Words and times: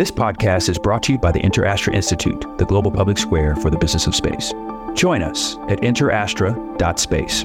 This 0.00 0.10
podcast 0.10 0.70
is 0.70 0.78
brought 0.78 1.02
to 1.02 1.12
you 1.12 1.18
by 1.18 1.30
the 1.30 1.40
InterAstra 1.40 1.92
Institute, 1.92 2.46
the 2.56 2.64
global 2.64 2.90
public 2.90 3.18
square 3.18 3.54
for 3.54 3.68
the 3.68 3.76
business 3.76 4.06
of 4.06 4.14
space. 4.14 4.54
Join 4.94 5.22
us 5.22 5.56
at 5.68 5.82
interastra.space. 5.82 7.44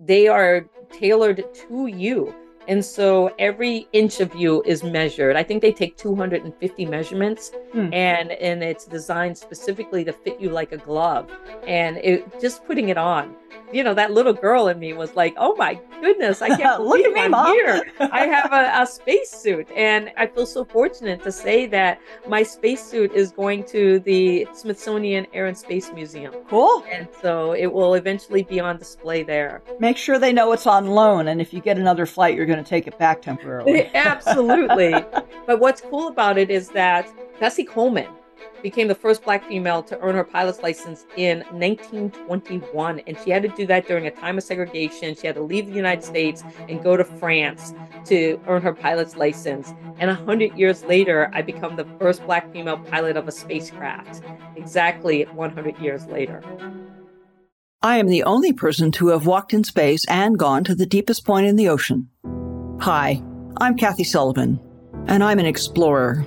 They 0.00 0.26
are 0.26 0.66
tailored 0.90 1.44
to 1.54 1.86
you. 1.86 2.34
And 2.66 2.84
so 2.84 3.32
every 3.38 3.86
inch 3.92 4.18
of 4.18 4.34
you 4.34 4.64
is 4.66 4.82
measured. 4.82 5.36
I 5.36 5.44
think 5.44 5.62
they 5.62 5.70
take 5.70 5.96
250 5.96 6.86
measurements 6.86 7.52
hmm. 7.70 7.94
and 7.94 8.32
and 8.32 8.64
it's 8.64 8.84
designed 8.84 9.38
specifically 9.38 10.02
to 10.06 10.12
fit 10.12 10.40
you 10.40 10.50
like 10.50 10.72
a 10.72 10.78
glove. 10.78 11.30
And 11.68 11.98
it 11.98 12.40
just 12.40 12.64
putting 12.64 12.88
it 12.88 12.98
on 12.98 13.36
you 13.72 13.82
know, 13.82 13.94
that 13.94 14.12
little 14.12 14.32
girl 14.32 14.68
in 14.68 14.78
me 14.78 14.92
was 14.92 15.14
like, 15.14 15.34
"Oh 15.36 15.54
my 15.56 15.78
goodness, 16.00 16.42
I 16.42 16.48
can't 16.56 16.78
believe 16.82 17.12
me, 17.12 17.20
I'm 17.22 17.32
Mom. 17.32 17.52
here. 17.52 17.84
I 18.00 18.26
have 18.26 18.52
a, 18.52 18.82
a 18.82 18.86
spacesuit." 18.86 19.68
And 19.72 20.12
I 20.16 20.26
feel 20.26 20.46
so 20.46 20.64
fortunate 20.64 21.22
to 21.24 21.32
say 21.32 21.66
that 21.66 22.00
my 22.28 22.42
spacesuit 22.42 23.12
is 23.12 23.32
going 23.32 23.64
to 23.64 23.98
the 24.00 24.46
Smithsonian 24.52 25.26
Air 25.32 25.46
and 25.46 25.56
Space 25.56 25.92
Museum. 25.92 26.34
Cool. 26.48 26.84
And 26.90 27.08
so 27.20 27.52
it 27.52 27.66
will 27.72 27.94
eventually 27.94 28.42
be 28.42 28.60
on 28.60 28.76
display 28.78 29.22
there. 29.22 29.62
Make 29.80 29.96
sure 29.96 30.18
they 30.18 30.32
know 30.32 30.52
it's 30.52 30.66
on 30.66 30.86
loan, 30.86 31.28
and 31.28 31.40
if 31.40 31.52
you 31.52 31.60
get 31.60 31.78
another 31.78 32.06
flight, 32.06 32.36
you're 32.36 32.46
going 32.46 32.62
to 32.62 32.68
take 32.68 32.86
it 32.86 32.98
back 32.98 33.22
temporarily. 33.22 33.90
Absolutely. 33.94 34.92
but 35.46 35.60
what's 35.60 35.80
cool 35.80 36.08
about 36.08 36.38
it 36.38 36.50
is 36.50 36.68
that 36.70 37.08
Bessie 37.40 37.64
Coleman 37.64 38.08
became 38.64 38.88
the 38.88 38.94
first 38.94 39.22
black 39.22 39.46
female 39.46 39.82
to 39.82 40.00
earn 40.00 40.14
her 40.14 40.24
pilot's 40.24 40.62
license 40.62 41.04
in 41.16 41.40
1921. 41.50 43.00
And 43.00 43.16
she 43.22 43.30
had 43.30 43.42
to 43.42 43.48
do 43.48 43.66
that 43.66 43.86
during 43.86 44.06
a 44.06 44.10
time 44.10 44.38
of 44.38 44.42
segregation. 44.42 45.14
She 45.14 45.26
had 45.26 45.36
to 45.36 45.42
leave 45.42 45.66
the 45.66 45.74
United 45.74 46.02
States 46.02 46.42
and 46.66 46.82
go 46.82 46.96
to 46.96 47.04
France 47.04 47.74
to 48.06 48.40
earn 48.46 48.62
her 48.62 48.72
pilot's 48.72 49.16
license. 49.16 49.74
And 49.98 50.08
100 50.08 50.56
years 50.56 50.82
later, 50.84 51.30
I 51.34 51.42
become 51.42 51.76
the 51.76 51.84
first 52.00 52.24
black 52.24 52.50
female 52.52 52.78
pilot 52.78 53.18
of 53.18 53.28
a 53.28 53.32
spacecraft, 53.32 54.22
exactly 54.56 55.24
100 55.24 55.78
years 55.78 56.06
later. 56.06 56.42
I 57.82 57.98
am 57.98 58.08
the 58.08 58.22
only 58.22 58.54
person 58.54 58.90
to 58.92 59.08
have 59.08 59.26
walked 59.26 59.52
in 59.52 59.62
space 59.62 60.06
and 60.08 60.38
gone 60.38 60.64
to 60.64 60.74
the 60.74 60.86
deepest 60.86 61.26
point 61.26 61.46
in 61.46 61.56
the 61.56 61.68
ocean. 61.68 62.08
Hi, 62.80 63.22
I'm 63.60 63.76
Kathy 63.76 64.04
Sullivan, 64.04 64.58
and 65.06 65.22
I'm 65.22 65.38
an 65.38 65.44
explorer. 65.44 66.26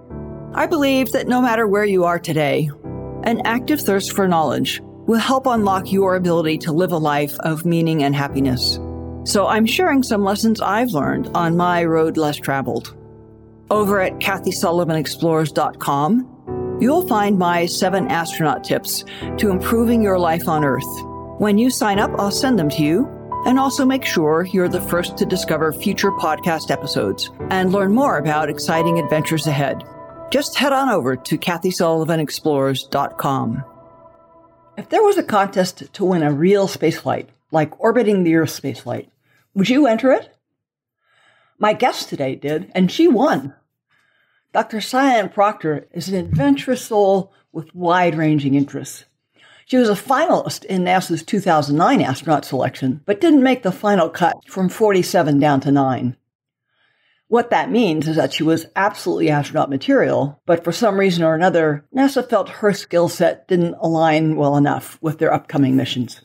I 0.53 0.65
believe 0.65 1.13
that 1.13 1.29
no 1.29 1.41
matter 1.41 1.65
where 1.65 1.85
you 1.85 2.03
are 2.03 2.19
today, 2.19 2.69
an 3.23 3.41
active 3.45 3.79
thirst 3.79 4.11
for 4.11 4.27
knowledge 4.27 4.81
will 4.83 5.17
help 5.17 5.45
unlock 5.45 5.93
your 5.93 6.15
ability 6.15 6.57
to 6.57 6.73
live 6.73 6.91
a 6.91 6.97
life 6.97 7.39
of 7.39 7.65
meaning 7.65 8.03
and 8.03 8.13
happiness. 8.13 8.77
So 9.23 9.47
I'm 9.47 9.65
sharing 9.65 10.03
some 10.03 10.25
lessons 10.25 10.59
I've 10.59 10.91
learned 10.91 11.29
on 11.35 11.55
my 11.55 11.85
road 11.85 12.17
less 12.17 12.35
traveled. 12.35 12.93
Over 13.69 14.01
at 14.01 14.19
KathySullivanExplores.com, 14.19 16.79
you'll 16.81 17.07
find 17.07 17.39
my 17.39 17.65
seven 17.65 18.09
astronaut 18.09 18.65
tips 18.65 19.05
to 19.37 19.51
improving 19.51 20.03
your 20.03 20.19
life 20.19 20.49
on 20.49 20.65
Earth. 20.65 20.83
When 21.39 21.57
you 21.57 21.69
sign 21.69 21.97
up, 21.97 22.11
I'll 22.19 22.29
send 22.29 22.59
them 22.59 22.67
to 22.71 22.83
you 22.83 23.07
and 23.45 23.57
also 23.57 23.85
make 23.85 24.03
sure 24.03 24.45
you're 24.51 24.67
the 24.67 24.81
first 24.81 25.15
to 25.17 25.25
discover 25.25 25.71
future 25.71 26.11
podcast 26.11 26.71
episodes 26.71 27.31
and 27.49 27.71
learn 27.71 27.93
more 27.93 28.17
about 28.17 28.49
exciting 28.49 28.99
adventures 28.99 29.47
ahead 29.47 29.85
just 30.31 30.57
head 30.57 30.73
on 30.73 30.89
over 30.89 31.15
to 31.17 31.37
KathySullivanExplores.com. 31.37 33.63
If 34.77 34.87
there 34.89 35.03
was 35.03 35.17
a 35.17 35.23
contest 35.23 35.93
to 35.93 36.05
win 36.05 36.23
a 36.23 36.31
real 36.31 36.69
spaceflight, 36.69 37.27
like 37.51 37.77
orbiting 37.79 38.23
the 38.23 38.35
Earth 38.35 38.49
spaceflight, 38.49 39.09
would 39.53 39.69
you 39.69 39.85
enter 39.85 40.13
it? 40.13 40.33
My 41.59 41.73
guest 41.73 42.07
today 42.07 42.35
did, 42.35 42.71
and 42.73 42.89
she 42.89 43.09
won. 43.09 43.53
Dr. 44.53 44.79
Sian 44.79 45.27
Proctor 45.29 45.87
is 45.91 46.07
an 46.09 46.15
adventurous 46.15 46.85
soul 46.85 47.33
with 47.51 47.75
wide 47.75 48.15
ranging 48.15 48.55
interests. 48.55 49.03
She 49.65 49.75
was 49.77 49.89
a 49.89 49.93
finalist 49.93 50.65
in 50.65 50.83
NASA's 50.83 51.23
2009 51.23 52.01
astronaut 52.01 52.45
selection, 52.45 53.01
but 53.05 53.21
didn't 53.21 53.43
make 53.43 53.63
the 53.63 53.71
final 53.71 54.09
cut 54.09 54.35
from 54.47 54.69
47 54.69 55.39
down 55.39 55.61
to 55.61 55.71
9. 55.71 56.15
What 57.31 57.51
that 57.51 57.71
means 57.71 58.09
is 58.09 58.17
that 58.17 58.33
she 58.33 58.43
was 58.43 58.65
absolutely 58.75 59.29
astronaut 59.29 59.69
material, 59.69 60.41
but 60.45 60.65
for 60.65 60.73
some 60.73 60.99
reason 60.99 61.23
or 61.23 61.33
another, 61.33 61.85
NASA 61.95 62.29
felt 62.29 62.49
her 62.49 62.73
skill 62.73 63.07
set 63.07 63.47
didn't 63.47 63.77
align 63.79 64.35
well 64.35 64.57
enough 64.57 64.97
with 65.01 65.17
their 65.17 65.33
upcoming 65.33 65.77
missions. 65.77 66.19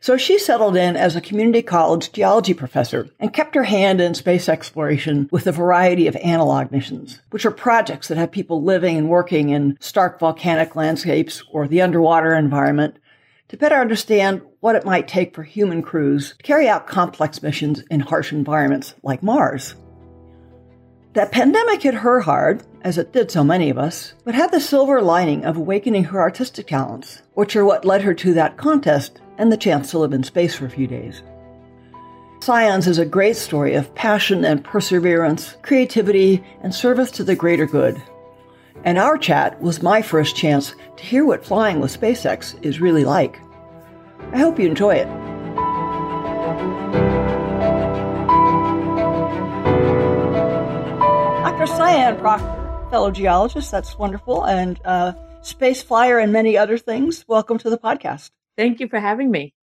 So 0.00 0.18
she 0.18 0.38
settled 0.38 0.76
in 0.76 0.96
as 0.96 1.16
a 1.16 1.22
community 1.22 1.62
college 1.62 2.12
geology 2.12 2.52
professor 2.52 3.08
and 3.18 3.32
kept 3.32 3.54
her 3.54 3.62
hand 3.62 4.02
in 4.02 4.12
space 4.12 4.50
exploration 4.50 5.30
with 5.32 5.46
a 5.46 5.50
variety 5.50 6.06
of 6.06 6.16
analog 6.16 6.70
missions, 6.70 7.22
which 7.30 7.46
are 7.46 7.50
projects 7.50 8.08
that 8.08 8.18
have 8.18 8.32
people 8.32 8.62
living 8.62 8.98
and 8.98 9.08
working 9.08 9.48
in 9.48 9.78
stark 9.80 10.20
volcanic 10.20 10.76
landscapes 10.76 11.42
or 11.50 11.66
the 11.66 11.80
underwater 11.80 12.34
environment 12.34 12.98
to 13.48 13.56
better 13.56 13.76
understand 13.76 14.42
what 14.60 14.76
it 14.76 14.84
might 14.84 15.08
take 15.08 15.34
for 15.34 15.42
human 15.42 15.80
crews 15.80 16.34
to 16.36 16.42
carry 16.42 16.68
out 16.68 16.86
complex 16.86 17.42
missions 17.42 17.82
in 17.90 18.00
harsh 18.00 18.30
environments 18.30 18.94
like 19.02 19.22
Mars. 19.22 19.74
That 21.14 21.30
pandemic 21.30 21.82
hit 21.82 21.92
her 21.94 22.20
hard, 22.20 22.62
as 22.80 22.96
it 22.96 23.12
did 23.12 23.30
so 23.30 23.44
many 23.44 23.68
of 23.68 23.76
us, 23.76 24.14
but 24.24 24.34
had 24.34 24.50
the 24.50 24.60
silver 24.60 25.02
lining 25.02 25.44
of 25.44 25.58
awakening 25.58 26.04
her 26.04 26.20
artistic 26.20 26.68
talents, 26.68 27.20
which 27.34 27.54
are 27.54 27.66
what 27.66 27.84
led 27.84 28.00
her 28.00 28.14
to 28.14 28.32
that 28.32 28.56
contest 28.56 29.20
and 29.36 29.52
the 29.52 29.58
chance 29.58 29.90
to 29.90 29.98
live 29.98 30.14
in 30.14 30.22
space 30.22 30.54
for 30.54 30.64
a 30.64 30.70
few 30.70 30.86
days. 30.86 31.22
Sian's 32.40 32.88
is 32.88 32.98
a 32.98 33.04
great 33.04 33.36
story 33.36 33.74
of 33.74 33.94
passion 33.94 34.44
and 34.44 34.64
perseverance, 34.64 35.56
creativity, 35.60 36.42
and 36.62 36.74
service 36.74 37.10
to 37.10 37.24
the 37.24 37.36
greater 37.36 37.66
good. 37.66 38.02
And 38.84 38.98
our 38.98 39.18
chat 39.18 39.60
was 39.60 39.82
my 39.82 40.00
first 40.00 40.34
chance 40.34 40.74
to 40.96 41.04
hear 41.04 41.26
what 41.26 41.44
flying 41.44 41.78
with 41.78 42.00
SpaceX 42.00 42.60
is 42.64 42.80
really 42.80 43.04
like. 43.04 43.38
I 44.32 44.38
hope 44.38 44.58
you 44.58 44.66
enjoy 44.66 44.94
it. 44.94 45.21
Sian 51.76 52.18
Proctor, 52.18 52.86
fellow 52.90 53.10
geologist. 53.10 53.70
That's 53.70 53.96
wonderful. 53.96 54.44
And 54.44 54.78
uh, 54.84 55.14
space 55.40 55.82
flyer 55.82 56.18
and 56.18 56.30
many 56.30 56.58
other 56.58 56.76
things. 56.76 57.24
Welcome 57.26 57.56
to 57.58 57.70
the 57.70 57.78
podcast. 57.78 58.30
Thank 58.58 58.78
you 58.78 58.88
for 58.88 59.00
having 59.00 59.30
me. 59.30 59.54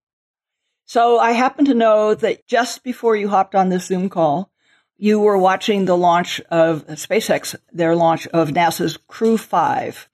So 0.86 1.20
I 1.20 1.34
happen 1.34 1.66
to 1.66 1.75
know 1.75 2.16
that 2.16 2.47
just 2.47 2.84
before 2.84 3.16
you 3.16 3.30
hopped 3.30 3.53
on 3.53 3.70
this 3.70 3.86
Zoom 3.86 4.09
call, 4.09 4.50
you 4.97 5.20
were 5.20 5.38
watching 5.38 5.86
the 5.86 5.96
launch 5.96 6.42
of 6.50 6.88
SpaceX, 6.88 7.56
their 7.72 7.96
launch 7.96 8.26
of 8.28 8.50
NASA's 8.50 8.97
Crew 9.08 9.38
5. 9.38 10.09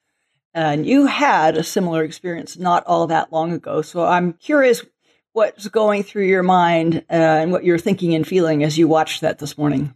And 0.53 0.85
you 0.85 1.05
had 1.05 1.55
a 1.55 1.63
similar 1.63 2.03
experience 2.03 2.57
not 2.57 2.83
all 2.87 3.07
that 3.07 3.31
long 3.31 3.53
ago. 3.53 3.81
So 3.81 4.03
I'm 4.03 4.33
curious 4.33 4.83
what's 5.31 5.69
going 5.69 6.03
through 6.03 6.25
your 6.25 6.43
mind 6.43 7.05
uh, 7.09 7.13
and 7.13 7.53
what 7.53 7.63
you're 7.63 7.77
thinking 7.77 8.13
and 8.13 8.27
feeling 8.27 8.65
as 8.65 8.77
you 8.77 8.89
watched 8.89 9.21
that 9.21 9.39
this 9.39 9.57
morning 9.57 9.95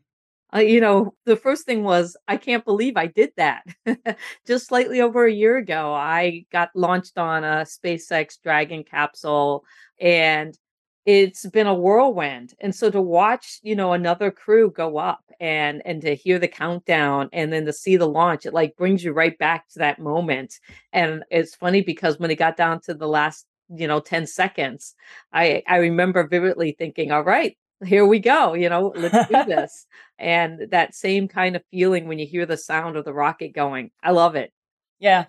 uh, 0.53 0.59
you 0.59 0.81
know, 0.81 1.13
the 1.25 1.35
first 1.35 1.65
thing 1.65 1.83
was, 1.83 2.17
I 2.27 2.37
can't 2.37 2.65
believe 2.65 2.97
I 2.97 3.07
did 3.07 3.31
that. 3.37 3.63
Just 4.47 4.67
slightly 4.67 5.01
over 5.01 5.25
a 5.25 5.31
year 5.31 5.57
ago, 5.57 5.93
I 5.93 6.45
got 6.51 6.69
launched 6.75 7.17
on 7.17 7.43
a 7.43 7.65
SpaceX 7.65 8.41
Dragon 8.41 8.83
capsule 8.83 9.63
and 9.99 10.57
it's 11.05 11.45
been 11.47 11.67
a 11.67 11.73
whirlwind. 11.73 12.53
And 12.59 12.75
so 12.75 12.91
to 12.91 13.01
watch, 13.01 13.59
you 13.63 13.75
know, 13.75 13.93
another 13.93 14.31
crew 14.31 14.71
go 14.71 14.97
up 14.97 15.23
and 15.39 15.81
and 15.85 16.01
to 16.01 16.15
hear 16.15 16.39
the 16.39 16.47
countdown 16.47 17.29
and 17.31 17.51
then 17.53 17.65
to 17.65 17.73
see 17.73 17.97
the 17.97 18.07
launch, 18.07 18.45
it 18.45 18.53
like 18.53 18.75
brings 18.75 19.03
you 19.03 19.11
right 19.13 19.37
back 19.37 19.67
to 19.69 19.79
that 19.79 19.99
moment. 19.99 20.59
And 20.93 21.23
it's 21.31 21.55
funny 21.55 21.81
because 21.81 22.19
when 22.19 22.31
it 22.31 22.35
got 22.35 22.57
down 22.57 22.81
to 22.81 22.93
the 22.93 23.07
last 23.07 23.45
you 23.75 23.87
know 23.87 23.99
10 23.99 24.25
seconds 24.25 24.95
i 25.31 25.61
i 25.67 25.77
remember 25.77 26.27
vividly 26.27 26.75
thinking 26.77 27.11
all 27.11 27.23
right 27.23 27.55
here 27.85 28.05
we 28.05 28.19
go 28.19 28.53
you 28.53 28.69
know 28.69 28.93
let's 28.95 29.27
do 29.27 29.43
this. 29.47 29.85
And 30.17 30.71
that 30.71 30.95
same 30.95 31.29
kind 31.29 31.55
of 31.55 31.63
feeling 31.71 32.07
when 32.07 32.19
you 32.19 32.27
hear 32.27 32.45
the 32.45 32.57
sound 32.57 32.97
of 32.97 33.05
the 33.05 33.13
rocket 33.13 33.53
going 33.53 33.91
i 34.03 34.11
love 34.11 34.35
it. 34.35 34.51
Yeah 34.99 35.25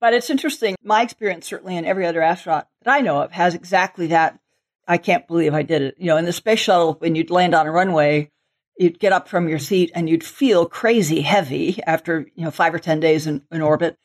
but 0.00 0.14
it's 0.14 0.30
interesting 0.30 0.76
my 0.82 1.02
experience 1.02 1.46
certainly 1.46 1.76
in 1.76 1.84
every 1.84 2.06
other 2.06 2.22
astronaut 2.22 2.68
that 2.82 2.92
i 2.92 3.00
know 3.00 3.22
of 3.22 3.32
has 3.32 3.54
exactly 3.54 4.08
that 4.08 4.38
i 4.86 4.98
can't 4.98 5.26
believe 5.26 5.54
i 5.54 5.62
did 5.62 5.82
it. 5.82 5.94
You 5.98 6.06
know 6.06 6.16
in 6.16 6.24
the 6.24 6.32
space 6.32 6.60
shuttle 6.60 6.94
when 6.94 7.14
you'd 7.14 7.30
land 7.30 7.54
on 7.54 7.66
a 7.66 7.72
runway 7.72 8.30
you'd 8.76 8.98
get 8.98 9.12
up 9.12 9.28
from 9.28 9.48
your 9.48 9.58
seat 9.58 9.90
and 9.94 10.08
you'd 10.08 10.24
feel 10.24 10.66
crazy 10.66 11.20
heavy 11.20 11.80
after, 11.86 12.26
you 12.34 12.44
know, 12.44 12.50
five 12.50 12.74
or 12.74 12.78
10 12.78 13.00
days 13.00 13.26
in, 13.26 13.42
in 13.50 13.62
orbit. 13.62 13.96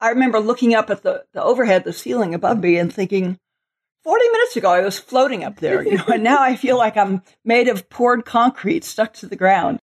I 0.00 0.10
remember 0.10 0.40
looking 0.40 0.74
up 0.74 0.90
at 0.90 1.02
the, 1.02 1.24
the 1.32 1.42
overhead, 1.42 1.84
the 1.84 1.92
ceiling 1.92 2.34
above 2.34 2.60
me 2.60 2.76
and 2.76 2.92
thinking, 2.92 3.38
40 4.04 4.28
minutes 4.28 4.56
ago, 4.56 4.70
I 4.70 4.80
was 4.80 4.98
floating 4.98 5.44
up 5.44 5.56
there, 5.56 5.82
you 5.82 5.98
know, 5.98 6.04
and 6.12 6.24
now 6.24 6.40
I 6.40 6.56
feel 6.56 6.78
like 6.78 6.96
I'm 6.96 7.22
made 7.44 7.68
of 7.68 7.88
poured 7.90 8.24
concrete 8.24 8.84
stuck 8.84 9.12
to 9.14 9.26
the 9.26 9.36
ground. 9.36 9.78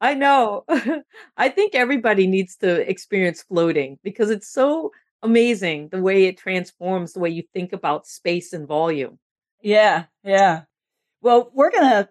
I 0.00 0.14
know. 0.14 0.64
I 1.36 1.48
think 1.48 1.74
everybody 1.74 2.26
needs 2.26 2.56
to 2.56 2.88
experience 2.88 3.42
floating 3.42 3.98
because 4.04 4.30
it's 4.30 4.48
so 4.48 4.92
amazing 5.22 5.88
the 5.88 6.00
way 6.00 6.26
it 6.26 6.38
transforms 6.38 7.12
the 7.12 7.20
way 7.20 7.30
you 7.30 7.42
think 7.52 7.72
about 7.72 8.06
space 8.06 8.52
and 8.52 8.66
volume. 8.66 9.18
Yeah, 9.60 10.04
yeah. 10.22 10.62
Well, 11.20 11.50
we're 11.52 11.72
going 11.72 11.90
to 11.90 12.08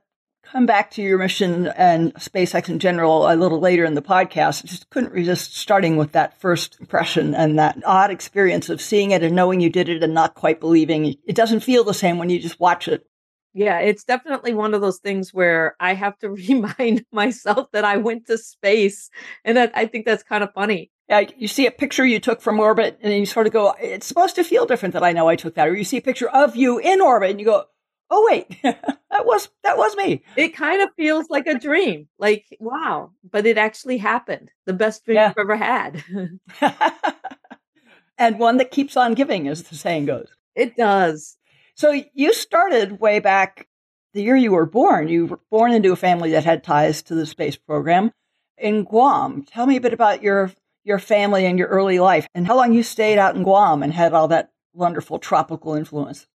come 0.52 0.66
back 0.66 0.92
to 0.92 1.02
your 1.02 1.18
mission 1.18 1.68
and 1.68 2.14
SpaceX 2.16 2.70
in 2.70 2.80
general 2.80 3.30
a 3.30 3.36
little 3.36 3.60
later 3.60 3.84
in 3.84 3.96
the 3.96 4.02
podcast. 4.02 4.64
I 4.64 4.68
just 4.68 4.90
couldn't 4.90 5.12
resist 5.12 5.56
starting 5.56 5.98
with 5.98 6.14
that 6.14 6.40
first 6.40 6.78
impression 6.80 7.36
and 7.36 7.60
that 7.60 7.78
odd 7.86 8.12
experience 8.12 8.70
of 8.70 8.82
seeing 8.82 9.12
it 9.12 9.24
and 9.24 9.36
knowing 9.36 9.60
you 9.60 9.70
did 9.70 9.90
it 9.90 10.04
and 10.04 10.14
not 10.14 10.36
quite 10.36 10.60
believing. 10.60 11.16
It 11.26 11.36
doesn't 11.36 11.62
feel 11.62 11.84
the 11.84 11.94
same 11.94 12.18
when 12.18 12.30
you 12.30 12.40
just 12.40 12.60
watch 12.60 12.88
it. 12.88 13.06
Yeah, 13.54 13.80
it's 13.80 14.04
definitely 14.04 14.54
one 14.54 14.74
of 14.74 14.82
those 14.82 15.00
things 15.00 15.34
where 15.34 15.76
I 15.80 15.96
have 15.96 16.18
to 16.20 16.30
remind 16.50 17.06
myself 17.12 17.68
that 17.74 17.86
I 17.86 17.98
went 17.98 18.28
to 18.28 18.38
space. 18.38 19.10
And 19.44 19.58
that, 19.58 19.72
I 19.76 19.86
think 19.86 20.06
that's 20.06 20.24
kind 20.24 20.44
of 20.44 20.54
funny. 20.54 20.92
Yeah, 21.10 21.24
you 21.38 21.48
see 21.48 21.66
a 21.66 21.72
picture 21.72 22.06
you 22.06 22.20
took 22.20 22.42
from 22.42 22.60
orbit 22.60 23.00
and 23.02 23.14
you 23.14 23.26
sort 23.26 23.48
of 23.48 23.54
go, 23.54 23.74
it's 23.80 24.06
supposed 24.06 24.36
to 24.36 24.44
feel 24.44 24.66
different 24.66 24.94
that 24.94 25.04
I 25.04 25.14
know 25.14 25.28
I 25.28 25.38
took 25.38 25.56
that. 25.56 25.68
Or 25.68 25.76
you 25.76 25.86
see 25.86 25.98
a 25.98 26.02
picture 26.02 26.30
of 26.30 26.56
you 26.56 26.80
in 26.80 27.02
orbit 27.02 27.32
and 27.32 27.40
you 27.40 27.46
go, 27.46 27.66
oh 28.10 28.28
wait, 28.30 28.58
that 28.64 29.26
was 29.26 29.50
that 29.64 29.78
was 29.78 29.96
me. 29.96 30.24
It 30.36 30.56
kind 30.56 30.82
of 30.82 30.90
feels 30.96 31.30
like 31.30 31.48
a 31.48 31.60
dream. 31.60 32.08
Like, 32.18 32.46
wow, 32.60 33.12
but 33.30 33.46
it 33.46 33.58
actually 33.58 33.98
happened. 33.98 34.52
The 34.66 34.74
best 34.74 35.06
dream 35.06 35.16
yeah. 35.16 35.30
I've 35.30 35.38
ever 35.38 35.56
had. 35.56 36.04
and 38.18 38.40
one 38.40 38.58
that 38.58 38.72
keeps 38.72 38.98
on 38.98 39.14
giving, 39.14 39.48
as 39.48 39.64
the 39.64 39.76
saying 39.76 40.06
goes. 40.06 40.30
It 40.56 40.76
does. 40.76 41.38
So 41.76 42.02
you 42.14 42.34
started 42.34 43.00
way 43.00 43.20
back 43.20 43.68
the 44.14 44.24
year 44.24 44.36
you 44.36 44.52
were 44.52 44.66
born. 44.66 45.10
You 45.10 45.28
were 45.28 45.40
born 45.52 45.72
into 45.72 45.92
a 45.92 45.98
family 45.98 46.32
that 46.32 46.44
had 46.44 46.64
ties 46.64 47.04
to 47.04 47.16
the 47.16 47.26
space 47.26 47.56
program 47.56 48.12
in 48.58 48.84
Guam. 48.84 49.44
Tell 49.44 49.68
me 49.68 49.76
a 49.76 49.82
bit 49.82 49.94
about 49.94 50.24
your 50.24 50.52
your 50.84 51.00
family 51.00 51.46
and 51.46 51.60
your 51.60 51.68
early 51.68 52.00
life 52.00 52.28
and 52.34 52.48
how 52.48 52.56
long 52.56 52.74
you 52.74 52.82
stayed 52.82 53.20
out 53.20 53.36
in 53.36 53.44
Guam 53.44 53.84
and 53.84 53.94
had 53.94 54.14
all 54.14 54.30
that 54.30 54.52
wonderful 54.74 55.20
tropical 55.20 55.74
influence. 55.74 56.28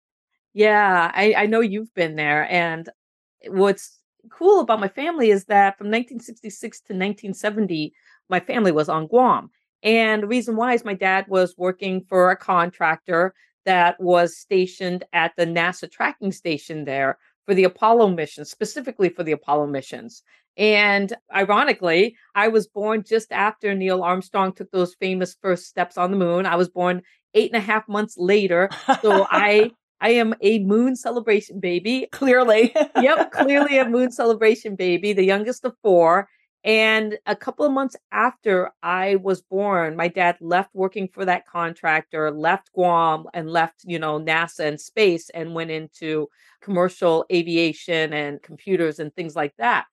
Yeah, 0.55 1.11
I, 1.15 1.35
I 1.37 1.47
know 1.47 1.61
you've 1.61 1.95
been 1.95 2.17
there. 2.17 2.51
And 2.51 2.89
what's 3.47 3.99
cool 4.31 4.61
about 4.61 4.81
my 4.81 4.89
family 4.89 5.31
is 5.31 5.47
that 5.47 5.79
from 5.79 5.87
1966 5.87 6.81
to 6.81 6.93
1970, 6.93 7.93
my 8.29 8.41
family 8.41 8.73
was 8.73 8.89
on 8.89 9.07
Guam. 9.07 9.51
And 9.83 10.23
the 10.23 10.29
reason 10.29 10.57
why 10.57 10.75
is 10.75 10.85
my 10.85 10.95
dad 10.95 11.27
was 11.29 11.57
working 11.57 12.05
for 12.09 12.31
a 12.31 12.37
contractor 12.37 13.35
that 13.65 14.01
was 14.01 14.37
stationed 14.37 15.05
at 15.13 15.33
the 15.37 15.47
NASA 15.47 15.91
tracking 15.91 16.33
station 16.33 16.85
there 16.85 17.19
for 17.47 17.55
the 17.55 17.65
Apollo 17.65 18.09
missions, 18.09 18.51
specifically 18.51 19.09
for 19.09 19.25
the 19.25 19.33
Apollo 19.33 19.67
missions. 19.69 20.23
And 20.57 21.13
ironically, 21.35 22.17
I 22.35 22.49
was 22.49 22.67
born 22.67 23.05
just 23.05 23.33
after 23.33 23.75
Neil 23.75 24.03
Armstrong 24.03 24.53
took 24.53 24.71
those 24.71 24.95
famous 24.95 25.37
first 25.41 25.67
steps 25.67 25.97
on 25.97 26.11
the 26.11 26.17
moon. 26.17 26.47
I 26.47 26.57
was 26.57 26.69
born 26.69 27.03
eight 27.35 27.53
and 27.53 27.61
a 27.61 27.65
half 27.65 27.89
months 27.89 28.17
later. 28.19 28.69
So 29.01 29.27
I 29.31 29.71
I 30.03 30.11
am 30.11 30.35
a 30.41 30.59
moon 30.59 30.97
celebration 30.97 31.61
baby. 31.61 32.09
Clearly. 32.11 32.75
yep, 33.01 33.31
clearly 33.33 33.79
a 33.79 33.89
moon 33.89 34.11
celebration 34.11 34.75
baby, 34.75 35.13
the 35.13 35.25
youngest 35.25 35.65
of 35.65 35.75
four. 35.81 36.29
And 36.65 37.19
a 37.27 37.35
couple 37.35 37.65
of 37.65 37.73
months 37.73 37.97
after 38.13 38.71
I 38.83 39.17
was 39.17 39.43
born, 39.43 39.97
my 39.97 40.09
dad 40.09 40.37
left 40.41 40.71
working 40.75 41.09
for 41.09 41.25
that 41.25 41.47
contractor, 41.47 42.31
left 42.31 42.73
Guam 42.73 43.27
and 43.33 43.51
left, 43.51 43.83
you 43.85 43.99
know, 43.99 44.21
NASA 44.21 44.67
and 44.67 44.81
space 44.81 45.31
and 45.31 45.55
went 45.55 45.71
into 45.71 46.29
commercial 46.61 47.25
aviation 47.33 48.13
and 48.13 48.43
computers 48.43 48.99
and 48.99 49.15
things 49.15 49.35
like 49.35 49.55
that. 49.59 49.87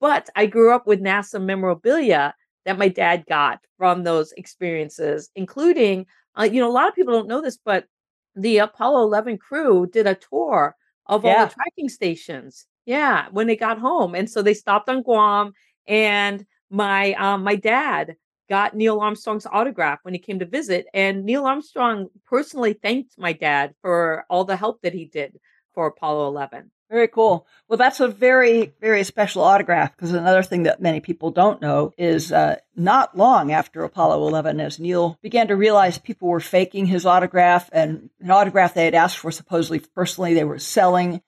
But 0.00 0.28
I 0.36 0.46
grew 0.46 0.74
up 0.74 0.86
with 0.86 1.00
NASA 1.02 1.42
memorabilia 1.42 2.34
that 2.64 2.78
my 2.78 2.88
dad 2.88 3.24
got 3.28 3.60
from 3.78 4.04
those 4.04 4.32
experiences, 4.32 5.30
including, 5.36 6.06
uh, 6.38 6.44
you 6.44 6.60
know, 6.60 6.70
a 6.70 6.72
lot 6.72 6.88
of 6.88 6.94
people 6.94 7.12
don't 7.14 7.28
know 7.28 7.42
this, 7.42 7.58
but 7.62 7.86
the 8.34 8.58
Apollo 8.58 9.02
11 9.02 9.38
crew 9.38 9.86
did 9.86 10.06
a 10.06 10.14
tour 10.14 10.76
of 11.06 11.24
yeah. 11.24 11.30
all 11.30 11.46
the 11.46 11.52
tracking 11.52 11.88
stations. 11.88 12.66
Yeah, 12.86 13.26
when 13.30 13.46
they 13.46 13.56
got 13.56 13.78
home, 13.78 14.14
and 14.14 14.28
so 14.28 14.42
they 14.42 14.54
stopped 14.54 14.88
on 14.88 15.02
Guam, 15.02 15.52
and 15.86 16.44
my 16.70 17.12
um, 17.14 17.44
my 17.44 17.56
dad 17.56 18.16
got 18.48 18.74
Neil 18.74 19.00
Armstrong's 19.00 19.46
autograph 19.46 20.00
when 20.02 20.14
he 20.14 20.20
came 20.20 20.40
to 20.40 20.46
visit, 20.46 20.86
and 20.92 21.24
Neil 21.24 21.46
Armstrong 21.46 22.08
personally 22.26 22.72
thanked 22.72 23.18
my 23.18 23.32
dad 23.32 23.74
for 23.82 24.24
all 24.28 24.44
the 24.44 24.56
help 24.56 24.80
that 24.82 24.94
he 24.94 25.04
did 25.04 25.38
for 25.74 25.86
Apollo 25.86 26.28
11. 26.28 26.70
Very 26.90 27.06
cool. 27.06 27.46
Well, 27.68 27.76
that's 27.76 28.00
a 28.00 28.08
very, 28.08 28.74
very 28.80 29.04
special 29.04 29.42
autograph 29.42 29.94
because 29.94 30.12
another 30.12 30.42
thing 30.42 30.64
that 30.64 30.82
many 30.82 30.98
people 30.98 31.30
don't 31.30 31.62
know 31.62 31.92
is 31.96 32.32
uh, 32.32 32.56
not 32.74 33.16
long 33.16 33.52
after 33.52 33.84
Apollo 33.84 34.26
11, 34.26 34.58
as 34.58 34.80
Neil 34.80 35.16
began 35.22 35.46
to 35.48 35.56
realize 35.56 35.98
people 35.98 36.26
were 36.26 36.40
faking 36.40 36.86
his 36.86 37.06
autograph 37.06 37.70
and 37.72 38.10
an 38.20 38.32
autograph 38.32 38.74
they 38.74 38.86
had 38.86 38.96
asked 38.96 39.18
for 39.18 39.30
supposedly 39.30 39.78
personally 39.78 40.34
they 40.34 40.42
were 40.42 40.58
selling. 40.58 41.22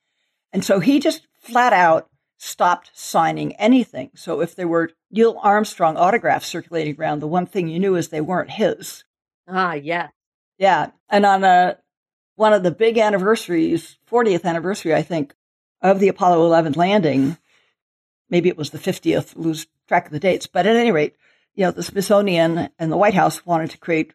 And 0.53 0.65
so 0.65 0.81
he 0.81 0.99
just 0.99 1.29
flat 1.39 1.73
out 1.73 2.09
stopped 2.39 2.91
signing 2.93 3.55
anything. 3.55 4.11
So 4.17 4.41
if 4.41 4.57
there 4.57 4.67
were 4.67 4.91
Neil 5.13 5.39
Armstrong 5.41 5.97
autographs 5.97 6.49
circulating 6.49 6.97
around, 6.99 7.21
the 7.21 7.29
one 7.29 7.47
thing 7.47 7.69
you 7.69 7.79
knew 7.79 7.95
is 7.95 8.09
they 8.09 8.21
weren't 8.21 8.51
his. 8.51 9.05
Ah, 9.47 9.75
yeah. 9.75 10.09
Yeah. 10.59 10.91
And 11.09 11.25
on 11.25 11.45
a, 11.45 11.47
uh, 11.47 11.75
one 12.35 12.53
of 12.53 12.65
the 12.65 12.73
big 12.73 12.99
anniversaries, 12.99 13.99
40th 14.11 14.45
anniversary, 14.45 14.93
I 14.93 15.03
think, 15.03 15.35
of 15.83 16.01
the 16.01 16.09
Apollo 16.09 16.45
11 16.47 16.75
landing. 16.75 17.37
Maybe 18.31 18.49
it 18.49 18.57
was 18.57 18.71
the 18.71 18.79
50th, 18.79 19.37
lose 19.37 19.67
track 19.89 20.07
of 20.07 20.13
the 20.13 20.21
dates. 20.21 20.47
But 20.47 20.67
at 20.67 20.77
any 20.77 20.93
rate, 20.93 21.17
you 21.55 21.65
know, 21.65 21.71
the 21.71 21.83
Smithsonian 21.83 22.71
and 22.79 22.91
the 22.91 22.97
White 22.97 23.15
House 23.15 23.45
wanted 23.45 23.71
to 23.71 23.79
create 23.79 24.15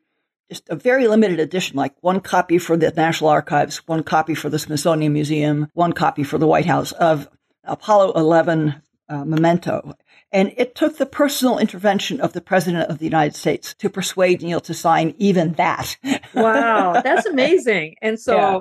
just 0.49 0.69
a 0.69 0.75
very 0.75 1.07
limited 1.07 1.39
edition, 1.39 1.75
like 1.75 1.93
one 2.01 2.21
copy 2.21 2.57
for 2.57 2.77
the 2.77 2.91
National 2.91 3.29
Archives, 3.29 3.85
one 3.87 4.01
copy 4.01 4.33
for 4.33 4.49
the 4.49 4.57
Smithsonian 4.57 5.13
Museum, 5.13 5.69
one 5.73 5.93
copy 5.93 6.23
for 6.23 6.37
the 6.37 6.47
White 6.47 6.65
House 6.65 6.93
of 6.93 7.27
Apollo 7.65 8.13
11 8.13 8.81
uh, 9.09 9.25
memento. 9.25 9.95
And 10.31 10.53
it 10.57 10.73
took 10.73 10.97
the 10.97 11.05
personal 11.05 11.57
intervention 11.57 12.19
of 12.21 12.33
the 12.33 12.41
President 12.41 12.89
of 12.89 12.99
the 12.99 13.05
United 13.05 13.35
States 13.35 13.73
to 13.75 13.89
persuade 13.89 14.41
Neil 14.41 14.59
to 14.61 14.73
sign 14.73 15.13
even 15.17 15.53
that. 15.53 15.97
wow, 16.33 17.01
that's 17.01 17.25
amazing. 17.27 17.95
And 18.01 18.19
so 18.19 18.35
yeah 18.35 18.59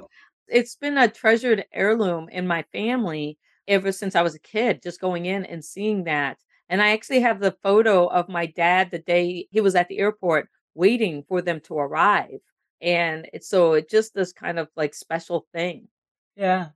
it's 0.49 0.77
been 0.77 0.99
a 0.99 1.09
treasured 1.09 1.65
heirloom 1.73 2.29
in 2.29 2.47
my 2.47 2.63
family 2.73 3.39
ever 3.69 3.93
since 3.93 4.15
I 4.15 4.23
was 4.23 4.35
a 4.35 4.41
kid, 4.41 4.83
just 4.83 5.01
going 5.01 5.27
in 5.27 5.45
and 5.45 5.65
seeing 5.65 6.05
that. 6.05 6.39
And 6.69 6.83
I 6.83 6.91
actually 6.91 7.21
have 7.21 7.41
the 7.41 7.57
photo 7.63 8.07
of 8.07 8.29
my 8.29 8.47
dad 8.47 8.91
the 8.91 8.99
day 8.99 9.49
he 9.51 9.61
was 9.61 9.75
at 9.75 9.89
the 9.89 9.99
airport 9.99 10.49
waiting 10.75 11.25
for 11.29 11.43
them 11.43 11.61
to 11.61 11.79
arrive. 11.79 12.41
And 12.81 13.29
it's 13.33 13.49
so 13.49 13.75
it 13.75 13.89
just 13.89 14.15
this 14.15 14.33
kind 14.33 14.59
of 14.59 14.69
like 14.77 14.95
special 14.95 15.47
thing. 15.53 15.89
Yeah. 16.37 16.69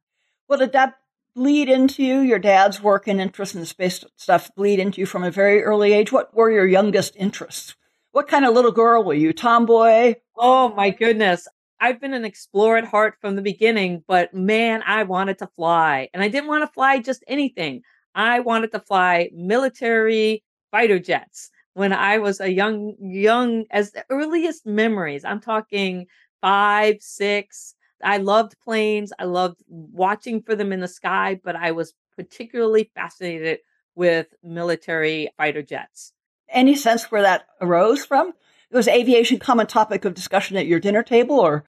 Well, 0.48 0.58
did 0.58 0.72
that 0.72 0.94
bleed 1.34 1.68
into 1.68 2.02
you? 2.02 2.20
Your 2.20 2.38
dad's 2.38 2.82
work 2.82 3.06
and 3.06 3.20
interest 3.20 3.54
in 3.54 3.64
space 3.66 4.04
stuff 4.16 4.54
bleed 4.54 4.78
into 4.78 5.00
you 5.00 5.06
from 5.06 5.24
a 5.24 5.30
very 5.30 5.62
early 5.62 5.92
age? 5.92 6.12
What 6.12 6.34
were 6.34 6.50
your 6.50 6.66
youngest 6.66 7.14
interests? 7.16 7.76
What 8.12 8.28
kind 8.28 8.44
of 8.44 8.54
little 8.54 8.72
girl 8.72 9.04
were 9.04 9.14
you? 9.14 9.32
Tomboy? 9.32 10.16
Oh 10.36 10.74
my 10.74 10.90
goodness. 10.90 11.46
I've 11.80 12.00
been 12.00 12.12
an 12.12 12.24
explorer 12.26 12.76
at 12.76 12.84
heart 12.84 13.14
from 13.20 13.36
the 13.36 13.42
beginning, 13.42 14.04
but 14.06 14.34
man, 14.34 14.82
I 14.86 15.04
wanted 15.04 15.38
to 15.38 15.46
fly. 15.56 16.08
And 16.12 16.22
I 16.22 16.28
didn't 16.28 16.48
want 16.48 16.62
to 16.62 16.72
fly 16.72 16.98
just 16.98 17.24
anything. 17.26 17.82
I 18.14 18.40
wanted 18.40 18.72
to 18.72 18.80
fly 18.80 19.30
military 19.32 20.44
fighter 20.70 20.98
jets 20.98 21.50
when 21.74 21.92
I 21.92 22.18
was 22.18 22.40
a 22.40 22.52
young, 22.52 22.96
young, 23.00 23.64
as 23.70 23.92
the 23.92 24.04
earliest 24.10 24.66
memories. 24.66 25.24
I'm 25.24 25.40
talking 25.40 26.06
five, 26.42 26.96
six. 27.00 27.74
I 28.02 28.18
loved 28.18 28.58
planes. 28.62 29.12
I 29.18 29.24
loved 29.24 29.62
watching 29.68 30.42
for 30.42 30.54
them 30.54 30.72
in 30.72 30.80
the 30.80 30.88
sky, 30.88 31.40
but 31.42 31.56
I 31.56 31.72
was 31.72 31.94
particularly 32.16 32.90
fascinated 32.94 33.60
with 33.94 34.26
military 34.42 35.30
fighter 35.36 35.62
jets. 35.62 36.12
Any 36.48 36.74
sense 36.74 37.10
where 37.10 37.22
that 37.22 37.46
arose 37.60 38.04
from? 38.04 38.32
Was 38.72 38.88
aviation 38.88 39.38
common 39.38 39.66
topic 39.66 40.04
of 40.04 40.14
discussion 40.14 40.56
at 40.56 40.66
your 40.66 40.80
dinner 40.80 41.02
table 41.02 41.38
or 41.38 41.64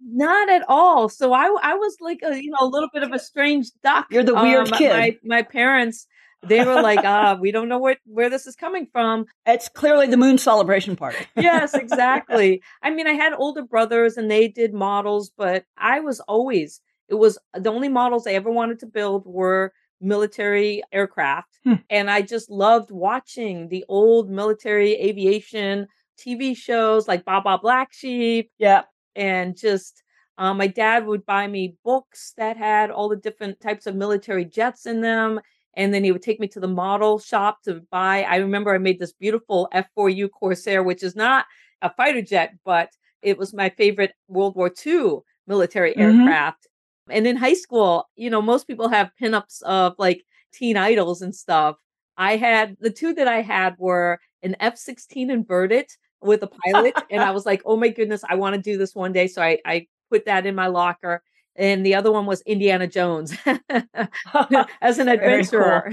not 0.00 0.48
at 0.48 0.62
all. 0.68 1.08
So 1.08 1.32
I 1.32 1.54
I 1.62 1.74
was 1.74 1.96
like 2.00 2.20
a 2.22 2.42
you 2.42 2.50
know 2.50 2.58
a 2.60 2.66
little 2.66 2.88
bit 2.92 3.02
of 3.02 3.12
a 3.12 3.18
strange 3.18 3.68
duck. 3.82 4.06
You're 4.10 4.24
the 4.24 4.34
weird 4.34 4.72
um, 4.72 4.78
kid. 4.78 4.92
My 4.92 5.18
my 5.22 5.42
parents 5.42 6.06
they 6.42 6.64
were 6.64 6.80
like, 6.82 7.00
ah, 7.04 7.36
we 7.40 7.50
don't 7.50 7.68
know 7.68 7.78
where 7.78 7.96
where 8.04 8.30
this 8.30 8.46
is 8.46 8.56
coming 8.56 8.86
from. 8.92 9.26
It's 9.44 9.68
clearly 9.68 10.06
the 10.06 10.16
moon 10.16 10.38
celebration 10.38 10.96
party. 10.96 11.26
yes, 11.36 11.74
exactly. 11.74 12.62
I 12.82 12.90
mean, 12.90 13.06
I 13.06 13.12
had 13.12 13.32
older 13.32 13.62
brothers 13.62 14.16
and 14.16 14.30
they 14.30 14.48
did 14.48 14.74
models, 14.74 15.30
but 15.36 15.64
I 15.76 16.00
was 16.00 16.20
always 16.20 16.80
it 17.08 17.14
was 17.14 17.38
the 17.54 17.70
only 17.70 17.88
models 17.88 18.26
I 18.26 18.32
ever 18.32 18.50
wanted 18.50 18.80
to 18.80 18.86
build 18.86 19.24
were 19.26 19.72
military 20.00 20.82
aircraft. 20.92 21.58
Hmm. 21.64 21.74
And 21.88 22.10
I 22.10 22.22
just 22.22 22.50
loved 22.50 22.90
watching 22.90 23.68
the 23.68 23.84
old 23.88 24.28
military 24.28 24.94
aviation 24.94 25.86
TV 26.18 26.56
shows 26.56 27.08
like 27.08 27.24
Baa 27.24 27.58
Black 27.58 27.92
Sheep 27.92 28.50
Yeah. 28.58 28.82
and 29.14 29.56
just 29.56 30.02
um, 30.38 30.58
my 30.58 30.66
dad 30.66 31.06
would 31.06 31.24
buy 31.24 31.46
me 31.46 31.76
books 31.84 32.34
that 32.36 32.56
had 32.58 32.90
all 32.90 33.08
the 33.08 33.16
different 33.16 33.58
types 33.60 33.86
of 33.86 33.94
military 33.96 34.44
jets 34.44 34.84
in 34.86 35.00
them. 35.00 35.40
And 35.74 35.92
then 35.94 36.04
he 36.04 36.12
would 36.12 36.22
take 36.22 36.40
me 36.40 36.48
to 36.48 36.60
the 36.60 36.68
model 36.68 37.18
shop 37.18 37.62
to 37.64 37.80
buy. 37.90 38.22
I 38.22 38.36
remember 38.36 38.74
I 38.74 38.78
made 38.78 38.98
this 38.98 39.12
beautiful 39.12 39.68
F 39.72 39.86
4U 39.96 40.28
Corsair, 40.30 40.82
which 40.82 41.02
is 41.02 41.16
not 41.16 41.46
a 41.82 41.90
fighter 41.94 42.22
jet, 42.22 42.52
but 42.64 42.90
it 43.22 43.38
was 43.38 43.54
my 43.54 43.68
favorite 43.70 44.12
World 44.28 44.56
War 44.56 44.70
II 44.86 45.18
military 45.46 45.94
Mhm. 45.94 46.00
aircraft. 46.00 46.66
And 47.10 47.26
in 47.26 47.36
high 47.36 47.54
school, 47.54 48.08
you 48.16 48.28
know, 48.30 48.42
most 48.42 48.66
people 48.66 48.88
have 48.88 49.10
pinups 49.20 49.62
of 49.62 49.94
like 49.98 50.22
teen 50.52 50.76
idols 50.76 51.22
and 51.22 51.34
stuff. 51.34 51.76
I 52.16 52.36
had 52.36 52.76
the 52.80 52.90
two 52.90 53.12
that 53.14 53.28
I 53.28 53.42
had 53.42 53.74
were 53.78 54.18
an 54.42 54.56
F 54.60 54.76
16 54.78 55.30
inverted 55.30 55.86
with 56.22 56.42
a 56.42 56.48
pilot. 56.48 56.94
and 57.10 57.22
I 57.22 57.30
was 57.36 57.46
like, 57.46 57.62
oh 57.64 57.76
my 57.76 57.88
goodness, 57.88 58.22
I 58.28 58.36
want 58.36 58.54
to 58.56 58.60
do 58.60 58.78
this 58.78 58.94
one 58.94 59.12
day. 59.12 59.26
So 59.26 59.42
I, 59.42 59.58
I 59.64 59.86
put 60.10 60.26
that 60.26 60.46
in 60.46 60.54
my 60.54 60.66
locker. 60.68 61.22
And 61.58 61.84
the 61.86 61.94
other 61.94 62.12
one 62.12 62.26
was 62.26 62.42
Indiana 62.42 62.86
Jones 62.86 63.34
as 63.46 64.98
an 64.98 65.06
Very 65.06 65.44
cool. 65.44 65.60
adventurer. 65.60 65.92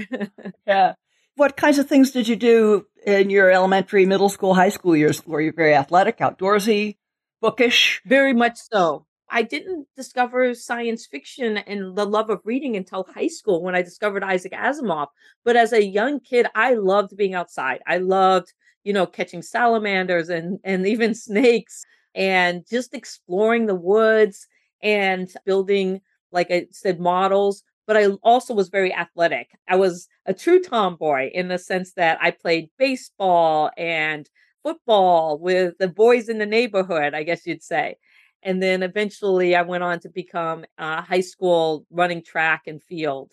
Yeah. 0.66 0.94
What 1.36 1.56
kinds 1.56 1.78
of 1.78 1.88
things 1.88 2.10
did 2.12 2.28
you 2.28 2.36
do 2.36 2.86
in 3.06 3.30
your 3.30 3.50
elementary, 3.50 4.06
middle 4.06 4.28
school, 4.28 4.54
high 4.54 4.68
school 4.68 4.94
years? 4.94 5.26
Were 5.26 5.40
you 5.40 5.52
very 5.52 5.74
athletic, 5.74 6.18
outdoorsy, 6.18 6.96
bookish? 7.40 8.02
Very 8.04 8.32
much 8.32 8.58
so. 8.58 9.06
I 9.30 9.42
didn't 9.42 9.88
discover 9.96 10.54
science 10.54 11.06
fiction 11.06 11.56
and 11.56 11.96
the 11.96 12.04
love 12.04 12.30
of 12.30 12.40
reading 12.44 12.76
until 12.76 13.04
high 13.12 13.26
school 13.26 13.62
when 13.62 13.74
I 13.74 13.82
discovered 13.82 14.22
Isaac 14.22 14.52
Asimov. 14.52 15.08
But 15.44 15.56
as 15.56 15.72
a 15.72 15.82
young 15.82 16.20
kid, 16.20 16.46
I 16.54 16.74
loved 16.74 17.16
being 17.16 17.34
outside. 17.34 17.80
I 17.86 17.98
loved, 17.98 18.52
you 18.84 18.92
know, 18.92 19.06
catching 19.06 19.42
salamanders 19.42 20.28
and 20.28 20.58
and 20.64 20.86
even 20.86 21.14
snakes 21.14 21.84
and 22.14 22.64
just 22.68 22.94
exploring 22.94 23.66
the 23.66 23.74
woods 23.74 24.46
and 24.82 25.32
building, 25.44 26.00
like 26.30 26.50
I 26.50 26.66
said, 26.70 27.00
models. 27.00 27.64
But 27.86 27.96
I 27.96 28.06
also 28.22 28.54
was 28.54 28.68
very 28.68 28.94
athletic. 28.94 29.50
I 29.68 29.76
was 29.76 30.08
a 30.24 30.32
true 30.32 30.62
tomboy 30.62 31.30
in 31.34 31.48
the 31.48 31.58
sense 31.58 31.92
that 31.94 32.18
I 32.22 32.30
played 32.30 32.70
baseball 32.78 33.70
and 33.76 34.28
football 34.62 35.38
with 35.38 35.74
the 35.78 35.88
boys 35.88 36.28
in 36.30 36.38
the 36.38 36.46
neighborhood, 36.46 37.12
I 37.12 37.24
guess 37.24 37.46
you'd 37.46 37.62
say. 37.62 37.96
And 38.42 38.62
then 38.62 38.82
eventually 38.82 39.54
I 39.54 39.62
went 39.62 39.84
on 39.84 40.00
to 40.00 40.08
become 40.08 40.64
uh, 40.78 41.02
high 41.02 41.20
school 41.20 41.86
running 41.90 42.22
track 42.22 42.62
and 42.66 42.82
field. 42.82 43.32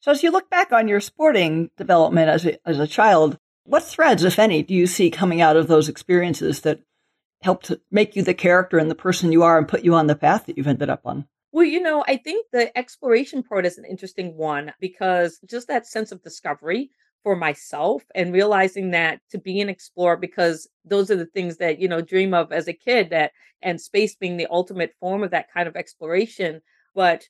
So 0.00 0.12
as 0.12 0.22
you 0.22 0.30
look 0.30 0.48
back 0.48 0.72
on 0.72 0.86
your 0.86 1.00
sporting 1.00 1.70
development 1.76 2.28
as 2.28 2.46
a, 2.46 2.68
as 2.68 2.78
a 2.78 2.86
child, 2.86 3.36
what 3.68 3.84
threads, 3.84 4.24
if 4.24 4.38
any, 4.38 4.62
do 4.62 4.74
you 4.74 4.86
see 4.86 5.10
coming 5.10 5.40
out 5.40 5.56
of 5.56 5.68
those 5.68 5.88
experiences 5.88 6.62
that 6.62 6.80
helped 7.42 7.70
make 7.90 8.16
you 8.16 8.22
the 8.22 8.34
character 8.34 8.78
and 8.78 8.90
the 8.90 8.94
person 8.94 9.30
you 9.30 9.42
are 9.42 9.58
and 9.58 9.68
put 9.68 9.84
you 9.84 9.94
on 9.94 10.06
the 10.06 10.16
path 10.16 10.46
that 10.46 10.56
you've 10.56 10.66
ended 10.66 10.88
up 10.88 11.02
on? 11.04 11.26
Well, 11.52 11.66
you 11.66 11.80
know, 11.80 12.04
I 12.06 12.16
think 12.16 12.46
the 12.52 12.76
exploration 12.76 13.42
part 13.42 13.66
is 13.66 13.78
an 13.78 13.84
interesting 13.84 14.36
one 14.36 14.72
because 14.80 15.38
just 15.48 15.68
that 15.68 15.86
sense 15.86 16.12
of 16.12 16.22
discovery 16.22 16.90
for 17.22 17.36
myself 17.36 18.04
and 18.14 18.32
realizing 18.32 18.92
that 18.92 19.20
to 19.30 19.38
be 19.38 19.60
an 19.60 19.68
explorer 19.68 20.16
because 20.16 20.68
those 20.84 21.10
are 21.10 21.16
the 21.16 21.26
things 21.26 21.56
that 21.58 21.78
you 21.78 21.88
know 21.88 22.00
dream 22.00 22.32
of 22.32 22.52
as 22.52 22.68
a 22.68 22.72
kid 22.72 23.10
that 23.10 23.32
and 23.60 23.80
space 23.80 24.14
being 24.14 24.36
the 24.36 24.46
ultimate 24.50 24.94
form 25.00 25.22
of 25.22 25.30
that 25.32 25.52
kind 25.52 25.66
of 25.66 25.76
exploration 25.76 26.60
but 26.94 27.24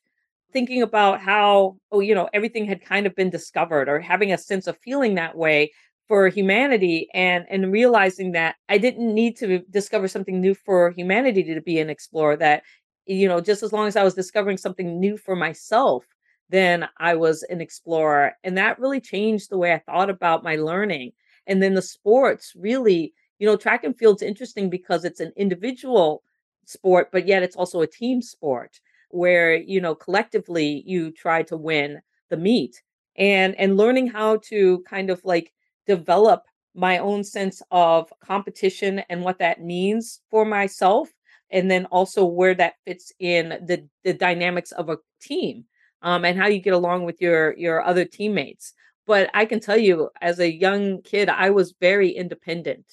thinking 0.53 0.81
about 0.83 1.19
how 1.19 1.75
oh 1.91 1.99
you 1.99 2.13
know 2.13 2.29
everything 2.33 2.65
had 2.65 2.85
kind 2.85 3.07
of 3.07 3.15
been 3.15 3.29
discovered 3.29 3.89
or 3.89 3.99
having 3.99 4.31
a 4.31 4.37
sense 4.37 4.67
of 4.67 4.77
feeling 4.77 5.15
that 5.15 5.35
way 5.35 5.71
for 6.09 6.27
humanity 6.29 7.07
and 7.13 7.45
and 7.49 7.71
realizing 7.71 8.33
that 8.33 8.57
I 8.69 8.79
didn't 8.79 9.13
need 9.15 9.37
to 9.37 9.59
discover 9.71 10.09
something 10.09 10.41
new 10.41 10.55
for 10.55 10.91
humanity 10.91 11.43
to 11.45 11.61
be 11.61 11.79
an 11.79 11.89
explorer 11.89 12.37
that 12.37 12.63
you 13.07 13.27
know 13.29 13.41
just 13.41 13.63
as 13.63 13.73
long 13.73 13.87
as 13.87 13.95
I 13.95 14.03
was 14.03 14.15
discovering 14.15 14.57
something 14.57 14.99
new 14.99 15.17
for 15.17 15.35
myself 15.37 16.05
then 16.49 16.87
I 16.97 17.15
was 17.15 17.43
an 17.43 17.61
explorer. 17.61 18.33
And 18.43 18.57
that 18.57 18.79
really 18.79 18.99
changed 18.99 19.49
the 19.49 19.57
way 19.57 19.73
I 19.73 19.79
thought 19.79 20.09
about 20.09 20.43
my 20.43 20.55
learning. 20.55 21.11
And 21.45 21.61
then 21.61 21.75
the 21.75 21.81
sports 21.81 22.53
really, 22.55 23.13
you 23.37 23.45
know, 23.47 23.55
track 23.55 23.83
and 23.83 23.97
field's 23.97 24.23
interesting 24.23 24.69
because 24.69 25.05
it's 25.05 25.19
an 25.19 25.31
individual 25.37 26.23
sport, 26.65 27.09
but 27.11 27.27
yet 27.27 27.43
it's 27.43 27.55
also 27.55 27.81
a 27.81 27.87
team 27.87 28.21
sport 28.21 28.79
where, 29.11 29.55
you 29.55 29.81
know, 29.81 29.95
collectively 29.95 30.83
you 30.85 31.11
try 31.11 31.43
to 31.43 31.57
win 31.57 32.01
the 32.29 32.37
meet. 32.37 32.81
And 33.15 33.53
and 33.59 33.75
learning 33.77 34.07
how 34.07 34.37
to 34.49 34.81
kind 34.89 35.09
of 35.09 35.21
like 35.25 35.51
develop 35.89 36.43
my 36.75 36.99
own 36.99 37.23
sense 37.23 37.63
of 37.71 38.13
competition 38.23 39.01
and 39.09 39.23
what 39.23 39.39
that 39.39 39.61
means 39.61 40.21
for 40.29 40.45
myself 40.45 41.09
and 41.51 41.69
then 41.69 41.85
also 41.85 42.23
where 42.23 42.53
that 42.53 42.75
fits 42.85 43.11
in 43.19 43.49
the 43.65 43.87
the 44.03 44.13
dynamics 44.13 44.71
of 44.71 44.87
a 44.87 44.97
team 45.19 45.65
um, 46.03 46.23
and 46.23 46.37
how 46.37 46.47
you 46.47 46.59
get 46.59 46.73
along 46.73 47.05
with 47.05 47.19
your 47.21 47.57
your 47.57 47.83
other 47.83 48.05
teammates. 48.05 48.73
But 49.07 49.31
I 49.33 49.45
can 49.45 49.59
tell 49.59 49.77
you, 49.77 50.09
as 50.21 50.39
a 50.39 50.51
young 50.51 51.01
kid, 51.01 51.29
I 51.29 51.49
was 51.49 51.73
very 51.81 52.09
independent. 52.11 52.85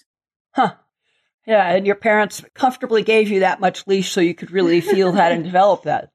Huh. 0.53 0.75
Yeah, 1.47 1.75
and 1.75 1.87
your 1.87 1.97
parents 1.97 2.43
comfortably 2.55 3.03
gave 3.03 3.29
you 3.29 3.41
that 3.41 3.61
much 3.61 3.87
leash 3.87 4.11
so 4.11 4.21
you 4.23 4.35
could 4.35 4.51
really 4.51 4.81
feel 4.81 5.13
that 5.13 5.33
and 5.33 5.45
develop 5.51 5.83
that. 5.83 6.09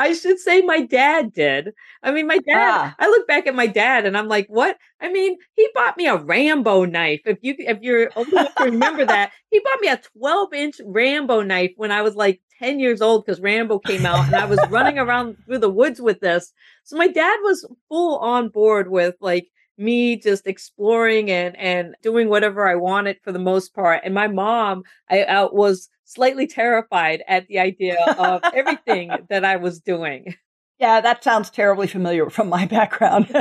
I 0.00 0.14
should 0.14 0.38
say 0.38 0.62
my 0.62 0.80
dad 0.80 1.34
did. 1.34 1.74
I 2.02 2.10
mean, 2.10 2.26
my 2.26 2.38
dad. 2.38 2.70
Ah. 2.70 2.96
I 2.98 3.06
look 3.08 3.26
back 3.28 3.46
at 3.46 3.54
my 3.54 3.66
dad 3.66 4.06
and 4.06 4.16
I'm 4.16 4.28
like, 4.28 4.46
what? 4.48 4.78
I 4.98 5.12
mean, 5.12 5.36
he 5.56 5.68
bought 5.74 5.98
me 5.98 6.06
a 6.06 6.16
Rambo 6.16 6.86
knife. 6.86 7.20
If 7.26 7.36
you 7.42 7.54
if 7.58 7.82
you're 7.82 8.10
old 8.16 8.28
enough 8.28 8.54
to 8.54 8.64
remember 8.64 9.04
that, 9.14 9.32
he 9.50 9.60
bought 9.60 9.80
me 9.82 9.88
a 9.88 10.00
12 10.18 10.54
inch 10.54 10.80
Rambo 10.86 11.42
knife 11.42 11.72
when 11.76 11.92
I 11.92 12.00
was 12.00 12.16
like 12.16 12.40
10 12.60 12.80
years 12.80 13.02
old 13.02 13.26
because 13.26 13.42
Rambo 13.42 13.78
came 13.80 14.06
out 14.06 14.24
and 14.24 14.34
I 14.34 14.46
was 14.46 14.58
running 14.70 14.98
around 14.98 15.36
through 15.44 15.58
the 15.58 15.68
woods 15.68 16.00
with 16.00 16.20
this. 16.20 16.50
So 16.84 16.96
my 16.96 17.08
dad 17.08 17.36
was 17.42 17.68
full 17.90 18.16
on 18.20 18.48
board 18.48 18.90
with 18.90 19.16
like 19.20 19.48
me 19.80 20.16
just 20.16 20.46
exploring 20.46 21.30
and 21.30 21.56
and 21.56 21.94
doing 22.02 22.28
whatever 22.28 22.68
I 22.68 22.76
wanted 22.76 23.18
for 23.24 23.32
the 23.32 23.38
most 23.38 23.74
part. 23.74 24.02
And 24.04 24.14
my 24.14 24.28
mom, 24.28 24.84
I, 25.08 25.22
I 25.22 25.44
was 25.44 25.88
slightly 26.04 26.46
terrified 26.46 27.22
at 27.26 27.48
the 27.48 27.58
idea 27.58 27.98
of 28.18 28.42
everything 28.54 29.10
that 29.30 29.44
I 29.44 29.56
was 29.56 29.80
doing. 29.80 30.34
Yeah, 30.78 31.00
that 31.00 31.24
sounds 31.24 31.50
terribly 31.50 31.86
familiar 31.86 32.30
from 32.30 32.48
my 32.48 32.66
background. 32.66 33.30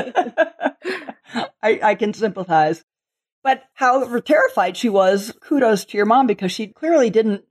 I, 1.62 1.79
I 1.84 1.96
can 1.96 2.13
sympathize. 2.13 2.84
But 3.43 3.63
however 3.74 4.19
terrified 4.19 4.75
she 4.75 4.89
was, 4.89 5.34
kudos 5.39 5.86
to 5.86 5.98
your 5.98 6.05
mom 6.05 6.27
because 6.27 6.51
she 6.51 6.67
clearly 6.67 7.10
didn't 7.10 7.46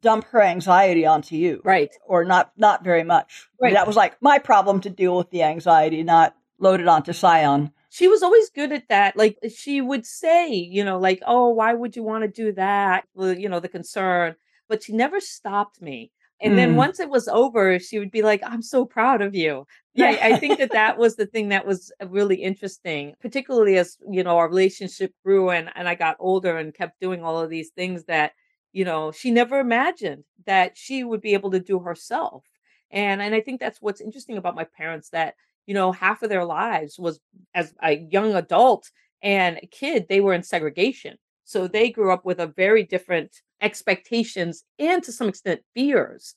dump 0.00 0.26
her 0.28 0.40
anxiety 0.40 1.04
onto 1.06 1.36
you. 1.36 1.60
Right. 1.64 1.90
Or 2.06 2.24
not 2.24 2.52
not 2.56 2.84
very 2.84 3.04
much. 3.04 3.48
Right. 3.60 3.74
that 3.74 3.86
was 3.86 3.96
like 3.96 4.20
my 4.22 4.38
problem 4.38 4.80
to 4.82 4.90
deal 4.90 5.16
with 5.16 5.30
the 5.30 5.42
anxiety, 5.42 6.02
not 6.02 6.34
loaded 6.58 6.88
onto 6.88 7.12
Sian. 7.12 7.72
She 7.94 8.08
was 8.08 8.22
always 8.22 8.50
good 8.50 8.72
at 8.72 8.88
that. 8.88 9.16
Like 9.16 9.38
she 9.54 9.80
would 9.80 10.04
say, 10.04 10.52
you 10.52 10.84
know, 10.84 10.98
like, 10.98 11.22
oh, 11.26 11.48
why 11.50 11.74
would 11.74 11.94
you 11.94 12.02
want 12.02 12.22
to 12.22 12.28
do 12.28 12.52
that? 12.52 13.04
Well, 13.14 13.38
you 13.38 13.48
know, 13.48 13.60
the 13.60 13.68
concern. 13.68 14.34
But 14.68 14.82
she 14.82 14.92
never 14.92 15.20
stopped 15.20 15.80
me. 15.80 16.10
And 16.40 16.58
then 16.58 16.70
Mm. 16.72 16.76
once 16.76 16.98
it 16.98 17.08
was 17.08 17.28
over, 17.28 17.78
she 17.78 17.98
would 18.00 18.10
be 18.10 18.22
like, 18.22 18.42
I'm 18.44 18.62
so 18.62 18.84
proud 18.84 19.22
of 19.22 19.34
you. 19.34 19.66
Yeah, 19.94 20.08
I, 20.08 20.18
I 20.30 20.34
think 20.34 20.58
that 20.58 20.72
that 20.72 20.98
was 20.98 21.14
the 21.16 21.26
thing 21.26 21.50
that 21.50 21.66
was 21.66 21.92
uh, 22.02 22.08
really 22.08 22.36
interesting, 22.42 23.14
particularly 23.20 23.76
as 23.78 23.96
you 24.10 24.24
know 24.24 24.36
our 24.38 24.48
relationship 24.48 25.12
grew 25.24 25.50
and 25.50 25.70
and 25.76 25.88
I 25.88 25.94
got 25.94 26.16
older 26.18 26.56
and 26.58 26.74
kept 26.74 27.00
doing 27.00 27.22
all 27.22 27.38
of 27.38 27.50
these 27.50 27.70
things 27.70 28.04
that 28.06 28.32
you 28.72 28.84
know 28.84 29.12
she 29.12 29.30
never 29.30 29.60
imagined 29.60 30.24
that 30.46 30.76
she 30.76 31.04
would 31.04 31.20
be 31.20 31.34
able 31.34 31.52
to 31.52 31.60
do 31.60 31.78
herself. 31.78 32.44
And 32.90 33.22
and 33.22 33.34
I 33.34 33.40
think 33.40 33.60
that's 33.60 33.80
what's 33.80 34.00
interesting 34.00 34.36
about 34.36 34.54
my 34.56 34.64
parents 34.64 35.10
that 35.10 35.34
you 35.66 35.74
know 35.74 35.92
half 35.92 36.22
of 36.22 36.28
their 36.28 36.44
lives 36.44 36.98
was 36.98 37.20
as 37.54 37.74
a 37.82 37.92
young 38.10 38.34
adult 38.34 38.90
and 39.22 39.58
a 39.62 39.66
kid 39.66 40.06
they 40.08 40.20
were 40.20 40.34
in 40.34 40.42
segregation. 40.42 41.16
So 41.44 41.68
they 41.68 41.90
grew 41.90 42.12
up 42.12 42.24
with 42.24 42.38
a 42.38 42.46
very 42.46 42.84
different 42.84 43.30
expectations 43.60 44.64
and 44.78 45.02
to 45.02 45.12
some 45.12 45.28
extent 45.28 45.60
fears 45.74 46.34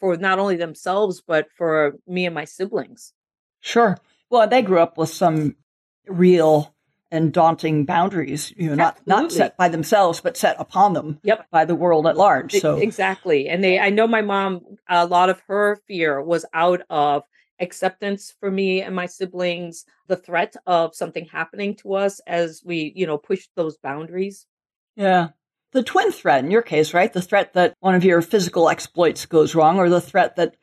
for 0.00 0.16
not 0.16 0.38
only 0.38 0.56
themselves 0.56 1.22
but 1.26 1.46
for 1.56 1.94
me 2.06 2.26
and 2.26 2.34
my 2.34 2.44
siblings. 2.44 3.12
Sure. 3.60 3.98
Well, 4.30 4.48
they 4.48 4.62
grew 4.62 4.80
up 4.80 4.98
with 4.98 5.10
some 5.10 5.56
real 6.06 6.74
and 7.12 7.30
daunting 7.30 7.84
boundaries, 7.84 8.54
you 8.56 8.70
know, 8.70 8.74
not 8.74 8.98
not 9.06 9.30
set 9.30 9.56
by 9.58 9.68
themselves, 9.68 10.20
but 10.22 10.36
set 10.36 10.56
upon 10.58 10.94
them 10.94 11.20
Yep. 11.22 11.46
by 11.50 11.66
the 11.66 11.74
world 11.74 12.06
at 12.06 12.16
large. 12.16 12.54
So 12.54 12.78
exactly. 12.78 13.48
And 13.48 13.62
they 13.62 13.78
I 13.78 13.90
know 13.90 14.06
my 14.06 14.22
mom 14.22 14.62
a 14.88 15.06
lot 15.06 15.28
of 15.28 15.40
her 15.46 15.78
fear 15.86 16.22
was 16.22 16.46
out 16.54 16.80
of 16.88 17.22
acceptance 17.62 18.34
for 18.38 18.50
me 18.50 18.82
and 18.82 18.94
my 18.94 19.06
siblings, 19.06 19.86
the 20.08 20.16
threat 20.16 20.54
of 20.66 20.94
something 20.94 21.24
happening 21.26 21.74
to 21.76 21.94
us 21.94 22.20
as 22.26 22.62
we, 22.64 22.92
you 22.94 23.06
know, 23.06 23.16
push 23.16 23.46
those 23.56 23.78
boundaries. 23.78 24.46
Yeah. 24.96 25.28
The 25.70 25.82
twin 25.82 26.12
threat 26.12 26.44
in 26.44 26.50
your 26.50 26.60
case, 26.60 26.92
right? 26.92 27.10
The 27.10 27.22
threat 27.22 27.54
that 27.54 27.74
one 27.80 27.94
of 27.94 28.04
your 28.04 28.20
physical 28.20 28.68
exploits 28.68 29.24
goes 29.24 29.54
wrong 29.54 29.78
or 29.78 29.88
the 29.88 30.00
threat 30.00 30.36
that 30.36 30.56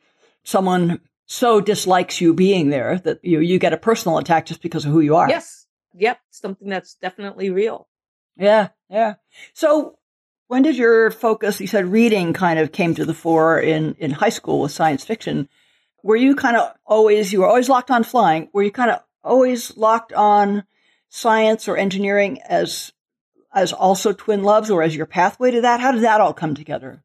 someone 0.44 1.00
so 1.26 1.60
dislikes 1.60 2.20
you 2.20 2.34
being 2.34 2.70
there 2.70 2.98
that 2.98 3.24
you 3.24 3.40
you 3.40 3.58
get 3.58 3.72
a 3.72 3.76
personal 3.76 4.18
attack 4.18 4.46
just 4.46 4.62
because 4.62 4.84
of 4.84 4.92
who 4.92 5.00
you 5.00 5.16
are. 5.16 5.28
Yes. 5.28 5.66
Yep. 5.94 6.20
Something 6.30 6.68
that's 6.68 6.94
definitely 6.94 7.50
real. 7.50 7.88
Yeah. 8.36 8.68
Yeah. 8.88 9.14
So 9.52 9.98
when 10.48 10.62
did 10.62 10.76
your 10.76 11.10
focus, 11.10 11.60
you 11.60 11.66
said 11.66 11.86
reading 11.86 12.32
kind 12.32 12.58
of 12.58 12.72
came 12.72 12.94
to 12.94 13.04
the 13.04 13.14
fore 13.14 13.60
in, 13.60 13.94
in 13.98 14.10
high 14.10 14.30
school 14.30 14.60
with 14.60 14.72
science 14.72 15.04
fiction. 15.04 15.48
Were 16.02 16.16
you 16.16 16.34
kind 16.34 16.56
of 16.56 16.72
always, 16.86 17.32
you 17.32 17.40
were 17.40 17.46
always 17.46 17.68
locked 17.68 17.90
on 17.90 18.04
flying. 18.04 18.48
Were 18.52 18.62
you 18.62 18.70
kind 18.70 18.90
of 18.90 19.00
always 19.22 19.76
locked 19.76 20.12
on 20.12 20.64
science 21.08 21.68
or 21.68 21.76
engineering 21.76 22.40
as, 22.42 22.92
as 23.54 23.72
also 23.72 24.12
twin 24.12 24.42
loves 24.42 24.70
or 24.70 24.82
as 24.82 24.96
your 24.96 25.06
pathway 25.06 25.50
to 25.50 25.60
that? 25.62 25.80
How 25.80 25.92
did 25.92 26.02
that 26.02 26.20
all 26.20 26.32
come 26.32 26.54
together? 26.54 27.02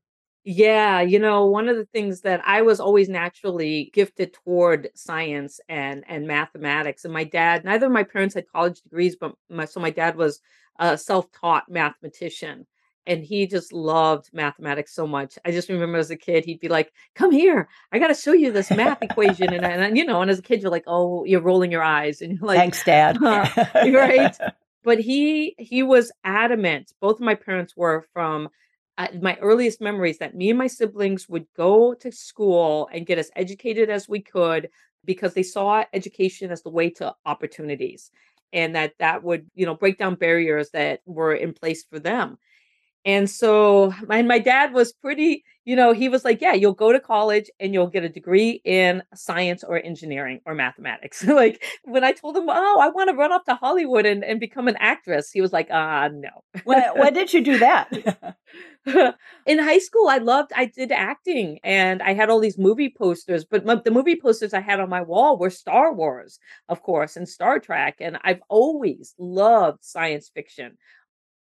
Yeah, 0.48 1.02
you 1.02 1.18
know, 1.18 1.48
one 1.48 1.68
of 1.70 1.76
the 1.76 1.88
things 1.88 2.22
that 2.22 2.40
I 2.46 2.62
was 2.62 2.80
always 2.80 3.10
naturally 3.10 3.90
gifted 3.96 4.32
toward 4.34 4.90
science 4.94 5.60
and 5.68 6.04
and 6.08 6.28
mathematics. 6.28 7.04
And 7.04 7.12
my 7.12 7.24
dad, 7.24 7.66
neither 7.66 7.88
of 7.88 7.92
my 7.92 8.04
parents 8.04 8.36
had 8.36 8.48
college 8.48 8.80
degrees, 8.82 9.16
but 9.16 9.34
my 9.50 9.66
so 9.66 9.80
my 9.80 9.90
dad 9.90 10.16
was 10.16 10.42
a 10.78 11.00
self-taught 11.00 11.64
mathematician 11.68 12.68
and 13.08 13.24
he 13.24 13.48
just 13.48 13.72
loved 13.74 14.30
mathematics 14.34 14.94
so 14.94 15.06
much. 15.06 15.38
I 15.46 15.52
just 15.52 15.70
remember 15.70 15.98
as 15.98 16.10
a 16.10 16.16
kid, 16.16 16.46
he'd 16.46 16.60
be 16.60 16.70
like, 16.70 16.92
"Come 17.14 17.32
here, 17.32 17.68
I 17.92 18.00
got 18.00 18.08
to 18.08 18.14
show 18.14 18.34
you 18.34 18.52
this 18.52 18.72
math 18.72 19.02
equation," 19.02 19.54
and, 19.54 19.66
and 19.66 19.98
you 19.98 20.06
know, 20.06 20.22
and 20.22 20.32
as 20.32 20.40
a 20.40 20.44
kid, 20.44 20.62
you're 20.62 20.72
like, 20.72 20.86
"Oh, 20.88 21.26
you're 21.26 21.42
rolling 21.42 21.72
your 21.72 21.84
eyes," 21.84 22.22
and 22.22 22.34
you're 22.38 22.48
like, 22.48 22.58
"Thanks, 22.58 22.84
Dad." 22.84 23.22
uh, 23.22 23.48
right? 23.76 24.36
But 24.84 25.00
he 25.00 25.56
he 25.58 25.84
was 25.84 26.12
adamant. 26.24 26.94
Both 27.00 27.16
of 27.16 27.26
my 27.26 27.36
parents 27.36 27.76
were 27.76 28.06
from 28.14 28.50
uh, 28.98 29.08
my 29.22 29.38
earliest 29.42 29.82
memories 29.82 30.20
that 30.20 30.36
me 30.36 30.50
and 30.50 30.58
my 30.58 30.68
siblings 30.68 31.28
would 31.28 31.48
go 31.56 31.94
to 31.96 32.12
school 32.12 32.90
and 32.94 33.06
get 33.06 33.18
as 33.18 33.32
educated 33.36 33.90
as 33.90 34.08
we 34.08 34.22
could 34.22 34.70
because 35.04 35.34
they 35.34 35.44
saw 35.44 35.84
education 35.94 36.52
as 36.52 36.64
the 36.64 36.70
way 36.70 36.90
to 36.90 37.14
opportunities 37.26 38.12
and 38.54 38.76
that 38.76 38.94
that 39.00 39.24
would 39.24 39.46
you 39.54 39.66
know 39.66 39.76
break 39.76 39.98
down 39.98 40.16
barriers 40.16 40.70
that 40.72 41.02
were 41.06 41.34
in 41.34 41.54
place 41.54 41.84
for 41.84 42.00
them 42.00 42.38
and 43.06 43.30
so 43.30 43.94
my 44.08 44.24
my 44.24 44.40
dad 44.40 44.74
was 44.74 44.92
pretty, 44.92 45.44
you 45.64 45.76
know, 45.76 45.94
he 45.94 46.10
was 46.10 46.26
like, 46.26 46.42
yeah, 46.42 46.54
you'll 46.54 46.74
go 46.74 46.92
to 46.92 47.00
college 47.00 47.52
and 47.60 47.72
you'll 47.72 47.86
get 47.86 48.04
a 48.04 48.10
degree 48.10 48.62
in 48.66 49.04
science 49.14 49.64
or 49.64 49.78
engineering 49.78 50.40
or 50.48 50.56
mathematics. 50.56 51.24
like 51.28 51.64
when 51.84 52.04
I 52.04 52.14
told 52.14 52.36
him, 52.36 52.46
oh, 52.50 52.80
I 52.80 52.90
want 52.90 53.12
to 53.12 53.16
run 53.16 53.32
up 53.32 53.46
to 53.46 53.54
Hollywood 53.54 54.08
and, 54.08 54.24
and 54.24 54.40
become 54.40 54.68
an 54.68 54.76
actress, 54.80 55.30
he 55.30 55.40
was 55.40 55.54
like, 55.54 55.68
ah, 55.72 56.06
uh, 56.06 56.10
no. 56.10 56.30
why, 56.64 56.90
when 56.96 57.14
did 57.14 57.32
you 57.32 57.44
do 57.44 57.60
that? 57.60 58.38
in 59.46 59.60
high 59.60 59.80
school, 59.80 60.08
I 60.08 60.18
loved, 60.18 60.52
I 60.56 60.66
did 60.66 60.92
acting 60.92 61.60
and 61.64 62.02
I 62.02 62.14
had 62.14 62.32
all 62.32 62.40
these 62.40 62.58
movie 62.58 62.94
posters, 62.98 63.46
but 63.46 63.66
my, 63.66 63.76
the 63.76 63.92
movie 63.92 64.20
posters 64.20 64.56
I 64.56 64.62
had 64.62 64.80
on 64.80 64.90
my 64.90 65.04
wall 65.04 65.38
were 65.38 65.52
Star 65.52 65.94
Wars, 65.94 66.40
of 66.70 66.82
course, 66.82 67.18
and 67.18 67.30
Star 67.30 67.60
Trek. 67.60 67.98
And 68.00 68.18
I've 68.24 68.42
always 68.50 69.14
loved 69.20 69.84
science 69.84 70.32
fiction 70.34 70.78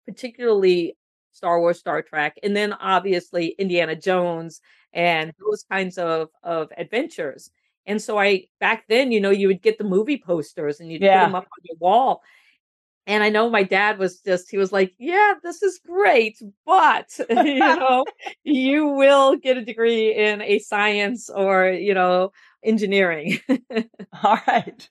particularly 0.08 0.96
Star 1.38 1.60
Wars, 1.60 1.78
Star 1.80 2.02
Trek, 2.02 2.38
and 2.42 2.58
then 2.58 2.74
obviously 2.74 3.50
Indiana 3.60 3.96
Jones 3.96 4.60
and 4.92 5.32
those 5.40 5.64
kinds 5.70 6.00
of 6.00 6.30
of 6.44 6.70
adventures. 6.76 7.52
And 7.86 8.02
so 8.02 8.18
I 8.20 8.46
back 8.60 8.86
then, 8.90 9.12
you 9.12 9.22
know, 9.22 9.30
you 9.30 9.48
would 9.48 9.62
get 9.62 9.78
the 9.78 9.84
movie 9.84 10.18
posters 10.18 10.80
and 10.80 10.92
you'd 10.92 11.02
yeah. 11.02 11.20
put 11.22 11.28
them 11.28 11.36
up 11.36 11.44
on 11.44 11.64
your 11.64 11.78
wall. 11.80 12.24
And 13.06 13.24
I 13.24 13.30
know 13.30 13.50
my 13.50 13.64
dad 13.64 14.00
was 14.00 14.20
just, 14.20 14.52
he 14.52 14.58
was 14.58 14.74
like, 14.74 14.94
Yeah, 14.98 15.36
this 15.44 15.62
is 15.62 15.80
great, 15.86 16.42
but 16.66 17.10
you 17.30 17.60
know, 17.60 18.04
you 18.44 18.88
will 18.88 19.38
get 19.38 19.58
a 19.58 19.64
degree 19.64 20.14
in 20.14 20.42
a 20.42 20.60
science 20.60 21.30
or, 21.30 21.70
you 21.70 21.94
know, 21.94 22.32
engineering. 22.64 23.40
All 24.24 24.40
right. 24.48 24.90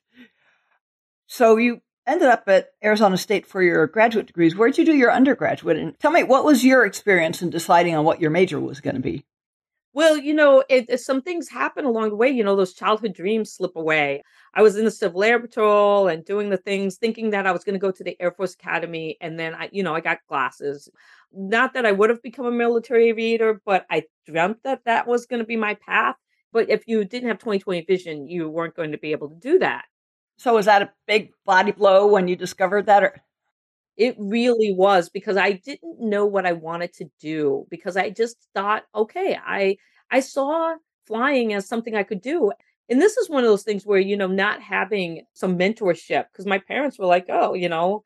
So 1.27 1.57
you 1.57 1.81
ended 2.07 2.29
up 2.29 2.43
at 2.47 2.69
Arizona 2.83 3.17
State 3.17 3.45
for 3.45 3.61
your 3.61 3.85
graduate 3.87 4.27
degrees. 4.27 4.55
Where'd 4.55 4.77
you 4.77 4.85
do 4.85 4.95
your 4.95 5.11
undergraduate? 5.11 5.77
And 5.77 5.99
tell 5.99 6.11
me, 6.11 6.23
what 6.23 6.45
was 6.45 6.65
your 6.65 6.85
experience 6.85 7.41
in 7.41 7.49
deciding 7.49 7.95
on 7.95 8.05
what 8.05 8.21
your 8.21 8.31
major 8.31 8.59
was 8.59 8.79
going 8.79 8.95
to 8.95 9.01
be? 9.01 9.25
Well, 9.93 10.15
you 10.15 10.35
know, 10.35 10.63
it, 10.69 10.99
some 10.99 11.23
things 11.23 11.49
happen 11.49 11.83
along 11.85 12.09
the 12.09 12.15
way. 12.15 12.29
You 12.29 12.43
know, 12.43 12.55
those 12.55 12.75
childhood 12.75 13.13
dreams 13.13 13.51
slip 13.51 13.75
away. 13.75 14.21
I 14.53 14.61
was 14.61 14.75
in 14.75 14.85
the 14.85 14.91
Civil 14.91 15.23
Air 15.23 15.39
Patrol 15.39 16.07
and 16.07 16.23
doing 16.23 16.51
the 16.51 16.57
things, 16.57 16.97
thinking 16.97 17.31
that 17.31 17.47
I 17.47 17.51
was 17.51 17.63
going 17.63 17.73
to 17.73 17.79
go 17.79 17.89
to 17.89 18.03
the 18.03 18.15
Air 18.21 18.31
Force 18.31 18.53
Academy. 18.53 19.17
And 19.21 19.39
then 19.39 19.55
I, 19.55 19.69
you 19.71 19.81
know, 19.81 19.95
I 19.95 20.01
got 20.01 20.19
glasses. 20.29 20.87
Not 21.33 21.73
that 21.73 21.85
I 21.85 21.91
would 21.91 22.11
have 22.11 22.21
become 22.21 22.45
a 22.45 22.51
military 22.51 23.09
aviator, 23.09 23.59
but 23.65 23.87
I 23.89 24.03
dreamt 24.27 24.61
that 24.63 24.85
that 24.85 25.07
was 25.07 25.25
going 25.25 25.39
to 25.39 25.47
be 25.47 25.57
my 25.57 25.73
path. 25.73 26.15
But 26.53 26.69
if 26.69 26.87
you 26.87 27.03
didn't 27.03 27.29
have 27.29 27.39
20/20 27.39 27.87
vision, 27.87 28.27
you 28.27 28.49
weren't 28.49 28.75
going 28.75 28.91
to 28.91 28.97
be 28.97 29.13
able 29.13 29.29
to 29.29 29.35
do 29.35 29.57
that. 29.59 29.85
So 30.37 30.53
was 30.53 30.65
that 30.65 30.81
a 30.81 30.91
big 31.07 31.31
body 31.45 31.71
blow 31.71 32.07
when 32.07 32.27
you 32.27 32.35
discovered 32.35 32.85
that 32.85 33.03
or 33.03 33.21
it 33.97 34.15
really 34.19 34.73
was 34.73 35.09
because 35.09 35.37
I 35.37 35.53
didn't 35.53 35.99
know 35.99 36.25
what 36.25 36.45
I 36.45 36.53
wanted 36.53 36.93
to 36.93 37.09
do 37.19 37.65
because 37.69 37.97
I 37.97 38.11
just 38.11 38.37
thought, 38.53 38.83
okay, 38.93 39.37
I 39.43 39.77
I 40.11 40.19
saw 40.19 40.75
flying 41.07 41.53
as 41.53 41.67
something 41.67 41.95
I 41.95 42.03
could 42.03 42.21
do. 42.21 42.51
And 42.89 43.01
this 43.01 43.17
is 43.17 43.29
one 43.29 43.43
of 43.43 43.49
those 43.49 43.63
things 43.63 43.85
where, 43.85 43.99
you 43.99 44.15
know, 44.15 44.27
not 44.27 44.61
having 44.61 45.23
some 45.33 45.57
mentorship 45.57 46.25
because 46.31 46.45
my 46.45 46.59
parents 46.59 46.97
were 46.97 47.05
like, 47.05 47.25
oh, 47.27 47.53
you 47.53 47.67
know, 47.67 48.03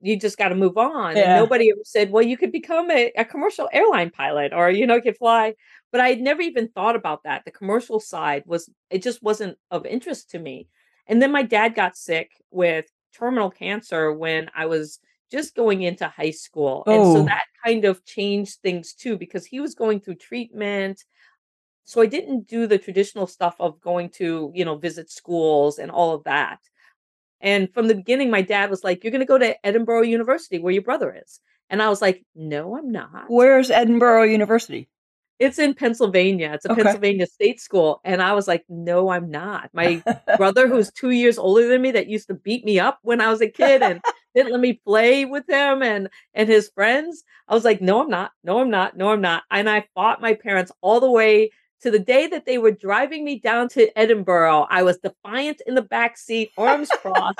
you 0.00 0.18
just 0.18 0.36
got 0.36 0.48
to 0.48 0.54
move 0.54 0.76
on. 0.76 1.16
Yeah. 1.16 1.36
And 1.36 1.44
nobody 1.44 1.70
ever 1.70 1.80
said, 1.84 2.10
well, 2.10 2.22
you 2.22 2.36
could 2.36 2.52
become 2.52 2.90
a, 2.90 3.10
a 3.16 3.24
commercial 3.24 3.70
airline 3.72 4.10
pilot 4.10 4.52
or, 4.52 4.68
you 4.68 4.86
know, 4.86 4.96
you 4.96 5.02
could 5.02 5.16
fly. 5.16 5.54
But 5.90 6.02
I 6.02 6.08
had 6.08 6.20
never 6.20 6.42
even 6.42 6.68
thought 6.68 6.96
about 6.96 7.22
that. 7.24 7.44
The 7.44 7.50
commercial 7.52 8.00
side 8.00 8.42
was, 8.44 8.68
it 8.90 9.02
just 9.02 9.22
wasn't 9.22 9.56
of 9.70 9.86
interest 9.86 10.30
to 10.30 10.38
me. 10.38 10.68
And 11.06 11.20
then 11.20 11.32
my 11.32 11.42
dad 11.42 11.74
got 11.74 11.96
sick 11.96 12.30
with 12.50 12.86
terminal 13.16 13.50
cancer 13.50 14.12
when 14.12 14.50
I 14.54 14.66
was 14.66 14.98
just 15.30 15.54
going 15.54 15.82
into 15.82 16.08
high 16.08 16.30
school. 16.30 16.84
Oh. 16.86 16.92
And 16.92 17.12
so 17.12 17.22
oh. 17.22 17.24
that 17.24 17.44
kind 17.64 17.84
of 17.84 18.04
changed 18.04 18.60
things 18.62 18.94
too 18.94 19.16
because 19.16 19.44
he 19.44 19.60
was 19.60 19.74
going 19.74 20.00
through 20.00 20.16
treatment. 20.16 21.02
So 21.84 22.00
I 22.00 22.06
didn't 22.06 22.48
do 22.48 22.66
the 22.66 22.78
traditional 22.78 23.26
stuff 23.26 23.56
of 23.60 23.80
going 23.80 24.10
to, 24.16 24.50
you 24.54 24.64
know, 24.64 24.76
visit 24.76 25.10
schools 25.10 25.78
and 25.78 25.90
all 25.90 26.14
of 26.14 26.24
that. 26.24 26.60
And 27.40 27.72
from 27.74 27.88
the 27.88 27.94
beginning, 27.94 28.30
my 28.30 28.40
dad 28.40 28.70
was 28.70 28.82
like, 28.82 29.04
You're 29.04 29.10
going 29.10 29.20
to 29.20 29.26
go 29.26 29.38
to 29.38 29.56
Edinboro 29.64 30.06
University 30.08 30.58
where 30.58 30.72
your 30.72 30.82
brother 30.82 31.14
is. 31.14 31.40
And 31.68 31.82
I 31.82 31.88
was 31.90 32.00
like, 32.00 32.24
No, 32.34 32.76
I'm 32.76 32.90
not. 32.90 33.24
Where's 33.28 33.70
Edinboro 33.70 34.30
University? 34.30 34.88
It's 35.38 35.58
in 35.58 35.74
Pennsylvania. 35.74 36.52
It's 36.54 36.64
a 36.64 36.72
okay. 36.72 36.82
Pennsylvania 36.82 37.26
state 37.26 37.60
school. 37.60 38.00
And 38.04 38.22
I 38.22 38.32
was 38.34 38.46
like, 38.46 38.64
no, 38.68 39.10
I'm 39.10 39.30
not. 39.30 39.70
My 39.72 40.02
brother, 40.36 40.68
who's 40.68 40.92
two 40.92 41.10
years 41.10 41.38
older 41.38 41.66
than 41.66 41.82
me, 41.82 41.90
that 41.92 42.08
used 42.08 42.28
to 42.28 42.34
beat 42.34 42.64
me 42.64 42.78
up 42.78 42.98
when 43.02 43.20
I 43.20 43.28
was 43.28 43.40
a 43.40 43.48
kid 43.48 43.82
and 43.82 44.00
didn't 44.34 44.52
let 44.52 44.60
me 44.60 44.80
play 44.86 45.24
with 45.24 45.44
him 45.48 45.82
and 45.82 46.08
and 46.34 46.48
his 46.48 46.70
friends. 46.74 47.24
I 47.48 47.54
was 47.54 47.64
like, 47.64 47.80
no, 47.80 48.02
I'm 48.02 48.10
not. 48.10 48.32
No, 48.44 48.60
I'm 48.60 48.70
not. 48.70 48.96
No, 48.96 49.10
I'm 49.10 49.20
not. 49.20 49.42
And 49.50 49.68
I 49.68 49.86
fought 49.94 50.22
my 50.22 50.34
parents 50.34 50.72
all 50.80 51.00
the 51.00 51.10
way 51.10 51.50
to 51.82 51.90
the 51.90 51.98
day 51.98 52.26
that 52.26 52.46
they 52.46 52.58
were 52.58 52.70
driving 52.70 53.24
me 53.24 53.38
down 53.38 53.68
to 53.70 53.92
Edinboro. 53.92 54.66
I 54.70 54.82
was 54.82 54.98
defiant 54.98 55.60
in 55.66 55.74
the 55.74 55.82
back 55.82 56.16
seat, 56.16 56.50
arms 56.56 56.88
crossed. 57.02 57.38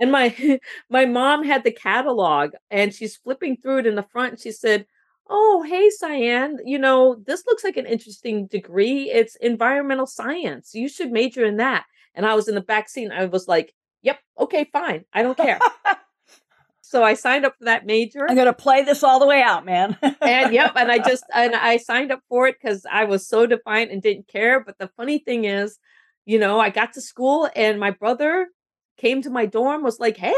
and 0.00 0.12
my 0.12 0.60
my 0.90 1.06
mom 1.06 1.44
had 1.44 1.64
the 1.64 1.72
catalog 1.72 2.50
and 2.70 2.92
she's 2.94 3.16
flipping 3.16 3.56
through 3.56 3.78
it 3.78 3.86
in 3.86 3.94
the 3.94 4.02
front 4.02 4.32
and 4.32 4.40
she 4.40 4.52
said 4.52 4.86
oh, 5.28 5.62
hey, 5.62 5.90
Sian, 5.90 6.58
you 6.64 6.78
know, 6.78 7.16
this 7.26 7.44
looks 7.46 7.64
like 7.64 7.76
an 7.76 7.86
interesting 7.86 8.46
degree. 8.46 9.10
It's 9.10 9.36
environmental 9.36 10.06
science. 10.06 10.74
You 10.74 10.88
should 10.88 11.10
major 11.10 11.44
in 11.44 11.56
that. 11.58 11.84
And 12.14 12.26
I 12.26 12.34
was 12.34 12.48
in 12.48 12.54
the 12.54 12.60
back 12.60 12.88
seat 12.88 13.04
and 13.04 13.12
I 13.12 13.26
was 13.26 13.46
like, 13.46 13.74
yep, 14.02 14.18
okay, 14.38 14.68
fine. 14.72 15.04
I 15.12 15.22
don't 15.22 15.36
care. 15.36 15.58
so 16.80 17.04
I 17.04 17.14
signed 17.14 17.44
up 17.44 17.56
for 17.58 17.66
that 17.66 17.86
major. 17.86 18.26
I'm 18.28 18.34
going 18.34 18.46
to 18.46 18.52
play 18.52 18.82
this 18.82 19.02
all 19.02 19.20
the 19.20 19.26
way 19.26 19.42
out, 19.42 19.64
man. 19.64 19.96
and 20.20 20.52
yep, 20.52 20.72
and 20.76 20.90
I 20.90 20.98
just 21.06 21.24
and 21.34 21.54
I 21.54 21.76
signed 21.76 22.10
up 22.10 22.20
for 22.28 22.48
it 22.48 22.56
cuz 22.60 22.86
I 22.90 23.04
was 23.04 23.28
so 23.28 23.46
defiant 23.46 23.92
and 23.92 24.02
didn't 24.02 24.28
care, 24.28 24.60
but 24.60 24.78
the 24.78 24.88
funny 24.96 25.18
thing 25.18 25.44
is, 25.44 25.78
you 26.24 26.38
know, 26.38 26.58
I 26.58 26.70
got 26.70 26.94
to 26.94 27.00
school 27.00 27.48
and 27.54 27.78
my 27.78 27.90
brother 27.90 28.48
came 28.96 29.22
to 29.22 29.30
my 29.30 29.46
dorm 29.46 29.82
was 29.82 30.00
like, 30.00 30.16
"Hey, 30.16 30.34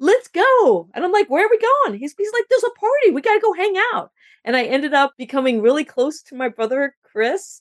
let's 0.00 0.28
go. 0.28 0.88
And 0.94 1.04
I'm 1.04 1.12
like, 1.12 1.28
where 1.28 1.44
are 1.44 1.50
we 1.50 1.58
going? 1.58 1.98
He's, 1.98 2.14
he's 2.16 2.32
like, 2.32 2.44
there's 2.48 2.64
a 2.64 2.78
party. 2.78 3.10
We 3.10 3.20
got 3.20 3.34
to 3.34 3.40
go 3.40 3.52
hang 3.52 3.74
out. 3.92 4.10
And 4.44 4.56
I 4.56 4.64
ended 4.64 4.94
up 4.94 5.14
becoming 5.18 5.60
really 5.60 5.84
close 5.84 6.22
to 6.24 6.34
my 6.34 6.48
brother, 6.48 6.94
Chris, 7.02 7.60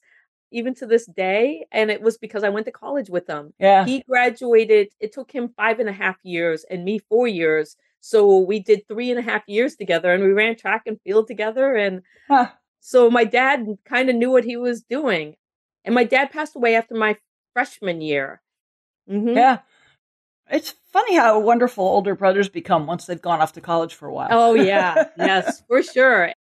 even 0.51 0.73
to 0.75 0.85
this 0.85 1.05
day. 1.05 1.65
And 1.71 1.89
it 1.89 2.01
was 2.01 2.17
because 2.17 2.43
I 2.43 2.49
went 2.49 2.65
to 2.67 2.71
college 2.71 3.09
with 3.09 3.27
him. 3.27 3.53
Yeah. 3.59 3.85
He 3.85 4.03
graduated, 4.07 4.89
it 4.99 5.11
took 5.11 5.31
him 5.31 5.53
five 5.57 5.79
and 5.79 5.89
a 5.89 5.93
half 5.93 6.17
years 6.23 6.65
and 6.69 6.85
me 6.85 6.99
four 6.99 7.27
years. 7.27 7.75
So 7.99 8.37
we 8.37 8.59
did 8.59 8.87
three 8.87 9.09
and 9.09 9.19
a 9.19 9.23
half 9.23 9.43
years 9.47 9.75
together 9.75 10.13
and 10.13 10.23
we 10.23 10.31
ran 10.31 10.55
track 10.55 10.83
and 10.85 11.01
field 11.01 11.27
together. 11.27 11.75
And 11.75 12.03
huh. 12.27 12.47
so 12.79 13.09
my 13.09 13.23
dad 13.23 13.67
kind 13.85 14.09
of 14.09 14.15
knew 14.15 14.31
what 14.31 14.45
he 14.45 14.55
was 14.55 14.81
doing. 14.81 15.35
And 15.83 15.95
my 15.95 16.03
dad 16.03 16.31
passed 16.31 16.55
away 16.55 16.75
after 16.75 16.95
my 16.95 17.17
freshman 17.53 18.01
year. 18.01 18.41
Mm-hmm. 19.09 19.35
Yeah. 19.35 19.59
It's 20.49 20.73
funny 20.91 21.15
how 21.15 21.39
wonderful 21.39 21.83
older 21.83 22.15
brothers 22.15 22.49
become 22.49 22.87
once 22.87 23.05
they've 23.05 23.21
gone 23.21 23.41
off 23.41 23.53
to 23.53 23.61
college 23.61 23.93
for 23.93 24.07
a 24.07 24.13
while. 24.13 24.29
Oh, 24.31 24.53
yeah. 24.53 25.09
yes, 25.17 25.61
for 25.67 25.83
sure. 25.83 26.31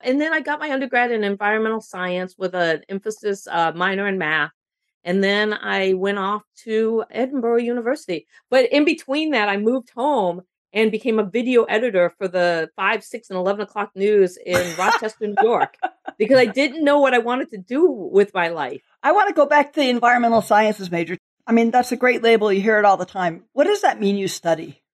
And 0.00 0.20
then 0.20 0.32
I 0.32 0.40
got 0.40 0.60
my 0.60 0.70
undergrad 0.70 1.10
in 1.10 1.24
environmental 1.24 1.80
science 1.80 2.36
with 2.38 2.54
an 2.54 2.82
emphasis 2.88 3.46
uh, 3.46 3.72
minor 3.72 4.06
in 4.06 4.18
math. 4.18 4.52
And 5.04 5.22
then 5.22 5.54
I 5.54 5.94
went 5.94 6.18
off 6.18 6.42
to 6.64 7.04
Edinboro 7.14 7.62
University. 7.62 8.26
But 8.50 8.70
in 8.72 8.84
between 8.84 9.30
that, 9.32 9.48
I 9.48 9.56
moved 9.56 9.90
home 9.90 10.42
and 10.72 10.90
became 10.90 11.18
a 11.18 11.24
video 11.24 11.64
editor 11.64 12.10
for 12.16 12.28
the 12.28 12.70
5, 12.76 13.02
6, 13.02 13.30
and 13.30 13.38
11 13.38 13.62
o'clock 13.62 13.90
news 13.94 14.38
in 14.44 14.76
Rochester, 14.78 15.26
New 15.26 15.34
York, 15.42 15.76
because 16.16 16.38
I 16.38 16.46
didn't 16.46 16.84
know 16.84 17.00
what 17.00 17.14
I 17.14 17.18
wanted 17.18 17.50
to 17.50 17.58
do 17.58 17.90
with 17.90 18.32
my 18.34 18.48
life. 18.48 18.82
I 19.02 19.12
want 19.12 19.28
to 19.28 19.34
go 19.34 19.46
back 19.46 19.72
to 19.72 19.80
the 19.80 19.88
environmental 19.88 20.42
sciences 20.42 20.90
major. 20.90 21.16
I 21.50 21.52
mean, 21.52 21.72
that's 21.72 21.90
a 21.90 21.96
great 21.96 22.22
label. 22.22 22.52
You 22.52 22.60
hear 22.60 22.78
it 22.78 22.84
all 22.84 22.96
the 22.96 23.04
time. 23.04 23.42
What 23.54 23.64
does 23.64 23.80
that 23.80 23.98
mean 23.98 24.16
you 24.16 24.28
study? 24.28 24.84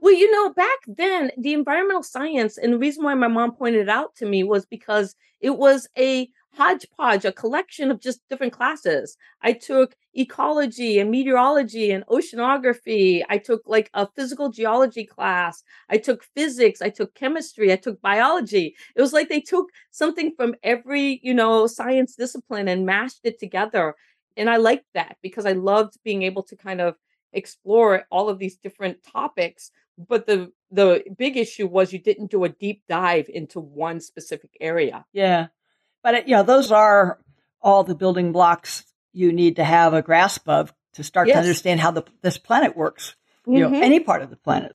Well, 0.00 0.14
you 0.14 0.32
know, 0.32 0.50
back 0.54 0.78
then, 0.86 1.30
the 1.36 1.52
environmental 1.52 2.02
science, 2.02 2.56
and 2.56 2.72
the 2.72 2.78
reason 2.78 3.04
why 3.04 3.12
my 3.12 3.28
mom 3.28 3.54
pointed 3.54 3.82
it 3.82 3.88
out 3.90 4.16
to 4.16 4.24
me 4.24 4.42
was 4.42 4.64
because 4.64 5.14
it 5.42 5.58
was 5.58 5.86
a 5.98 6.30
hodgepodge, 6.54 7.26
a 7.26 7.32
collection 7.32 7.90
of 7.90 8.00
just 8.00 8.20
different 8.30 8.54
classes. 8.54 9.18
I 9.42 9.52
took 9.52 9.94
ecology 10.14 10.98
and 10.98 11.10
meteorology 11.10 11.90
and 11.90 12.06
oceanography. 12.06 13.22
I 13.28 13.36
took 13.36 13.62
like 13.66 13.90
a 13.92 14.08
physical 14.16 14.50
geology 14.50 15.04
class. 15.04 15.62
I 15.90 15.98
took 15.98 16.24
physics. 16.24 16.80
I 16.80 16.88
took 16.88 17.14
chemistry. 17.14 17.70
I 17.70 17.76
took 17.76 18.00
biology. 18.00 18.76
It 18.96 19.00
was 19.02 19.12
like 19.12 19.28
they 19.28 19.40
took 19.40 19.68
something 19.90 20.32
from 20.36 20.54
every, 20.62 21.20
you 21.22 21.34
know, 21.34 21.66
science 21.66 22.14
discipline 22.14 22.68
and 22.68 22.86
mashed 22.86 23.20
it 23.24 23.38
together. 23.38 23.94
And 24.36 24.50
I 24.50 24.56
liked 24.56 24.86
that 24.94 25.16
because 25.22 25.46
I 25.46 25.52
loved 25.52 25.94
being 26.04 26.22
able 26.22 26.42
to 26.44 26.56
kind 26.56 26.80
of 26.80 26.96
explore 27.32 28.04
all 28.10 28.28
of 28.28 28.38
these 28.38 28.56
different 28.56 29.02
topics 29.02 29.70
but 29.96 30.26
the 30.26 30.52
the 30.70 31.02
big 31.16 31.38
issue 31.38 31.66
was 31.66 31.92
you 31.92 31.98
didn't 31.98 32.30
do 32.30 32.44
a 32.44 32.48
deep 32.50 32.82
dive 32.90 33.26
into 33.32 33.58
one 33.58 34.00
specific 34.00 34.54
area 34.60 35.06
yeah 35.14 35.46
but 36.02 36.14
it, 36.14 36.28
you 36.28 36.36
know, 36.36 36.42
those 36.42 36.72
are 36.72 37.18
all 37.60 37.84
the 37.84 37.94
building 37.94 38.32
blocks 38.32 38.84
you 39.12 39.32
need 39.32 39.56
to 39.56 39.64
have 39.64 39.94
a 39.94 40.02
grasp 40.02 40.48
of 40.48 40.74
to 40.94 41.04
start 41.04 41.28
yes. 41.28 41.36
to 41.36 41.40
understand 41.40 41.80
how 41.80 41.90
the, 41.90 42.04
this 42.22 42.38
planet 42.38 42.76
works. 42.76 43.14
Mm-hmm. 43.42 43.52
You 43.52 43.60
know, 43.60 43.66
mm-hmm. 43.68 43.82
any 43.82 44.00
part 44.00 44.22
of 44.22 44.30
the 44.30 44.36
planet. 44.36 44.74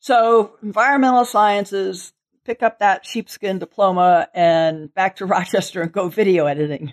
So, 0.00 0.56
environmental 0.62 1.24
sciences, 1.24 2.12
pick 2.44 2.62
up 2.62 2.78
that 2.78 3.06
sheepskin 3.06 3.58
diploma 3.58 4.28
and 4.34 4.92
back 4.94 5.16
to 5.16 5.26
Rochester 5.26 5.82
and 5.82 5.92
go 5.92 6.08
video 6.08 6.46
editing. 6.46 6.92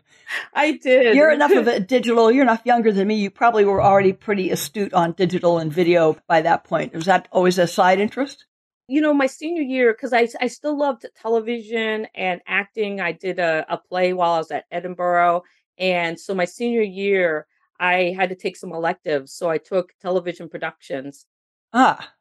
I 0.54 0.74
did. 0.74 1.16
You're 1.16 1.32
enough 1.32 1.52
of 1.52 1.68
a 1.68 1.80
digital, 1.80 2.32
you're 2.32 2.44
enough 2.44 2.66
younger 2.66 2.92
than 2.92 3.08
me. 3.08 3.16
You 3.16 3.32
probably 3.32 3.66
were 3.66 3.82
already 3.82 4.14
pretty 4.14 4.52
astute 4.52 4.94
on 4.94 5.14
digital 5.14 5.58
and 5.58 5.72
video 5.72 6.18
by 6.28 6.42
that 6.42 6.64
point. 6.64 6.94
Was 6.94 7.06
that 7.06 7.28
always 7.32 7.58
a 7.58 7.68
side 7.68 8.00
interest? 8.00 8.46
you 8.90 9.02
know, 9.02 9.14
my 9.14 9.28
senior 9.28 9.62
year, 9.62 9.94
because 9.94 10.14
I, 10.14 10.28
I 10.42 10.48
still 10.48 10.76
loved 10.76 11.06
television 11.22 12.08
and 12.16 12.42
acting. 12.48 13.00
I 13.00 13.12
did 13.12 13.38
a, 13.38 13.64
a 13.70 13.78
play 13.78 14.14
while 14.14 14.32
I 14.32 14.38
was 14.40 14.50
at 14.50 14.70
Edinboro. 14.74 15.42
And 15.78 16.20
so 16.20 16.34
my 16.34 16.46
senior 16.46 16.82
year, 16.82 17.46
I 17.80 18.16
had 18.18 18.30
to 18.30 18.36
take 18.36 18.58
some 18.58 18.74
electives. 18.74 19.32
So 19.32 19.48
I 19.48 19.60
took 19.60 19.92
television 20.02 20.50
productions. 20.50 21.28
Ah. 21.72 22.14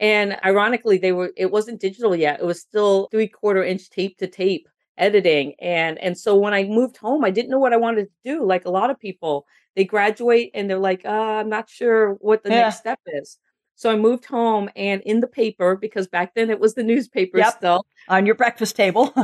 And 0.00 0.38
ironically, 0.44 0.98
they 0.98 1.12
were 1.12 1.30
it 1.36 1.52
wasn't 1.52 1.80
digital 1.80 2.16
yet. 2.16 2.40
It 2.40 2.46
was 2.46 2.60
still 2.60 3.08
three 3.10 3.28
quarter 3.28 3.62
inch 3.62 3.90
tape 3.90 4.18
to 4.18 4.26
tape 4.26 4.66
editing. 4.96 5.54
And 5.60 5.98
and 5.98 6.18
so 6.18 6.36
when 6.36 6.54
I 6.54 6.64
moved 6.64 6.96
home, 6.96 7.24
I 7.24 7.30
didn't 7.30 7.50
know 7.50 7.58
what 7.58 7.74
I 7.74 7.76
wanted 7.76 8.06
to 8.06 8.10
do. 8.24 8.44
Like 8.44 8.64
a 8.64 8.70
lot 8.70 8.90
of 8.90 8.98
people, 8.98 9.46
they 9.76 9.84
graduate 9.84 10.50
and 10.54 10.68
they're 10.68 10.78
like, 10.78 11.04
uh, 11.04 11.08
I'm 11.08 11.50
not 11.50 11.68
sure 11.68 12.14
what 12.14 12.42
the 12.42 12.50
yeah. 12.50 12.62
next 12.62 12.78
step 12.78 12.98
is. 13.06 13.38
So 13.74 13.90
I 13.90 13.96
moved 13.96 14.26
home 14.26 14.68
and 14.76 15.00
in 15.02 15.20
the 15.20 15.26
paper, 15.26 15.76
because 15.76 16.06
back 16.06 16.34
then 16.34 16.50
it 16.50 16.60
was 16.60 16.74
the 16.74 16.82
newspaper 16.92 17.38
yep. 17.38 17.54
still. 17.56 17.86
On 18.08 18.26
your 18.26 18.34
breakfast 18.34 18.76
table. 18.76 19.14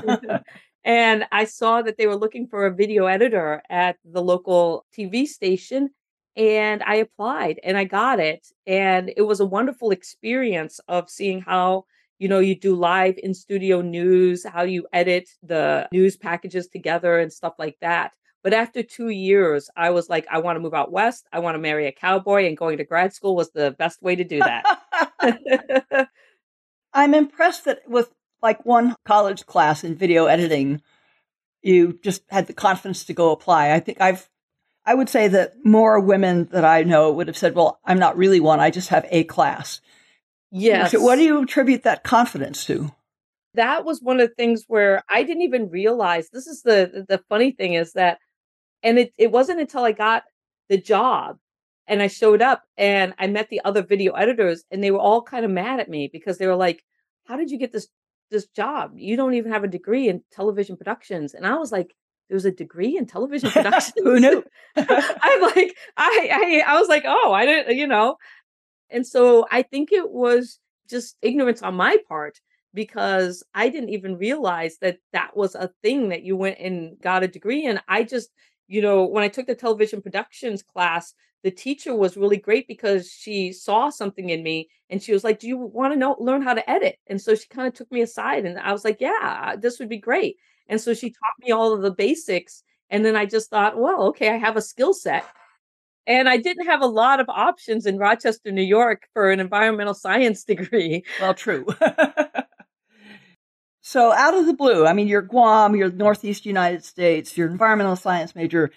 and 0.84 1.24
I 1.32 1.44
saw 1.44 1.82
that 1.82 1.96
they 1.96 2.06
were 2.06 2.16
looking 2.16 2.46
for 2.46 2.66
a 2.66 2.74
video 2.74 3.06
editor 3.06 3.62
at 3.68 3.96
the 4.04 4.22
local 4.22 4.86
TV 4.96 5.26
station. 5.26 5.90
And 6.36 6.82
I 6.82 6.96
applied 6.96 7.60
and 7.64 7.76
I 7.76 7.84
got 7.84 8.20
it. 8.20 8.46
And 8.66 9.12
it 9.16 9.22
was 9.22 9.40
a 9.40 9.46
wonderful 9.46 9.90
experience 9.90 10.80
of 10.88 11.08
seeing 11.08 11.40
how 11.40 11.84
you 12.18 12.28
know 12.28 12.38
you 12.38 12.58
do 12.58 12.74
live 12.74 13.18
in 13.22 13.34
studio 13.34 13.82
news 13.82 14.46
how 14.46 14.62
you 14.62 14.86
edit 14.90 15.28
the 15.42 15.86
news 15.92 16.16
packages 16.16 16.66
together 16.66 17.18
and 17.18 17.30
stuff 17.30 17.52
like 17.58 17.76
that 17.82 18.12
but 18.46 18.54
after 18.54 18.84
two 18.84 19.08
years, 19.08 19.68
I 19.76 19.90
was 19.90 20.08
like, 20.08 20.24
I 20.30 20.38
want 20.38 20.54
to 20.54 20.60
move 20.60 20.72
out 20.72 20.92
west. 20.92 21.26
I 21.32 21.40
want 21.40 21.56
to 21.56 21.58
marry 21.58 21.88
a 21.88 21.90
cowboy, 21.90 22.46
and 22.46 22.56
going 22.56 22.76
to 22.76 22.84
grad 22.84 23.12
school 23.12 23.34
was 23.34 23.50
the 23.50 23.72
best 23.72 24.00
way 24.00 24.14
to 24.14 24.22
do 24.22 24.38
that. 24.38 26.08
I'm 26.94 27.12
impressed 27.12 27.64
that 27.64 27.80
with 27.88 28.08
like 28.40 28.64
one 28.64 28.94
college 29.04 29.46
class 29.46 29.82
in 29.82 29.96
video 29.96 30.26
editing, 30.26 30.80
you 31.60 31.98
just 32.04 32.22
had 32.28 32.46
the 32.46 32.52
confidence 32.52 33.04
to 33.06 33.14
go 33.14 33.32
apply. 33.32 33.72
I 33.72 33.80
think 33.80 34.00
I've, 34.00 34.30
I 34.86 34.94
would 34.94 35.08
say 35.08 35.26
that 35.28 35.54
more 35.64 35.98
women 35.98 36.48
that 36.52 36.64
I 36.64 36.84
know 36.84 37.10
would 37.12 37.26
have 37.26 37.36
said, 37.36 37.56
well, 37.56 37.80
I'm 37.84 37.98
not 37.98 38.16
really 38.16 38.38
one. 38.38 38.60
I 38.60 38.70
just 38.70 38.88
have 38.90 39.04
a 39.10 39.24
class. 39.24 39.80
Yes. 40.52 40.92
So 40.92 41.00
what 41.00 41.16
do 41.16 41.22
you 41.24 41.42
attribute 41.42 41.82
that 41.82 42.04
confidence 42.04 42.64
to? 42.66 42.92
That 43.54 43.84
was 43.84 44.00
one 44.00 44.20
of 44.20 44.28
the 44.28 44.34
things 44.34 44.64
where 44.68 45.02
I 45.08 45.24
didn't 45.24 45.42
even 45.42 45.70
realize. 45.70 46.28
This 46.30 46.46
is 46.46 46.62
the 46.62 47.04
the 47.08 47.18
funny 47.28 47.50
thing 47.50 47.74
is 47.74 47.94
that 47.94 48.18
and 48.82 48.98
it, 48.98 49.12
it 49.18 49.32
wasn't 49.32 49.60
until 49.60 49.84
I 49.84 49.92
got 49.92 50.22
the 50.68 50.78
job 50.78 51.38
and 51.88 52.02
I 52.02 52.06
showed 52.06 52.42
up 52.42 52.62
and 52.76 53.14
I 53.18 53.26
met 53.26 53.48
the 53.48 53.62
other 53.64 53.82
video 53.82 54.12
editors 54.12 54.64
and 54.70 54.84
they 54.84 54.90
were 54.90 55.00
all 55.00 55.22
kind 55.22 55.44
of 55.44 55.50
mad 55.50 55.80
at 55.80 55.88
me 55.88 56.08
because 56.12 56.38
they 56.38 56.46
were 56.46 56.56
like, 56.56 56.84
How 57.24 57.36
did 57.36 57.50
you 57.50 57.58
get 57.58 57.72
this 57.72 57.88
this 58.30 58.46
job? 58.48 58.92
You 58.96 59.16
don't 59.16 59.34
even 59.34 59.52
have 59.52 59.64
a 59.64 59.68
degree 59.68 60.08
in 60.08 60.22
television 60.32 60.76
productions. 60.76 61.34
And 61.34 61.46
I 61.46 61.56
was 61.56 61.72
like, 61.72 61.94
There's 62.28 62.44
a 62.44 62.50
degree 62.52 62.96
in 62.96 63.06
television 63.06 63.50
production. 63.52 63.94
Who 64.02 64.20
knew? 64.20 64.44
I'm 64.76 65.40
like, 65.42 65.76
I, 65.96 66.62
I 66.66 66.72
I 66.74 66.78
was 66.80 66.88
like, 66.88 67.04
oh, 67.06 67.32
I 67.32 67.46
didn't, 67.46 67.76
you 67.76 67.86
know. 67.86 68.16
And 68.90 69.06
so 69.06 69.46
I 69.50 69.62
think 69.62 69.92
it 69.92 70.10
was 70.10 70.58
just 70.88 71.16
ignorance 71.22 71.62
on 71.62 71.74
my 71.74 71.96
part 72.08 72.40
because 72.74 73.42
I 73.54 73.68
didn't 73.68 73.90
even 73.90 74.18
realize 74.18 74.78
that 74.80 74.98
that 75.12 75.36
was 75.36 75.54
a 75.54 75.70
thing 75.82 76.10
that 76.10 76.22
you 76.22 76.36
went 76.36 76.58
and 76.58 77.00
got 77.00 77.22
a 77.24 77.28
degree 77.28 77.64
in. 77.64 77.80
I 77.88 78.04
just 78.04 78.30
you 78.68 78.82
know, 78.82 79.04
when 79.04 79.22
I 79.22 79.28
took 79.28 79.46
the 79.46 79.54
television 79.54 80.02
productions 80.02 80.62
class, 80.62 81.14
the 81.44 81.52
teacher 81.52 81.94
was 81.94 82.16
really 82.16 82.36
great 82.36 82.66
because 82.66 83.08
she 83.08 83.52
saw 83.52 83.90
something 83.90 84.30
in 84.30 84.42
me 84.42 84.68
and 84.90 85.00
she 85.02 85.12
was 85.12 85.22
like, 85.24 85.38
"Do 85.38 85.46
you 85.48 85.56
want 85.58 85.92
to 85.92 85.98
know 85.98 86.16
learn 86.18 86.42
how 86.42 86.54
to 86.54 86.68
edit?" 86.68 86.96
And 87.06 87.20
so 87.20 87.34
she 87.36 87.46
kind 87.48 87.68
of 87.68 87.74
took 87.74 87.90
me 87.92 88.02
aside 88.02 88.44
and 88.44 88.58
I 88.58 88.72
was 88.72 88.84
like, 88.84 89.00
"Yeah, 89.00 89.54
this 89.56 89.78
would 89.78 89.88
be 89.88 89.98
great." 89.98 90.36
And 90.68 90.80
so 90.80 90.94
she 90.94 91.10
taught 91.10 91.38
me 91.40 91.52
all 91.52 91.72
of 91.72 91.82
the 91.82 91.90
basics 91.92 92.62
and 92.90 93.04
then 93.04 93.16
I 93.16 93.26
just 93.26 93.50
thought, 93.50 93.76
"Well, 93.76 94.04
okay, 94.08 94.28
I 94.28 94.36
have 94.36 94.56
a 94.56 94.62
skill 94.62 94.94
set." 94.94 95.24
And 96.06 96.28
I 96.28 96.36
didn't 96.36 96.66
have 96.66 96.82
a 96.82 96.86
lot 96.86 97.18
of 97.18 97.28
options 97.28 97.84
in 97.84 97.98
Rochester, 97.98 98.52
New 98.52 98.62
York 98.62 99.08
for 99.12 99.30
an 99.32 99.40
environmental 99.40 99.94
science 100.06 100.44
degree. 100.44 101.04
Well, 101.20 101.34
true. 101.34 101.66
So 103.88 104.12
out 104.12 104.34
of 104.34 104.46
the 104.46 104.52
blue, 104.52 104.84
I 104.84 104.94
mean, 104.94 105.06
you're 105.06 105.22
Guam, 105.22 105.76
you're 105.76 105.92
Northeast 105.92 106.44
United 106.44 106.84
States, 106.84 107.36
you're 107.36 107.48
environmental 107.48 107.94
science 107.94 108.34
major, 108.34 108.72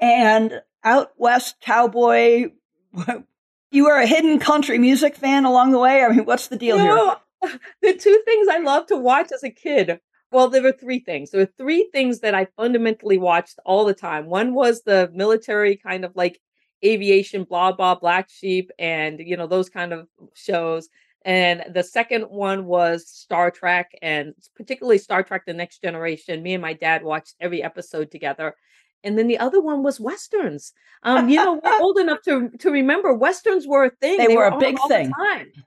and 0.00 0.62
out 0.84 1.10
west 1.16 1.56
cowboy. 1.60 2.50
You 3.72 3.86
were 3.86 3.96
a 3.96 4.06
hidden 4.06 4.38
country 4.38 4.78
music 4.78 5.16
fan 5.16 5.46
along 5.46 5.72
the 5.72 5.78
way. 5.78 6.04
I 6.04 6.08
mean, 6.10 6.26
what's 6.26 6.48
the 6.48 6.58
deal 6.58 6.76
you 6.76 6.84
know, 6.84 7.16
here? 7.42 7.58
The 7.80 7.94
two 7.94 8.22
things 8.26 8.46
I 8.48 8.58
loved 8.58 8.88
to 8.88 8.98
watch 8.98 9.32
as 9.32 9.42
a 9.42 9.50
kid. 9.50 9.98
Well, 10.32 10.48
there 10.48 10.62
were 10.62 10.72
three 10.72 11.00
things. 11.00 11.30
There 11.30 11.40
were 11.40 11.52
three 11.58 11.88
things 11.92 12.20
that 12.20 12.34
I 12.34 12.46
fundamentally 12.56 13.18
watched 13.18 13.58
all 13.64 13.84
the 13.84 13.94
time. 13.94 14.26
One 14.26 14.54
was 14.54 14.82
the 14.82 15.10
military 15.14 15.76
kind 15.76 16.04
of 16.04 16.12
like 16.14 16.40
aviation, 16.84 17.44
blah 17.44 17.72
blah, 17.72 17.94
black 17.94 18.28
sheep, 18.30 18.70
and 18.78 19.20
you 19.20 19.36
know 19.36 19.46
those 19.46 19.68
kind 19.68 19.92
of 19.92 20.08
shows. 20.34 20.88
And 21.24 21.64
the 21.72 21.84
second 21.84 22.22
one 22.24 22.66
was 22.66 23.08
Star 23.08 23.50
Trek, 23.50 23.92
and 24.02 24.34
particularly 24.56 24.98
Star 24.98 25.22
Trek 25.22 25.42
The 25.46 25.52
Next 25.52 25.80
Generation. 25.80 26.42
Me 26.42 26.54
and 26.54 26.62
my 26.62 26.72
dad 26.72 27.04
watched 27.04 27.34
every 27.40 27.62
episode 27.62 28.10
together. 28.10 28.56
And 29.04 29.18
then 29.18 29.26
the 29.26 29.38
other 29.38 29.60
one 29.60 29.82
was 29.82 30.00
westerns. 30.00 30.72
Um, 31.02 31.28
you 31.28 31.36
know, 31.36 31.60
we're 31.62 31.80
old 31.80 31.98
enough 31.98 32.22
to 32.22 32.50
to 32.60 32.70
remember 32.70 33.12
westerns 33.12 33.66
were 33.66 33.84
a 33.86 33.90
thing. 33.90 34.18
They, 34.18 34.28
they 34.28 34.36
were, 34.36 34.50
were, 34.50 34.56
a 34.56 34.58
big 34.58 34.78
thing. 34.88 35.12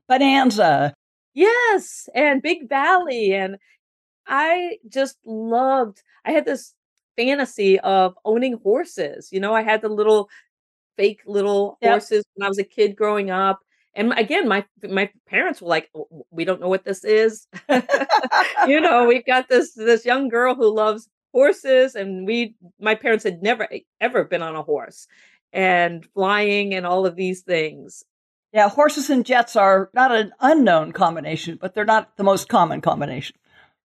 Bonanza. 0.07 0.95
Yes, 1.33 2.07
and 2.15 2.41
Big 2.41 2.69
Valley, 2.69 3.33
and 3.33 3.57
I 4.27 4.77
just 4.87 5.17
loved. 5.25 6.01
I 6.25 6.31
had 6.31 6.45
this 6.45 6.73
fantasy 7.17 7.79
of 7.79 8.15
owning 8.25 8.59
horses. 8.63 9.29
You 9.31 9.39
know, 9.39 9.53
I 9.53 9.61
had 9.61 9.81
the 9.81 9.89
little 9.89 10.29
fake 10.97 11.21
little 11.25 11.77
horses 11.81 12.23
when 12.33 12.45
I 12.45 12.49
was 12.49 12.57
a 12.57 12.63
kid 12.63 12.95
growing 12.95 13.29
up 13.29 13.59
and 13.95 14.13
again 14.17 14.47
my 14.47 14.65
my 14.83 15.09
parents 15.27 15.61
were 15.61 15.67
like 15.67 15.89
we 16.31 16.45
don't 16.45 16.61
know 16.61 16.67
what 16.67 16.83
this 16.83 17.03
is 17.03 17.47
you 18.67 18.79
know 18.81 19.05
we've 19.07 19.25
got 19.25 19.47
this 19.47 19.73
this 19.73 20.05
young 20.05 20.29
girl 20.29 20.55
who 20.55 20.73
loves 20.73 21.09
horses 21.33 21.95
and 21.95 22.27
we 22.27 22.55
my 22.79 22.95
parents 22.95 23.23
had 23.23 23.41
never 23.41 23.67
ever 23.99 24.23
been 24.23 24.41
on 24.41 24.55
a 24.55 24.61
horse 24.61 25.07
and 25.51 26.05
flying 26.13 26.73
and 26.73 26.85
all 26.85 27.05
of 27.05 27.15
these 27.15 27.41
things 27.41 28.03
yeah 28.53 28.69
horses 28.69 29.09
and 29.09 29.25
jets 29.25 29.55
are 29.55 29.89
not 29.93 30.11
an 30.13 30.31
unknown 30.41 30.91
combination 30.91 31.57
but 31.59 31.73
they're 31.73 31.85
not 31.85 32.15
the 32.17 32.23
most 32.23 32.47
common 32.49 32.81
combination 32.81 33.35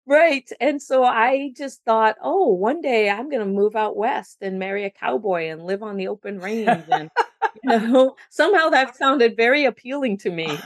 Right. 0.09 0.51
And 0.59 0.81
so 0.81 1.05
I 1.05 1.53
just 1.55 1.85
thought, 1.85 2.17
oh, 2.23 2.55
one 2.55 2.81
day 2.81 3.11
I'm 3.11 3.29
going 3.29 3.45
to 3.45 3.47
move 3.47 3.77
out 3.77 3.95
west 3.95 4.39
and 4.41 4.59
marry 4.59 4.87
a 4.87 4.91
cowboy 4.91 5.51
and 5.51 5.67
live 5.67 5.83
on 5.83 5.99
the 5.99 6.09
open 6.09 6.39
range. 6.41 6.67
And, 6.91 7.11
you 7.63 7.79
know, 7.79 8.17
somehow 8.31 8.71
that 8.71 8.97
sounded 8.97 9.37
very 9.37 9.67
appealing 9.67 10.17
to 10.19 10.31
me. 10.31 10.59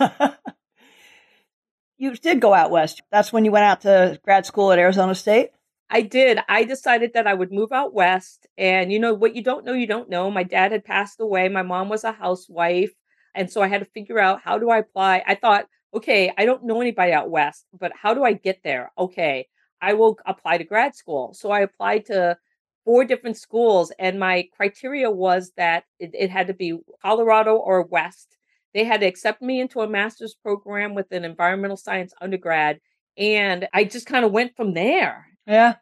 you 1.98 2.14
did 2.14 2.40
go 2.40 2.55
out 2.55 2.70
west. 2.70 3.02
That's 3.11 3.33
when 3.33 3.44
you 3.44 3.50
went 3.50 3.64
out 3.64 3.81
to 3.81 4.20
grad 4.24 4.46
school 4.46 4.70
at 4.70 4.78
Arizona 4.78 5.16
State? 5.16 5.50
I 5.90 6.02
did. 6.02 6.38
I 6.48 6.62
decided 6.62 7.14
that 7.14 7.26
I 7.26 7.35
would 7.35 7.50
move 7.50 7.72
out 7.72 7.92
west. 7.92 8.46
And, 8.57 8.92
you 8.92 9.00
know, 9.00 9.12
what 9.12 9.35
you 9.35 9.42
don't 9.42 9.64
know, 9.64 9.72
you 9.72 9.88
don't 9.88 10.09
know. 10.09 10.31
My 10.31 10.44
dad 10.44 10.70
had 10.70 10.85
passed 10.85 11.18
away. 11.18 11.48
My 11.48 11.62
mom 11.62 11.88
was 11.88 12.05
a 12.05 12.12
housewife. 12.12 12.92
And 13.35 13.50
so 13.50 13.61
I 13.61 13.66
had 13.66 13.81
to 13.81 13.87
figure 13.87 14.20
out 14.20 14.40
how 14.44 14.59
do 14.59 14.70
I 14.70 14.78
apply? 14.78 15.24
I 15.26 15.35
thought, 15.35 15.66
okay, 15.94 16.33
I 16.37 16.44
don't 16.44 16.64
know 16.64 16.81
anybody 16.81 17.12
out 17.12 17.31
west, 17.31 17.66
but 17.78 17.92
how 17.94 18.14
do 18.14 18.24
I 18.24 18.33
get 18.33 18.61
there? 18.64 18.92
Okay, 18.96 19.48
I 19.81 19.94
will 19.94 20.18
apply 20.26 20.59
to 20.59 20.64
grad 20.64 20.94
school. 20.94 21.35
So 21.35 21.50
I 21.50 21.61
applied 21.61 22.07
to 22.07 22.37
four 22.85 23.05
different 23.05 23.37
schools, 23.37 23.92
and 23.98 24.18
my 24.18 24.48
criteria 24.57 25.11
was 25.11 25.52
that 25.57 25.85
it, 25.98 26.11
it 26.14 26.31
had 26.31 26.46
to 26.48 26.55
be 26.55 26.78
Colorado 27.02 27.57
or 27.57 27.83
West. 27.83 28.37
They 28.74 28.85
had 28.85 29.00
to 29.00 29.07
accept 29.07 29.42
me 29.42 29.61
into 29.61 29.81
a 29.81 29.88
master's 29.88 30.35
program 30.35 30.94
with 30.94 31.12
an 31.12 31.24
environmental 31.24 31.76
science 31.76 32.14
undergrad. 32.20 32.81
And 33.18 33.68
I 33.74 33.85
just 33.85 34.07
kind 34.07 34.24
of 34.24 34.33
went 34.33 34.57
from 34.57 34.72
there. 34.72 35.26
Yeah. 35.46 35.74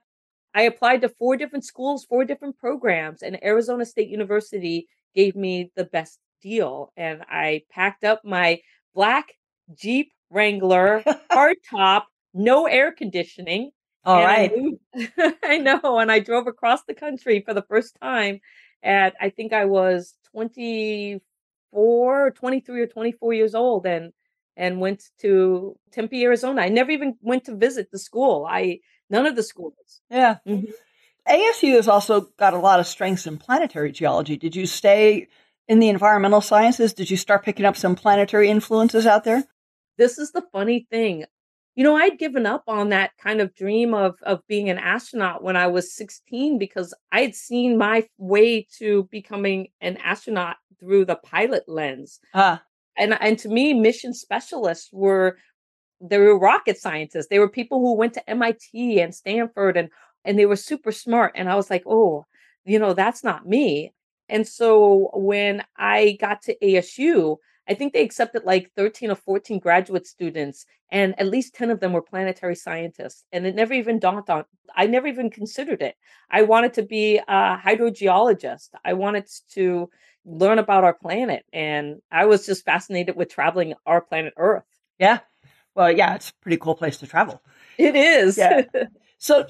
I 0.54 0.62
applied 0.62 1.02
to 1.02 1.08
four 1.08 1.36
different 1.36 1.64
schools, 1.64 2.04
four 2.04 2.24
different 2.24 2.58
programs, 2.58 3.22
and 3.22 3.42
Arizona 3.44 3.84
State 3.84 4.08
University 4.08 4.88
gave 5.14 5.36
me 5.36 5.70
the 5.76 5.84
best 5.84 6.18
deal. 6.42 6.92
And 6.96 7.22
I 7.30 7.62
packed 7.70 8.02
up 8.02 8.22
my 8.24 8.60
black 8.94 9.26
Jeep 9.74 10.12
Wrangler, 10.30 11.02
hard 11.30 11.56
top, 11.70 12.08
no 12.32 12.66
air 12.66 12.92
conditioning. 12.92 13.70
All 14.04 14.24
right. 14.24 14.52
I, 14.94 15.32
I, 15.44 15.58
know. 15.58 15.98
And 15.98 16.10
I 16.10 16.20
drove 16.20 16.46
across 16.46 16.84
the 16.84 16.94
country 16.94 17.42
for 17.44 17.52
the 17.52 17.62
first 17.62 17.96
time 18.00 18.40
at, 18.82 19.14
I 19.20 19.30
think 19.30 19.52
I 19.52 19.66
was 19.66 20.14
24, 20.32 22.30
23 22.30 22.80
or 22.80 22.86
24 22.86 23.34
years 23.34 23.54
old 23.54 23.86
and, 23.86 24.12
and 24.56 24.80
went 24.80 25.04
to 25.20 25.76
Tempe, 25.92 26.22
Arizona. 26.24 26.62
I 26.62 26.68
never 26.68 26.90
even 26.90 27.16
went 27.20 27.44
to 27.44 27.56
visit 27.56 27.90
the 27.90 27.98
school. 27.98 28.46
I, 28.48 28.80
none 29.10 29.26
of 29.26 29.36
the 29.36 29.42
schools. 29.42 30.00
Yeah. 30.10 30.36
Mm-hmm. 30.46 30.70
ASU 31.28 31.74
has 31.74 31.86
also 31.86 32.22
got 32.38 32.54
a 32.54 32.58
lot 32.58 32.80
of 32.80 32.86
strengths 32.86 33.26
in 33.26 33.36
planetary 33.36 33.92
geology. 33.92 34.36
Did 34.36 34.56
you 34.56 34.66
stay 34.66 35.28
in 35.68 35.78
the 35.78 35.88
environmental 35.88 36.40
sciences? 36.40 36.94
Did 36.94 37.10
you 37.10 37.16
start 37.16 37.44
picking 37.44 37.66
up 37.66 37.76
some 37.76 37.94
planetary 37.94 38.48
influences 38.48 39.06
out 39.06 39.24
there? 39.24 39.44
This 40.00 40.18
is 40.18 40.32
the 40.32 40.42
funny 40.50 40.86
thing. 40.90 41.24
You 41.76 41.84
know, 41.84 41.94
I'd 41.94 42.18
given 42.18 42.46
up 42.46 42.64
on 42.66 42.88
that 42.88 43.12
kind 43.22 43.40
of 43.40 43.54
dream 43.54 43.94
of 43.94 44.16
of 44.22 44.40
being 44.48 44.70
an 44.70 44.78
astronaut 44.78 45.44
when 45.44 45.56
I 45.56 45.66
was 45.68 45.94
16 45.94 46.58
because 46.58 46.92
I 47.12 47.20
had 47.20 47.34
seen 47.34 47.78
my 47.78 48.08
way 48.18 48.66
to 48.78 49.08
becoming 49.12 49.68
an 49.80 49.98
astronaut 49.98 50.56
through 50.80 51.04
the 51.04 51.16
pilot 51.16 51.64
lens. 51.68 52.18
Ah. 52.34 52.62
And 52.96 53.16
and 53.20 53.38
to 53.40 53.48
me, 53.48 53.74
mission 53.74 54.14
specialists 54.14 54.88
were 54.92 55.36
they 56.00 56.18
were 56.18 56.38
rocket 56.38 56.78
scientists. 56.78 57.28
They 57.28 57.38
were 57.38 57.48
people 57.48 57.80
who 57.80 57.94
went 57.94 58.14
to 58.14 58.30
MIT 58.30 59.00
and 59.00 59.14
Stanford 59.14 59.76
and 59.76 59.90
and 60.24 60.38
they 60.38 60.46
were 60.46 60.56
super 60.56 60.92
smart. 60.92 61.32
And 61.34 61.48
I 61.48 61.56
was 61.56 61.70
like, 61.70 61.84
oh, 61.86 62.26
you 62.64 62.78
know, 62.78 62.94
that's 62.94 63.22
not 63.22 63.46
me. 63.46 63.92
And 64.28 64.46
so 64.46 65.10
when 65.12 65.62
I 65.76 66.16
got 66.20 66.42
to 66.42 66.56
ASU, 66.62 67.36
I 67.68 67.74
think 67.74 67.92
they 67.92 68.02
accepted 68.02 68.44
like 68.44 68.72
13 68.76 69.10
or 69.10 69.14
14 69.14 69.58
graduate 69.58 70.06
students, 70.06 70.66
and 70.90 71.18
at 71.20 71.28
least 71.28 71.54
10 71.54 71.70
of 71.70 71.80
them 71.80 71.92
were 71.92 72.02
planetary 72.02 72.56
scientists. 72.56 73.24
And 73.32 73.46
it 73.46 73.54
never 73.54 73.74
even 73.74 73.98
dawned 73.98 74.28
on, 74.28 74.44
I 74.74 74.86
never 74.86 75.06
even 75.06 75.30
considered 75.30 75.82
it. 75.82 75.94
I 76.30 76.42
wanted 76.42 76.74
to 76.74 76.82
be 76.82 77.18
a 77.18 77.56
hydrogeologist. 77.56 78.70
I 78.84 78.94
wanted 78.94 79.28
to 79.52 79.90
learn 80.24 80.58
about 80.58 80.84
our 80.84 80.94
planet. 80.94 81.44
And 81.52 82.00
I 82.10 82.26
was 82.26 82.46
just 82.46 82.64
fascinated 82.64 83.16
with 83.16 83.28
traveling 83.28 83.74
our 83.86 84.00
planet 84.00 84.34
Earth. 84.36 84.64
Yeah. 84.98 85.20
Well, 85.74 85.92
yeah, 85.92 86.14
it's 86.14 86.30
a 86.30 86.34
pretty 86.42 86.56
cool 86.56 86.74
place 86.74 86.98
to 86.98 87.06
travel. 87.06 87.40
It 87.78 87.94
is. 87.94 88.36
Yeah. 88.36 88.62
So 89.22 89.44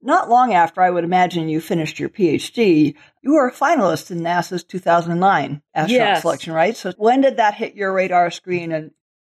not 0.00 0.28
long 0.28 0.54
after 0.54 0.80
I 0.80 0.90
would 0.90 1.04
imagine 1.04 1.48
you 1.48 1.60
finished 1.60 1.98
your 1.98 2.08
PhD, 2.08 2.94
you 3.22 3.32
were 3.32 3.48
a 3.48 3.52
finalist 3.52 4.10
in 4.10 4.20
NASA's 4.20 4.64
2009 4.64 5.62
astronaut 5.74 5.90
yes. 5.90 6.22
selection, 6.22 6.52
right? 6.52 6.76
So 6.76 6.92
when 6.96 7.20
did 7.20 7.36
that 7.36 7.54
hit 7.54 7.74
your 7.74 7.92
radar 7.92 8.30
screen 8.30 8.72
and 8.72 8.92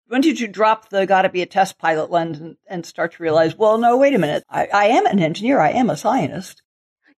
when 0.07 0.21
did 0.21 0.39
you 0.39 0.47
drop 0.47 0.89
the 0.89 1.05
gotta 1.05 1.29
be 1.29 1.41
a 1.41 1.45
test 1.45 1.77
pilot 1.77 2.09
lens 2.09 2.39
and, 2.39 2.57
and 2.67 2.85
start 2.85 3.13
to 3.13 3.23
realize, 3.23 3.55
well, 3.55 3.77
no, 3.77 3.95
wait 3.95 4.15
a 4.15 4.19
minute. 4.19 4.43
I, 4.49 4.67
I 4.73 4.85
am 4.85 5.05
an 5.05 5.19
engineer. 5.19 5.59
I 5.59 5.69
am 5.69 5.89
a 5.89 5.97
scientist. 5.97 6.63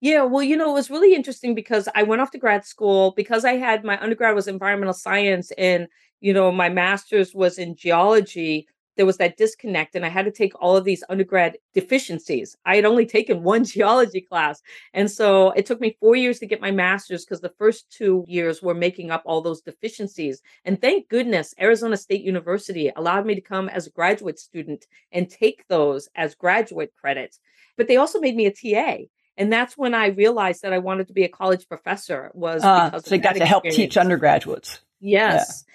Yeah, 0.00 0.22
well, 0.22 0.42
you 0.42 0.56
know, 0.56 0.70
it 0.70 0.74
was 0.74 0.90
really 0.90 1.14
interesting 1.14 1.54
because 1.54 1.88
I 1.94 2.02
went 2.02 2.22
off 2.22 2.30
to 2.32 2.38
grad 2.38 2.64
school 2.64 3.12
because 3.16 3.44
I 3.44 3.56
had 3.56 3.84
my 3.84 4.00
undergrad 4.02 4.34
was 4.34 4.48
environmental 4.48 4.94
science 4.94 5.52
and, 5.56 5.88
you 6.20 6.32
know, 6.32 6.50
my 6.50 6.68
master's 6.68 7.34
was 7.34 7.58
in 7.58 7.76
geology 7.76 8.66
there 8.96 9.06
was 9.06 9.16
that 9.18 9.36
disconnect 9.36 9.94
and 9.94 10.04
I 10.04 10.08
had 10.08 10.24
to 10.24 10.30
take 10.30 10.52
all 10.60 10.76
of 10.76 10.84
these 10.84 11.04
undergrad 11.08 11.56
deficiencies. 11.74 12.56
I 12.64 12.76
had 12.76 12.84
only 12.84 13.06
taken 13.06 13.42
one 13.42 13.64
geology 13.76 14.20
class. 14.20 14.62
And 14.92 15.10
so 15.10 15.50
it 15.52 15.66
took 15.66 15.80
me 15.80 15.96
four 16.00 16.16
years 16.16 16.38
to 16.40 16.46
get 16.46 16.60
my 16.60 16.70
master's 16.70 17.24
because 17.24 17.40
the 17.40 17.54
first 17.58 17.90
two 17.90 18.24
years 18.26 18.62
were 18.62 18.74
making 18.74 19.10
up 19.10 19.22
all 19.24 19.40
those 19.40 19.62
deficiencies. 19.62 20.42
And 20.64 20.80
thank 20.80 21.08
goodness 21.08 21.54
Arizona 21.60 21.96
State 21.96 22.22
University 22.22 22.90
allowed 22.94 23.26
me 23.26 23.34
to 23.34 23.40
come 23.40 23.68
as 23.68 23.86
a 23.86 23.90
graduate 23.90 24.38
student 24.38 24.86
and 25.12 25.30
take 25.30 25.66
those 25.68 26.08
as 26.14 26.34
graduate 26.34 26.92
credits. 27.00 27.40
But 27.76 27.88
they 27.88 27.96
also 27.96 28.20
made 28.20 28.36
me 28.36 28.46
a 28.46 28.52
TA. 28.52 29.04
And 29.36 29.50
that's 29.50 29.78
when 29.78 29.94
I 29.94 30.08
realized 30.08 30.62
that 30.62 30.74
I 30.74 30.78
wanted 30.78 31.06
to 31.06 31.14
be 31.14 31.24
a 31.24 31.28
college 31.28 31.66
professor 31.66 32.30
was 32.34 32.62
uh, 32.62 33.00
so 33.00 33.14
you 33.14 33.20
got 33.22 33.36
to 33.36 33.46
help 33.46 33.64
teach 33.64 33.96
undergraduates. 33.96 34.80
Yes. 35.00 35.64
Yeah. 35.66 35.74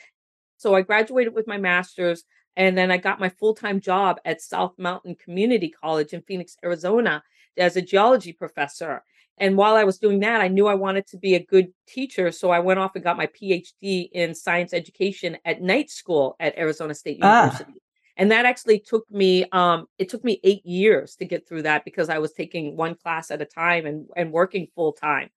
So 0.58 0.76
I 0.76 0.82
graduated 0.82 1.34
with 1.34 1.48
my 1.48 1.58
master's. 1.58 2.24
And 2.58 2.78
then 2.78 2.92
I 2.92 2.98
got 2.98 3.20
my 3.20 3.30
full 3.30 3.54
time 3.54 3.80
job 3.80 4.18
at 4.26 4.42
South 4.42 4.74
Mountain 4.78 5.16
Community 5.16 5.70
College 5.70 6.14
in 6.14 6.22
Phoenix, 6.22 6.58
Arizona, 6.64 7.24
as 7.58 7.76
a 7.76 7.82
geology 7.82 8.34
professor. 8.34 9.04
And 9.38 9.58
while 9.58 9.76
I 9.76 9.84
was 9.84 9.98
doing 9.98 10.22
that, 10.22 10.40
I 10.40 10.48
knew 10.48 10.68
I 10.68 10.76
wanted 10.76 11.08
to 11.08 11.18
be 11.18 11.36
a 11.36 11.44
good 11.44 11.68
teacher. 11.88 12.32
So 12.32 12.52
I 12.52 12.60
went 12.60 12.80
off 12.80 12.96
and 12.96 13.04
got 13.04 13.18
my 13.18 13.28
PhD 13.28 14.10
in 14.14 14.34
science 14.34 14.74
education 14.74 15.38
at 15.44 15.62
night 15.62 15.90
school 15.90 16.36
at 16.40 16.58
Arizona 16.58 16.96
State 16.96 17.20
ah. 17.22 17.44
University. 17.44 17.74
Ah. 17.76 17.82
And 18.18 18.32
that 18.32 18.46
actually 18.46 18.80
took 18.80 19.04
me, 19.12 19.46
um, 19.52 19.88
it 20.00 20.08
took 20.08 20.24
me 20.24 20.40
eight 20.46 20.66
years 20.66 21.18
to 21.18 21.26
get 21.26 21.46
through 21.46 21.64
that 21.64 21.84
because 21.84 22.08
I 22.08 22.20
was 22.20 22.32
taking 22.32 22.78
one 22.78 22.96
class 22.96 23.30
at 23.30 23.42
a 23.42 23.46
time 23.46 23.86
and, 23.86 24.08
and 24.16 24.32
working 24.32 24.68
full 24.74 24.94
time. 24.94 25.30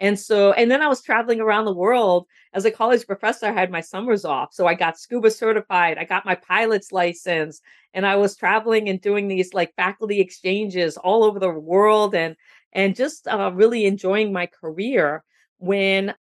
And 0.00 0.18
so, 0.18 0.52
and 0.52 0.70
then 0.70 0.82
I 0.82 0.88
was 0.88 1.02
traveling 1.02 1.40
around 1.40 1.66
the 1.66 1.74
world 1.74 2.26
as 2.52 2.64
a 2.64 2.70
college 2.70 3.06
professor. 3.06 3.46
I 3.46 3.52
had 3.52 3.70
my 3.70 3.80
summers 3.80 4.24
off. 4.24 4.52
So 4.52 4.66
I 4.66 4.74
got 4.74 4.98
scuba 4.98 5.30
certified. 5.30 5.98
I 5.98 6.04
got 6.04 6.26
my 6.26 6.34
pilot's 6.34 6.92
license 6.92 7.60
and 7.92 8.04
I 8.06 8.16
was 8.16 8.36
traveling 8.36 8.88
and 8.88 9.00
doing 9.00 9.28
these 9.28 9.54
like 9.54 9.74
faculty 9.76 10.20
exchanges 10.20 10.96
all 10.96 11.22
over 11.22 11.38
the 11.38 11.50
world 11.50 12.14
and, 12.14 12.34
and 12.72 12.96
just 12.96 13.28
uh, 13.28 13.52
really 13.54 13.86
enjoying 13.86 14.32
my 14.32 14.46
career 14.46 15.22
when 15.58 16.14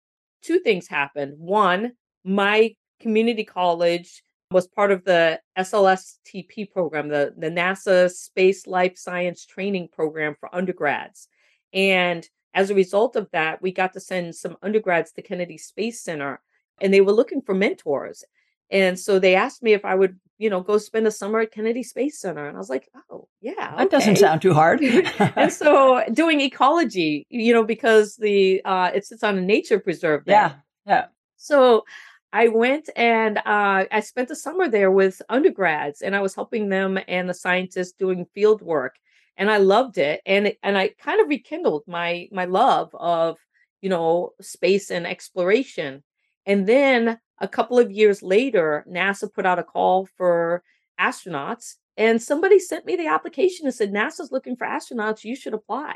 two 0.44 0.60
things 0.60 0.88
happened. 0.88 1.34
One, 1.38 1.94
my 2.24 2.76
community 3.00 3.44
college 3.44 4.24
was 4.52 4.68
part 4.68 4.92
of 4.92 5.04
the 5.04 5.42
SLSTP 5.58 6.72
program, 6.72 7.10
the, 7.10 7.34
the 7.36 7.50
NASA 7.50 8.10
Space 8.12 8.68
Life 8.68 8.98
Science 8.98 9.46
Training 9.46 9.90
Program 9.92 10.36
for 10.40 10.54
undergrads. 10.54 11.28
And 11.74 12.28
as 12.54 12.70
a 12.70 12.76
result 12.76 13.16
of 13.16 13.30
that, 13.32 13.62
we 13.62 13.72
got 13.72 13.94
to 13.94 14.00
send 14.00 14.36
some 14.36 14.58
undergrads 14.62 15.12
to 15.14 15.22
Kennedy 15.22 15.58
Space 15.58 16.02
Center 16.02 16.42
and 16.82 16.94
they 16.94 17.02
were 17.02 17.12
looking 17.12 17.42
for 17.42 17.54
mentors. 17.56 18.24
And 18.70 19.00
so 19.00 19.20
they 19.20 19.36
asked 19.36 19.62
me 19.62 19.74
if 19.74 19.86
I 19.86 19.96
would, 19.96 20.20
you 20.38 20.50
know, 20.50 20.62
go 20.62 20.78
spend 20.78 21.06
a 21.06 21.12
summer 21.12 21.42
at 21.42 21.52
Kennedy 21.52 21.84
Space 21.84 22.20
Center. 22.20 22.48
And 22.48 22.56
I 22.56 22.60
was 22.60 22.70
like, 22.70 22.90
oh, 23.12 23.28
yeah. 23.40 23.76
That 23.78 23.92
doesn't 23.92 24.16
sound 24.18 24.42
too 24.42 24.54
hard. 24.54 24.82
and 25.36 25.52
so 25.52 26.04
doing 26.12 26.42
ecology, 26.42 27.28
you 27.30 27.54
know, 27.54 27.64
because 27.64 28.16
the 28.16 28.62
uh 28.66 28.92
it 28.94 29.06
sits 29.06 29.24
on 29.24 29.38
a 29.38 29.42
nature 29.42 29.80
preserve 29.80 30.26
there. 30.26 30.36
Yeah. 30.36 30.54
Yeah. 30.86 31.06
So 31.38 31.86
I 32.34 32.48
went 32.48 32.90
and 32.96 33.38
uh, 33.38 33.86
I 33.92 34.00
spent 34.00 34.28
the 34.28 34.36
summer 34.36 34.68
there 34.68 34.90
with 34.90 35.22
undergrads 35.30 36.02
and 36.02 36.16
I 36.16 36.22
was 36.22 36.34
helping 36.34 36.70
them 36.70 36.98
and 37.08 37.30
the 37.30 37.34
scientists 37.34 37.92
doing 37.92 38.26
field 38.34 38.64
work 38.64 38.96
and 39.38 39.50
I 39.52 39.58
loved 39.58 39.98
it. 39.98 40.22
And 40.26 40.54
and 40.64 40.78
I 40.78 40.90
kind 41.00 41.22
of 41.22 41.28
rekindled 41.30 41.84
my 41.88 42.28
my 42.32 42.46
love 42.46 42.90
of 42.94 43.38
you 43.82 43.90
know 43.90 44.32
space 44.42 44.92
and 44.92 45.08
exploration. 45.08 46.04
And 46.46 46.68
then 46.68 47.20
a 47.40 47.48
couple 47.48 47.80
of 47.80 47.92
years 47.92 48.22
later, 48.22 48.86
NASA 48.90 49.32
put 49.34 49.46
out 49.46 49.60
a 49.60 49.64
call 49.64 50.08
for 50.18 50.64
astronauts, 51.00 51.76
and 51.98 52.22
somebody 52.22 52.60
sent 52.60 52.86
me 52.86 52.96
the 52.96 53.08
application 53.08 53.66
and 53.66 53.76
said 53.76 53.92
NASA's 53.92 54.32
looking 54.32 54.56
for 54.56 54.68
astronauts. 54.68 55.24
You 55.24 55.36
should 55.36 55.54
apply. 55.54 55.96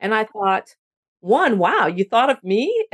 And 0.00 0.14
I 0.14 0.24
thought, 0.24 0.74
one, 1.20 1.58
wow, 1.58 1.86
you 1.86 2.04
thought 2.04 2.30
of 2.30 2.42
me? 2.44 2.86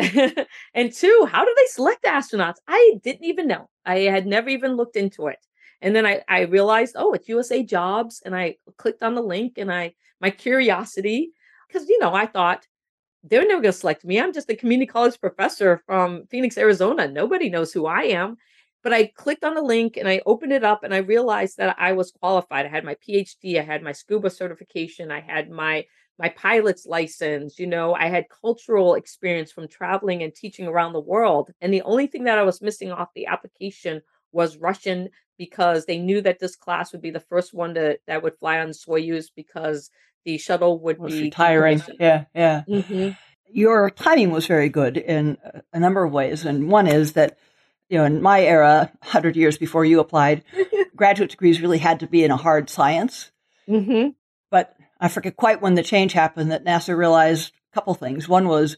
and 0.74 0.92
two, 0.92 1.28
how 1.30 1.44
do 1.44 1.54
they 1.56 1.66
select 1.66 2.04
astronauts? 2.04 2.56
I 2.66 2.98
didn't 3.02 3.24
even 3.24 3.46
know. 3.46 3.68
I 3.84 4.00
had 4.00 4.26
never 4.26 4.48
even 4.48 4.76
looked 4.76 4.96
into 4.96 5.26
it. 5.26 5.38
And 5.84 5.94
then 5.94 6.06
I, 6.06 6.22
I 6.26 6.40
realized, 6.40 6.96
oh, 6.98 7.12
it's 7.12 7.28
USA 7.28 7.62
Jobs. 7.62 8.22
And 8.24 8.34
I 8.34 8.56
clicked 8.78 9.02
on 9.02 9.14
the 9.14 9.22
link 9.22 9.58
and 9.58 9.70
I, 9.70 9.94
my 10.18 10.30
curiosity, 10.30 11.32
because, 11.68 11.86
you 11.90 11.98
know, 11.98 12.14
I 12.14 12.24
thought 12.24 12.66
they're 13.22 13.46
never 13.46 13.60
going 13.60 13.72
to 13.72 13.78
select 13.78 14.02
me. 14.02 14.18
I'm 14.18 14.32
just 14.32 14.48
a 14.48 14.56
community 14.56 14.86
college 14.86 15.20
professor 15.20 15.82
from 15.84 16.24
Phoenix, 16.30 16.56
Arizona. 16.56 17.06
Nobody 17.06 17.50
knows 17.50 17.70
who 17.70 17.84
I 17.84 18.04
am. 18.04 18.38
But 18.82 18.94
I 18.94 19.08
clicked 19.08 19.44
on 19.44 19.54
the 19.54 19.62
link 19.62 19.98
and 19.98 20.08
I 20.08 20.22
opened 20.24 20.52
it 20.52 20.64
up 20.64 20.84
and 20.84 20.94
I 20.94 20.98
realized 20.98 21.58
that 21.58 21.76
I 21.78 21.92
was 21.92 22.12
qualified. 22.12 22.64
I 22.64 22.70
had 22.70 22.84
my 22.84 22.96
PhD, 23.06 23.58
I 23.58 23.62
had 23.62 23.82
my 23.82 23.92
scuba 23.92 24.30
certification, 24.30 25.10
I 25.10 25.20
had 25.20 25.50
my 25.50 25.84
my 26.18 26.28
pilot's 26.28 26.86
license, 26.86 27.58
you 27.58 27.66
know, 27.66 27.92
I 27.92 28.06
had 28.06 28.26
cultural 28.28 28.94
experience 28.94 29.50
from 29.50 29.66
traveling 29.66 30.22
and 30.22 30.32
teaching 30.32 30.66
around 30.66 30.92
the 30.92 31.00
world. 31.00 31.50
And 31.60 31.74
the 31.74 31.82
only 31.82 32.06
thing 32.06 32.24
that 32.24 32.38
I 32.38 32.44
was 32.44 32.62
missing 32.62 32.92
off 32.92 33.08
the 33.14 33.26
application 33.26 34.00
was 34.30 34.58
Russian 34.58 35.08
because 35.38 35.86
they 35.86 35.98
knew 35.98 36.20
that 36.20 36.38
this 36.38 36.56
class 36.56 36.92
would 36.92 37.02
be 37.02 37.10
the 37.10 37.20
first 37.20 37.54
one 37.54 37.74
to 37.74 37.98
that 38.06 38.22
would 38.22 38.38
fly 38.38 38.58
on 38.58 38.70
Soyuz 38.70 39.26
because 39.34 39.90
the 40.24 40.38
shuttle 40.38 40.78
would 40.80 41.04
be 41.04 41.22
retiring. 41.22 41.82
Yeah, 41.98 42.24
yeah. 42.34 42.62
Mm-hmm. 42.68 43.10
Your 43.50 43.90
timing 43.90 44.30
was 44.30 44.46
very 44.46 44.68
good 44.68 44.96
in 44.96 45.38
a 45.72 45.78
number 45.80 46.02
of 46.02 46.12
ways, 46.12 46.44
and 46.44 46.68
one 46.68 46.86
is 46.86 47.12
that 47.12 47.38
you 47.88 47.98
know 47.98 48.04
in 48.04 48.22
my 48.22 48.42
era, 48.42 48.90
hundred 49.02 49.36
years 49.36 49.58
before 49.58 49.84
you 49.84 50.00
applied, 50.00 50.42
graduate 50.96 51.30
degrees 51.30 51.60
really 51.60 51.78
had 51.78 52.00
to 52.00 52.06
be 52.06 52.24
in 52.24 52.30
a 52.30 52.36
hard 52.36 52.70
science. 52.70 53.30
Mm-hmm. 53.68 54.10
But 54.50 54.76
I 55.00 55.08
forget 55.08 55.36
quite 55.36 55.62
when 55.62 55.74
the 55.74 55.82
change 55.82 56.12
happened 56.12 56.50
that 56.50 56.64
NASA 56.64 56.96
realized 56.96 57.52
a 57.72 57.74
couple 57.74 57.94
things. 57.94 58.28
One 58.28 58.48
was 58.48 58.76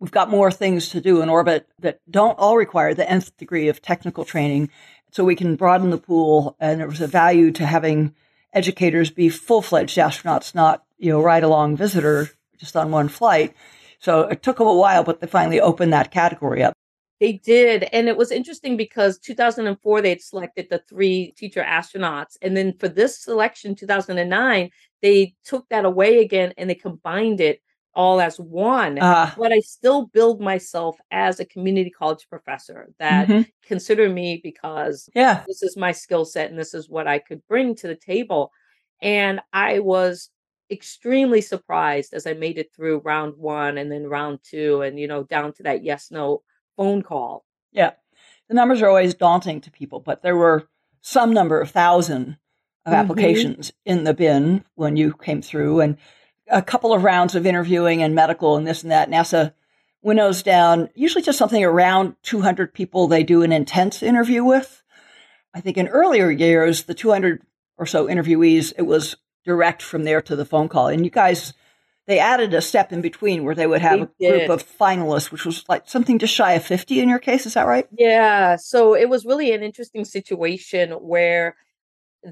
we've 0.00 0.10
got 0.10 0.30
more 0.30 0.50
things 0.50 0.90
to 0.90 1.00
do 1.00 1.22
in 1.22 1.28
orbit 1.28 1.66
that 1.78 2.00
don't 2.10 2.38
all 2.38 2.56
require 2.56 2.94
the 2.94 3.08
nth 3.08 3.36
degree 3.36 3.68
of 3.68 3.80
technical 3.80 4.24
training. 4.24 4.70
So 5.14 5.24
we 5.24 5.36
can 5.36 5.54
broaden 5.54 5.90
the 5.90 5.98
pool, 5.98 6.56
and 6.58 6.80
there 6.80 6.88
was 6.88 7.00
a 7.00 7.06
value 7.06 7.52
to 7.52 7.64
having 7.64 8.16
educators 8.52 9.10
be 9.10 9.28
full 9.28 9.62
fledged 9.62 9.96
astronauts, 9.96 10.56
not 10.56 10.82
you 10.98 11.08
know 11.08 11.22
ride 11.22 11.44
along 11.44 11.76
visitor 11.76 12.30
just 12.58 12.76
on 12.76 12.90
one 12.90 13.08
flight. 13.08 13.54
So 14.00 14.22
it 14.22 14.42
took 14.42 14.58
them 14.58 14.66
a 14.66 14.74
while, 14.74 15.04
but 15.04 15.20
they 15.20 15.28
finally 15.28 15.60
opened 15.60 15.92
that 15.92 16.10
category 16.10 16.64
up. 16.64 16.74
They 17.20 17.34
did. 17.34 17.84
And 17.92 18.08
it 18.08 18.16
was 18.16 18.32
interesting 18.32 18.76
because 18.76 19.18
2004, 19.18 20.02
they 20.02 20.08
had 20.08 20.20
selected 20.20 20.66
the 20.68 20.82
three 20.88 21.32
teacher 21.36 21.62
astronauts. 21.62 22.36
And 22.42 22.56
then 22.56 22.74
for 22.78 22.88
this 22.88 23.16
selection, 23.16 23.76
2009, 23.76 24.70
they 25.00 25.34
took 25.44 25.68
that 25.68 25.84
away 25.84 26.18
again 26.18 26.52
and 26.58 26.68
they 26.68 26.74
combined 26.74 27.40
it 27.40 27.60
all 27.94 28.20
as 28.20 28.38
one. 28.38 28.98
Uh, 28.98 29.32
but 29.36 29.52
I 29.52 29.60
still 29.60 30.06
build 30.06 30.40
myself 30.40 30.96
as 31.10 31.40
a 31.40 31.44
community 31.44 31.90
college 31.90 32.26
professor 32.28 32.88
that 32.98 33.28
mm-hmm. 33.28 33.42
consider 33.64 34.08
me 34.08 34.40
because 34.42 35.08
yeah. 35.14 35.44
this 35.46 35.62
is 35.62 35.76
my 35.76 35.92
skill 35.92 36.24
set 36.24 36.50
and 36.50 36.58
this 36.58 36.74
is 36.74 36.88
what 36.88 37.06
I 37.06 37.18
could 37.18 37.46
bring 37.48 37.74
to 37.76 37.86
the 37.86 37.96
table. 37.96 38.50
And 39.00 39.40
I 39.52 39.80
was 39.80 40.30
extremely 40.70 41.40
surprised 41.40 42.14
as 42.14 42.26
I 42.26 42.32
made 42.32 42.58
it 42.58 42.70
through 42.74 43.02
round 43.04 43.34
one 43.36 43.78
and 43.78 43.90
then 43.90 44.06
round 44.06 44.40
two 44.42 44.82
and, 44.82 44.98
you 44.98 45.06
know, 45.06 45.24
down 45.24 45.52
to 45.54 45.62
that 45.64 45.84
yes, 45.84 46.10
no 46.10 46.42
phone 46.76 47.02
call. 47.02 47.44
Yeah. 47.72 47.92
The 48.48 48.54
numbers 48.54 48.82
are 48.82 48.88
always 48.88 49.14
daunting 49.14 49.60
to 49.62 49.70
people, 49.70 50.00
but 50.00 50.22
there 50.22 50.36
were 50.36 50.68
some 51.00 51.32
number 51.32 51.60
of 51.60 51.70
thousand 51.70 52.38
of 52.86 52.92
mm-hmm. 52.92 52.94
applications 52.94 53.72
in 53.84 54.04
the 54.04 54.14
bin 54.14 54.64
when 54.74 54.96
you 54.96 55.14
came 55.14 55.42
through 55.42 55.80
and 55.80 55.96
a 56.48 56.62
couple 56.62 56.92
of 56.92 57.02
rounds 57.02 57.34
of 57.34 57.46
interviewing 57.46 58.02
and 58.02 58.14
medical 58.14 58.56
and 58.56 58.66
this 58.66 58.82
and 58.82 58.92
that. 58.92 59.10
NASA 59.10 59.52
winnows 60.02 60.42
down 60.42 60.90
usually 60.94 61.22
just 61.22 61.38
something 61.38 61.64
around 61.64 62.14
200 62.22 62.74
people 62.74 63.06
they 63.06 63.22
do 63.22 63.42
an 63.42 63.52
intense 63.52 64.02
interview 64.02 64.44
with. 64.44 64.82
I 65.54 65.60
think 65.60 65.76
in 65.76 65.88
earlier 65.88 66.30
years, 66.30 66.84
the 66.84 66.94
200 66.94 67.42
or 67.78 67.86
so 67.86 68.06
interviewees, 68.06 68.72
it 68.76 68.82
was 68.82 69.16
direct 69.44 69.82
from 69.82 70.04
there 70.04 70.20
to 70.22 70.36
the 70.36 70.44
phone 70.44 70.68
call. 70.68 70.88
And 70.88 71.04
you 71.04 71.10
guys 71.10 71.54
they 72.06 72.18
added 72.18 72.52
a 72.52 72.60
step 72.60 72.92
in 72.92 73.00
between 73.00 73.44
where 73.44 73.54
they 73.54 73.66
would 73.66 73.80
have 73.80 74.10
they 74.20 74.26
a 74.26 74.38
group 74.38 74.50
of 74.50 74.78
finalists, 74.78 75.32
which 75.32 75.46
was 75.46 75.64
like 75.68 75.88
something 75.88 76.18
just 76.18 76.34
shy 76.34 76.52
of 76.52 76.64
50 76.64 77.00
in 77.00 77.08
your 77.08 77.18
case. 77.18 77.46
Is 77.46 77.54
that 77.54 77.66
right? 77.66 77.88
Yeah. 77.96 78.56
So 78.56 78.94
it 78.94 79.08
was 79.08 79.24
really 79.24 79.52
an 79.52 79.62
interesting 79.62 80.04
situation 80.04 80.90
where 80.92 81.56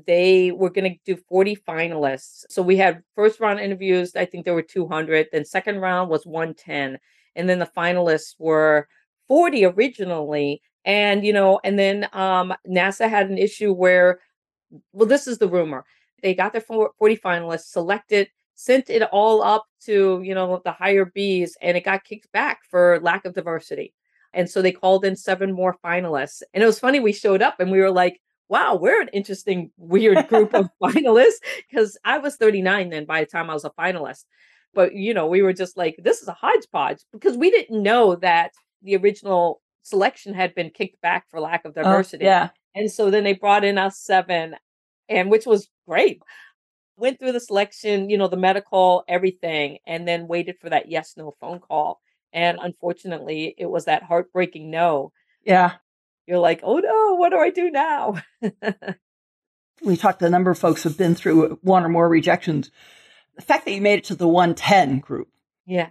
they 0.07 0.53
were 0.53 0.71
going 0.71 0.93
to 0.93 0.99
do 1.05 1.21
40 1.29 1.57
finalists. 1.69 2.45
So 2.49 2.63
we 2.63 2.77
had 2.77 3.03
first 3.15 3.41
round 3.41 3.61
interviews, 3.61 4.17
I 4.17 4.25
think 4.25 4.45
there 4.45 4.55
were 4.55 4.63
200. 4.63 5.29
Then 5.33 5.45
second 5.45 5.81
round 5.81 6.11
was 6.11 6.27
110. 6.27 6.99
And 7.37 7.49
then 7.49 7.59
the 7.59 7.71
finalists 7.77 8.35
were 8.39 8.89
40 9.29 9.65
originally. 9.67 10.63
And, 10.85 11.25
you 11.25 11.33
know, 11.33 11.61
and 11.65 11.79
then 11.79 12.09
um, 12.13 12.55
NASA 12.69 13.09
had 13.09 13.31
an 13.31 13.39
issue 13.39 13.73
where, 13.73 14.21
well, 14.93 15.09
this 15.09 15.27
is 15.27 15.39
the 15.39 15.49
rumor. 15.49 15.85
They 16.23 16.35
got 16.35 16.53
their 16.53 16.61
40 16.61 16.93
finalists, 17.17 17.65
selected 17.65 18.29
sent 18.55 18.91
it 18.91 19.03
all 19.03 19.43
up 19.43 19.65
to 19.81 20.21
you 20.23 20.35
know 20.35 20.61
the 20.65 20.73
higher 20.73 21.05
B's, 21.05 21.57
and 21.61 21.77
it 21.77 21.85
got 21.85 22.05
kicked 22.05 22.31
back 22.33 22.61
for 22.71 23.01
lack 23.01 23.25
of 23.25 23.35
diversity. 23.35 23.95
And 24.35 24.49
so 24.49 24.63
they 24.63 24.73
called 24.73 25.05
in 25.05 25.17
seven 25.17 25.53
more 25.53 25.77
finalists. 25.85 26.43
And 26.55 26.63
it 26.63 26.67
was 26.67 26.79
funny, 26.79 27.01
we 27.01 27.13
showed 27.13 27.43
up 27.43 27.61
and 27.61 27.71
we 27.71 27.81
were 27.81 27.91
like, 27.91 28.19
wow, 28.49 28.75
we're 28.75 29.01
an 29.01 29.09
interesting, 29.13 29.71
weird 29.77 30.29
group 30.29 30.55
of 30.55 30.69
finalists. 30.83 31.41
Because 31.71 31.99
I 32.05 32.19
was 32.19 32.37
39 32.37 32.91
then 32.91 33.05
by 33.05 33.21
the 33.21 33.27
time 33.27 33.51
I 33.51 33.55
was 33.55 33.65
a 33.65 33.71
finalist. 33.71 34.25
But, 34.75 34.95
you 34.95 35.13
know, 35.13 35.27
we 35.27 35.43
were 35.43 35.53
just 35.53 35.77
like, 35.77 35.97
this 35.99 36.23
is 36.23 36.29
a 36.29 36.33
hodgepodge 36.33 37.01
because 37.13 37.37
we 37.37 37.51
didn't 37.51 37.83
know 37.83 38.17
that 38.17 38.53
the 38.83 38.97
original 38.97 39.61
selection 39.83 40.33
had 40.33 40.55
been 40.55 40.71
kicked 40.71 41.01
back 41.03 41.27
for 41.31 41.41
lack 41.41 41.65
of 41.65 41.73
oh, 41.77 41.83
diversity. 41.83 42.25
Oh, 42.25 42.29
yeah. 42.29 42.49
And 42.75 42.91
so 42.91 43.11
then 43.11 43.25
they 43.25 43.35
brought 43.35 43.65
in 43.65 43.77
us 43.77 43.99
seven, 43.99 44.57
and 45.09 45.31
which 45.31 45.45
was 45.45 45.69
great 45.87 46.23
went 46.97 47.19
through 47.19 47.33
the 47.33 47.41
selection, 47.41 48.11
you 48.11 48.19
know, 48.19 48.29
the 48.29 48.37
medical, 48.37 49.05
everything, 49.09 49.79
and 49.87 50.07
then 50.07 50.29
waited 50.29 50.57
for 50.61 50.71
that 50.71 50.91
yes 50.91 51.15
no 51.17 51.35
phone 51.41 51.59
call. 51.59 52.01
And 52.33 52.59
unfortunately, 52.63 53.55
it 53.59 53.67
was 53.67 53.87
that 53.87 54.05
heartbreaking 54.05 54.71
no. 54.71 55.13
Yeah. 55.45 55.73
You're 56.27 56.39
like, 56.39 56.61
oh 56.63 56.79
no, 56.79 57.15
what 57.17 57.31
do 57.31 57.39
I 57.39 57.51
do 57.51 57.71
now? 57.71 58.23
we 59.83 59.97
talked 59.97 60.21
to 60.21 60.27
a 60.27 60.31
number 60.31 60.51
of 60.51 60.59
folks 60.59 60.83
who've 60.83 60.97
been 60.97 61.15
through 61.15 61.59
one 61.63 61.85
or 61.85 61.89
more 61.89 62.09
rejections. 62.09 62.71
The 63.37 63.43
fact 63.43 63.65
that 63.65 63.73
you 63.73 63.81
made 63.81 64.01
it 64.01 64.05
to 64.05 64.15
the 64.15 64.29
110 64.29 65.01
group. 65.01 65.29
Yeah. 65.67 65.91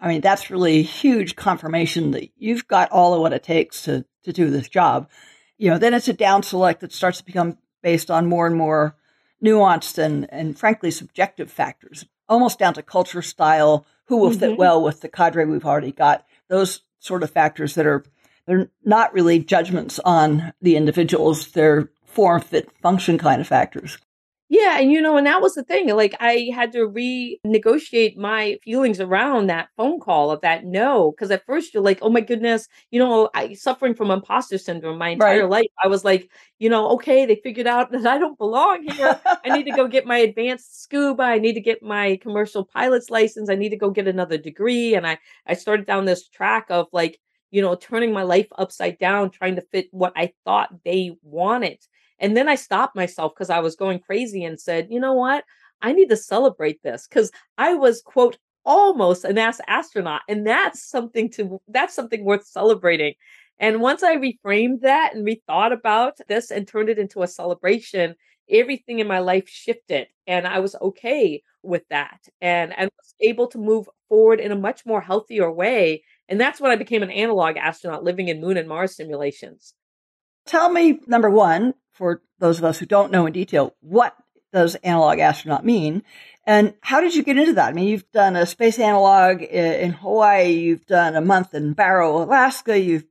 I 0.00 0.08
mean, 0.08 0.20
that's 0.20 0.50
really 0.50 0.80
a 0.80 0.82
huge 0.82 1.36
confirmation 1.36 2.10
that 2.10 2.30
you've 2.36 2.66
got 2.66 2.90
all 2.90 3.14
of 3.14 3.20
what 3.20 3.32
it 3.32 3.44
takes 3.44 3.82
to, 3.84 4.04
to 4.24 4.32
do 4.32 4.50
this 4.50 4.68
job. 4.68 5.08
You 5.58 5.70
know, 5.70 5.78
then 5.78 5.94
it's 5.94 6.08
a 6.08 6.12
down 6.12 6.42
select 6.42 6.80
that 6.80 6.92
starts 6.92 7.18
to 7.18 7.24
become 7.24 7.58
based 7.82 8.10
on 8.10 8.26
more 8.26 8.46
and 8.46 8.56
more 8.56 8.96
nuanced 9.42 9.98
and, 9.98 10.26
and 10.32 10.58
frankly 10.58 10.90
subjective 10.90 11.50
factors, 11.50 12.04
almost 12.28 12.58
down 12.58 12.74
to 12.74 12.82
culture, 12.82 13.22
style, 13.22 13.86
who 14.06 14.16
will 14.16 14.30
mm-hmm. 14.30 14.40
fit 14.40 14.58
well 14.58 14.82
with 14.82 15.00
the 15.00 15.08
cadre 15.08 15.44
we've 15.44 15.64
already 15.64 15.92
got. 15.92 16.26
Those 16.48 16.82
sort 16.98 17.22
of 17.22 17.30
factors 17.30 17.74
that 17.76 17.86
are 17.86 18.04
they're 18.46 18.68
not 18.84 19.12
really 19.12 19.38
judgments 19.38 19.98
on 20.04 20.52
the 20.60 20.76
individuals; 20.76 21.52
they're 21.52 21.90
form, 22.06 22.40
fit, 22.40 22.70
function 22.82 23.18
kind 23.18 23.40
of 23.40 23.48
factors. 23.48 23.98
Yeah, 24.54 24.78
and 24.78 24.92
you 24.92 25.00
know, 25.00 25.16
and 25.16 25.26
that 25.26 25.40
was 25.40 25.54
the 25.54 25.64
thing. 25.64 25.88
Like 25.96 26.14
I 26.20 26.50
had 26.54 26.72
to 26.72 26.80
renegotiate 26.80 28.18
my 28.18 28.58
feelings 28.62 29.00
around 29.00 29.46
that 29.46 29.70
phone 29.78 29.98
call 29.98 30.30
of 30.30 30.42
that 30.42 30.66
no, 30.66 31.10
because 31.10 31.30
at 31.30 31.46
first 31.46 31.72
you're 31.72 31.82
like, 31.82 32.00
oh 32.02 32.10
my 32.10 32.20
goodness, 32.20 32.68
you 32.90 32.98
know, 32.98 33.30
I 33.34 33.54
suffering 33.54 33.94
from 33.94 34.10
imposter 34.10 34.58
syndrome 34.58 34.98
my 34.98 35.08
entire 35.08 35.48
right. 35.48 35.62
life. 35.62 35.70
I 35.82 35.88
was 35.88 36.04
like, 36.04 36.30
you 36.58 36.68
know, 36.68 36.90
okay, 36.90 37.24
they 37.24 37.36
figured 37.36 37.66
out 37.66 37.92
that 37.92 38.04
I 38.04 38.18
don't 38.18 38.36
belong 38.36 38.86
here. 38.90 39.18
I 39.24 39.56
need 39.56 39.64
to 39.64 39.74
go 39.74 39.88
get 39.88 40.04
my 40.04 40.18
advanced 40.18 40.82
scuba. 40.82 41.22
I 41.22 41.38
need 41.38 41.54
to 41.54 41.60
get 41.62 41.82
my 41.82 42.18
commercial 42.20 42.62
pilot's 42.62 43.08
license. 43.08 43.48
I 43.48 43.54
need 43.54 43.70
to 43.70 43.78
go 43.78 43.88
get 43.88 44.06
another 44.06 44.36
degree. 44.36 44.94
And 44.94 45.06
I 45.06 45.16
I 45.46 45.54
started 45.54 45.86
down 45.86 46.04
this 46.04 46.28
track 46.28 46.66
of 46.68 46.88
like, 46.92 47.18
you 47.52 47.62
know, 47.62 47.76
turning 47.76 48.12
my 48.12 48.22
life 48.24 48.48
upside 48.58 48.98
down, 48.98 49.30
trying 49.30 49.54
to 49.56 49.62
fit 49.62 49.86
what 49.92 50.12
I 50.16 50.32
thought 50.44 50.70
they 50.84 51.16
wanted 51.22 51.78
and 52.18 52.36
then 52.36 52.48
I 52.48 52.54
stopped 52.54 52.94
myself 52.94 53.32
because 53.34 53.50
I 53.50 53.60
was 53.60 53.74
going 53.76 53.98
crazy 53.98 54.44
and 54.44 54.60
said, 54.60 54.88
you 54.90 55.00
know 55.00 55.14
what? 55.14 55.44
I 55.80 55.92
need 55.92 56.08
to 56.10 56.16
celebrate 56.16 56.82
this 56.82 57.08
because 57.08 57.32
I 57.58 57.74
was, 57.74 58.00
quote, 58.02 58.38
almost 58.64 59.24
an 59.24 59.38
ass 59.38 59.60
astronaut. 59.66 60.22
And 60.28 60.46
that's 60.46 60.82
something 60.88 61.30
to 61.32 61.60
that's 61.68 61.94
something 61.94 62.24
worth 62.24 62.46
celebrating. 62.46 63.14
And 63.58 63.80
once 63.80 64.02
I 64.02 64.16
reframed 64.16 64.80
that 64.82 65.14
and 65.14 65.26
rethought 65.26 65.72
about 65.72 66.18
this 66.28 66.50
and 66.50 66.66
turned 66.66 66.88
it 66.88 66.98
into 66.98 67.22
a 67.22 67.26
celebration, 67.28 68.14
everything 68.50 68.98
in 69.00 69.06
my 69.08 69.18
life 69.20 69.48
shifted 69.48 70.08
and 70.26 70.46
I 70.46 70.60
was 70.60 70.74
okay 70.80 71.42
with 71.62 71.82
that 71.90 72.20
and 72.40 72.72
and 72.76 72.90
was 72.98 73.14
able 73.20 73.46
to 73.48 73.58
move 73.58 73.88
forward 74.08 74.40
in 74.40 74.52
a 74.52 74.56
much 74.56 74.84
more 74.86 75.00
healthier 75.00 75.50
way. 75.50 76.02
And 76.32 76.40
that's 76.40 76.62
when 76.62 76.72
I 76.72 76.76
became 76.76 77.02
an 77.02 77.10
analog 77.10 77.58
astronaut 77.58 78.04
living 78.04 78.28
in 78.28 78.40
moon 78.40 78.56
and 78.56 78.66
Mars 78.66 78.96
simulations. 78.96 79.74
Tell 80.46 80.70
me, 80.70 80.98
number 81.06 81.28
one, 81.28 81.74
for 81.92 82.22
those 82.38 82.56
of 82.56 82.64
us 82.64 82.78
who 82.78 82.86
don't 82.86 83.12
know 83.12 83.26
in 83.26 83.34
detail, 83.34 83.76
what 83.80 84.16
does 84.50 84.74
analog 84.76 85.18
astronaut 85.18 85.62
mean? 85.62 86.02
And 86.46 86.72
how 86.80 87.02
did 87.02 87.14
you 87.14 87.22
get 87.22 87.36
into 87.36 87.52
that? 87.52 87.68
I 87.68 87.72
mean, 87.74 87.86
you've 87.86 88.10
done 88.12 88.34
a 88.34 88.46
space 88.46 88.78
analog 88.78 89.42
in 89.42 89.92
Hawaii, 89.92 90.52
you've 90.52 90.86
done 90.86 91.16
a 91.16 91.20
month 91.20 91.52
in 91.52 91.74
Barrow, 91.74 92.22
Alaska, 92.22 92.80
you've 92.80 93.04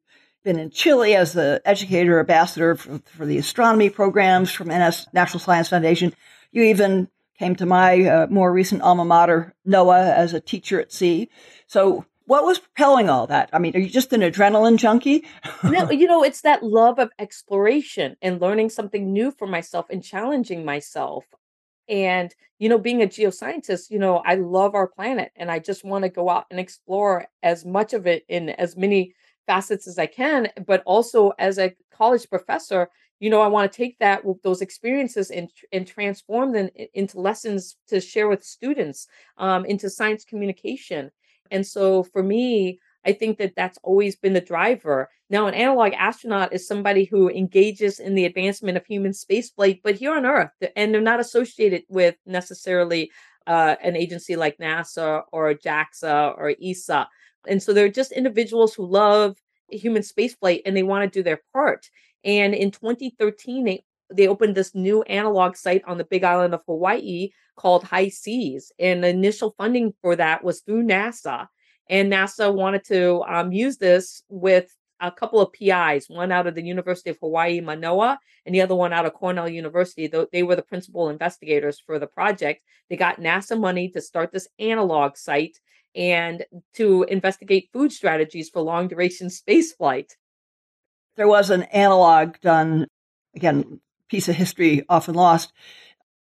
been 0.44 0.58
in 0.58 0.72
Chile 0.72 1.16
as 1.16 1.34
the 1.34 1.62
educator 1.64 2.20
ambassador 2.20 2.74
for, 2.74 3.04
for 3.06 3.28
the 3.28 3.38
astronomy 3.38 3.92
programs 3.92 4.52
from 4.52 4.70
NS 4.70 5.10
National 5.14 5.40
Science 5.40 5.70
Foundation. 5.70 6.16
You 6.52 6.64
even 6.64 7.08
came 7.38 7.56
to 7.58 7.68
my 7.68 8.04
uh, 8.04 8.28
more 8.32 8.52
recent 8.52 8.82
alma 8.82 9.06
mater, 9.06 9.54
NOAA, 9.68 10.12
as 10.12 10.34
a 10.34 10.42
teacher 10.42 10.82
at 10.82 10.92
sea. 10.92 11.30
So, 11.68 12.06
what 12.32 12.46
was 12.46 12.60
propelling 12.60 13.10
all 13.10 13.28
that? 13.28 13.50
I 13.52 13.60
mean, 13.60 13.76
are 13.76 13.80
you 13.80 13.90
just 13.90 14.14
an 14.14 14.22
adrenaline 14.22 14.78
junkie? 14.78 15.26
no, 15.66 15.92
you 15.92 16.08
know, 16.08 16.24
it's 16.24 16.44
that 16.44 16.64
love 16.64 16.98
of 16.98 17.12
exploration 17.20 18.16
and 18.22 18.40
learning 18.40 18.70
something 18.70 19.12
new 19.12 19.32
for 19.32 19.48
myself 19.48 19.88
and 19.90 20.02
challenging 20.02 20.64
myself. 20.64 21.26
And, 21.90 22.34
you 22.58 22.70
know, 22.70 22.78
being 22.78 23.04
a 23.04 23.06
geoscientist, 23.06 23.90
you 23.90 24.00
know, 24.00 24.24
I 24.26 24.36
love 24.36 24.76
our 24.76 24.88
planet 24.88 25.34
and 25.36 25.52
I 25.52 25.60
just 25.60 25.84
want 25.84 26.06
to 26.06 26.10
go 26.10 26.30
out 26.30 26.46
and 26.50 26.58
explore 26.58 27.26
as 27.44 27.66
much 27.66 27.92
of 27.92 28.08
it 28.08 28.24
in 28.30 28.52
as 28.52 28.78
many 28.78 29.14
facets 29.46 29.86
as 29.86 30.00
I 30.00 30.06
can. 30.06 30.48
But 30.66 30.84
also 30.86 31.34
as 31.38 31.60
a 31.60 31.76
college 31.94 32.30
professor, 32.30 32.88
you 33.20 33.30
know, 33.30 33.42
I 33.42 33.48
want 33.48 33.70
to 33.70 33.76
take 33.76 34.00
that 34.00 34.24
those 34.42 34.62
experiences 34.62 35.32
and 35.32 35.50
and 35.74 35.86
transform 35.86 36.54
them 36.54 36.70
into 36.94 37.20
lessons 37.20 37.76
to 37.90 38.00
share 38.00 38.30
with 38.30 38.42
students, 38.46 39.08
um, 39.38 39.66
into 39.66 39.90
science 39.90 40.24
communication. 40.24 41.12
And 41.52 41.66
so 41.66 42.04
for 42.04 42.24
me, 42.24 42.80
I 43.06 43.14
think 43.14 43.38
that 43.40 43.56
that's 43.56 43.80
always 43.84 44.16
been 44.16 44.34
the 44.34 44.42
driver. 44.42 45.10
Now, 45.30 45.48
an 45.48 45.54
analog 45.54 45.94
astronaut 45.94 46.54
is 46.54 46.68
somebody 46.68 47.06
who 47.06 47.30
engages 47.30 48.00
in 48.00 48.16
the 48.16 48.26
advancement 48.26 48.78
of 48.78 48.86
human 48.86 49.12
spaceflight, 49.12 49.82
but 49.84 49.96
here 49.96 50.14
on 50.14 50.26
Earth, 50.26 50.52
and 50.76 50.94
they're 50.94 51.02
not 51.02 51.20
associated 51.20 51.84
with 51.90 52.16
necessarily 52.26 53.12
uh, 53.48 53.76
an 53.82 53.96
agency 53.96 54.36
like 54.36 54.58
NASA 54.60 55.24
or 55.32 55.54
JAXA 55.54 56.38
or 56.38 56.54
ESA. 56.64 57.08
And 57.48 57.62
so 57.62 57.74
they're 57.74 57.90
just 57.90 58.12
individuals 58.12 58.74
who 58.74 58.86
love 58.86 59.38
human 59.70 60.04
spaceflight 60.04 60.62
and 60.66 60.76
they 60.76 60.84
want 60.84 61.12
to 61.12 61.20
do 61.20 61.24
their 61.24 61.42
part. 61.54 61.90
And 62.24 62.54
in 62.54 62.70
2013, 62.70 63.66
they 63.66 63.84
they 64.14 64.28
opened 64.28 64.56
this 64.56 64.76
new 64.76 65.02
analog 65.04 65.56
site 65.56 65.84
on 65.86 65.98
the 65.98 66.04
Big 66.04 66.24
Island 66.24 66.54
of 66.54 66.62
Hawaii 66.66 67.30
called 67.56 67.84
HI-SEAS. 67.84 68.72
and 68.80 69.04
the 69.04 69.10
initial 69.10 69.54
funding 69.58 69.94
for 70.02 70.16
that 70.16 70.44
was 70.44 70.62
through 70.62 70.84
NASA. 70.84 71.48
And 71.90 72.12
NASA 72.12 72.54
wanted 72.54 72.86
to 72.86 73.22
um, 73.24 73.52
use 73.52 73.78
this 73.78 74.24
with 74.30 74.74
a 75.02 75.12
couple 75.12 75.42
of 75.42 75.52
PIs, 75.52 76.08
one 76.08 76.32
out 76.32 76.48
of 76.48 76.56
the 76.56 76.64
University 76.64 77.10
of 77.10 77.18
Hawaii, 77.20 77.60
Manoa, 77.60 78.20
and 78.46 78.54
the 78.54 78.62
other 78.62 78.76
one 78.76 78.94
out 78.94 79.06
of 79.06 79.14
Cornell 79.14 79.50
University. 79.50 80.10
They 80.32 80.44
were 80.44 80.56
the 80.56 80.62
principal 80.62 81.10
investigators 81.10 81.82
for 81.86 82.00
the 82.00 82.08
project. 82.08 82.62
They 82.90 82.98
got 82.98 83.20
NASA 83.20 83.60
money 83.60 83.90
to 83.90 84.02
start 84.02 84.32
this 84.32 84.48
analog 84.60 85.18
site 85.18 85.58
and 85.96 86.46
to 86.76 87.04
investigate 87.10 87.70
food 87.74 87.92
strategies 87.92 88.50
for 88.50 88.62
long 88.62 88.88
duration 88.88 89.30
space 89.42 89.74
flight. 89.74 90.16
There 91.18 91.28
was 91.28 91.50
an 91.50 91.64
analog 91.64 92.40
done, 92.42 92.88
again, 93.36 93.82
piece 94.12 94.28
of 94.28 94.36
history 94.36 94.84
often 94.90 95.16
lost, 95.16 95.54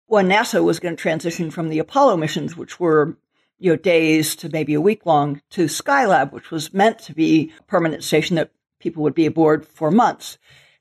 when 0.06 0.30
NASA 0.30 0.64
was 0.64 0.80
going 0.80 0.96
to 0.96 1.02
transition 1.02 1.52
from 1.52 1.68
the 1.68 1.80
Apollo 1.80 2.16
missions, 2.16 2.56
which 2.56 2.80
were 2.80 3.18
you 3.60 3.72
know 3.72 3.76
days 3.76 4.38
to 4.38 4.48
maybe 4.48 4.74
a 4.74 4.82
week 4.82 5.06
long, 5.06 5.42
to 5.50 5.66
Skylab, 5.66 6.32
which 6.32 6.50
was 6.50 6.74
meant 6.74 6.98
to 7.00 7.14
be 7.14 7.52
a 7.60 7.64
permanent 7.64 8.02
station 8.02 8.38
that 8.38 8.52
people 8.80 9.04
would 9.04 9.14
be 9.14 9.26
aboard 9.26 9.66
for 9.68 9.92
months. 9.92 10.38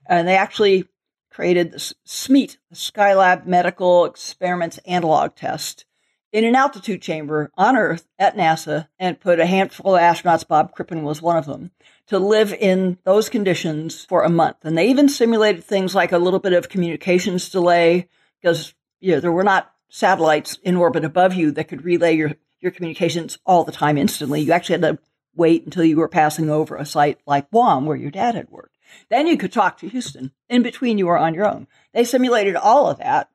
And 0.06 0.28
they 0.28 0.36
actually 0.36 0.86
created 1.28 1.72
this 1.72 1.92
SMEAT, 2.04 2.58
the 2.70 2.76
Skylab 2.76 3.46
Medical 3.46 4.04
Experiments 4.04 4.78
Analog 4.86 5.34
Test, 5.34 5.84
in 6.32 6.44
an 6.44 6.54
altitude 6.54 7.02
chamber 7.02 7.50
on 7.56 7.76
Earth 7.76 8.06
at 8.18 8.36
NASA 8.36 8.88
and 8.98 9.20
put 9.20 9.40
a 9.40 9.46
handful 9.46 9.96
of 9.96 10.00
astronauts, 10.00 10.46
Bob 10.46 10.72
Crippen 10.72 11.02
was 11.02 11.20
one 11.20 11.36
of 11.36 11.46
them, 11.46 11.72
to 12.12 12.18
live 12.18 12.52
in 12.52 12.98
those 13.04 13.28
conditions 13.28 14.04
for 14.04 14.22
a 14.22 14.30
month. 14.30 14.58
And 14.62 14.76
they 14.76 14.88
even 14.88 15.08
simulated 15.08 15.64
things 15.64 15.94
like 15.94 16.12
a 16.12 16.18
little 16.18 16.38
bit 16.38 16.52
of 16.52 16.68
communications 16.68 17.50
delay 17.50 18.08
because 18.40 18.74
you 19.00 19.12
know, 19.12 19.20
there 19.20 19.32
were 19.32 19.44
not 19.44 19.72
satellites 19.88 20.58
in 20.62 20.76
orbit 20.76 21.04
above 21.04 21.34
you 21.34 21.50
that 21.52 21.68
could 21.68 21.84
relay 21.84 22.14
your, 22.16 22.32
your 22.60 22.72
communications 22.72 23.38
all 23.44 23.64
the 23.64 23.72
time 23.72 23.98
instantly. 23.98 24.40
You 24.40 24.52
actually 24.52 24.80
had 24.80 24.96
to 24.96 24.98
wait 25.34 25.64
until 25.64 25.84
you 25.84 25.96
were 25.96 26.08
passing 26.08 26.50
over 26.50 26.76
a 26.76 26.86
site 26.86 27.18
like 27.26 27.50
Guam 27.50 27.86
where 27.86 27.96
your 27.96 28.10
dad 28.10 28.34
had 28.34 28.50
worked. 28.50 28.76
Then 29.10 29.26
you 29.26 29.36
could 29.36 29.52
talk 29.52 29.78
to 29.78 29.88
Houston. 29.88 30.32
In 30.48 30.62
between, 30.62 30.98
you 30.98 31.06
were 31.06 31.18
on 31.18 31.34
your 31.34 31.46
own. 31.46 31.66
They 31.92 32.04
simulated 32.04 32.56
all 32.56 32.88
of 32.88 32.98
that 32.98 33.28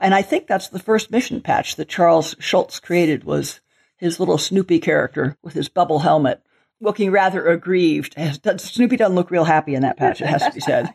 and 0.00 0.14
I 0.14 0.22
think 0.22 0.46
that's 0.46 0.68
the 0.68 0.78
first 0.78 1.10
mission 1.10 1.40
patch 1.40 1.76
that 1.76 1.88
Charles 1.88 2.36
Schulz 2.38 2.80
created 2.80 3.24
was 3.24 3.60
his 3.96 4.18
little 4.18 4.38
Snoopy 4.38 4.78
character 4.80 5.38
with 5.42 5.54
his 5.54 5.68
bubble 5.68 6.00
helmet 6.00 6.42
looking 6.84 7.10
rather 7.10 7.48
aggrieved. 7.48 8.14
Snoopy 8.58 8.96
doesn't 8.96 9.14
look 9.14 9.30
real 9.30 9.44
happy 9.44 9.74
in 9.74 9.82
that 9.82 9.96
patch, 9.96 10.20
it 10.20 10.26
has 10.26 10.42
to 10.42 10.52
be 10.52 10.60
said. 10.60 10.90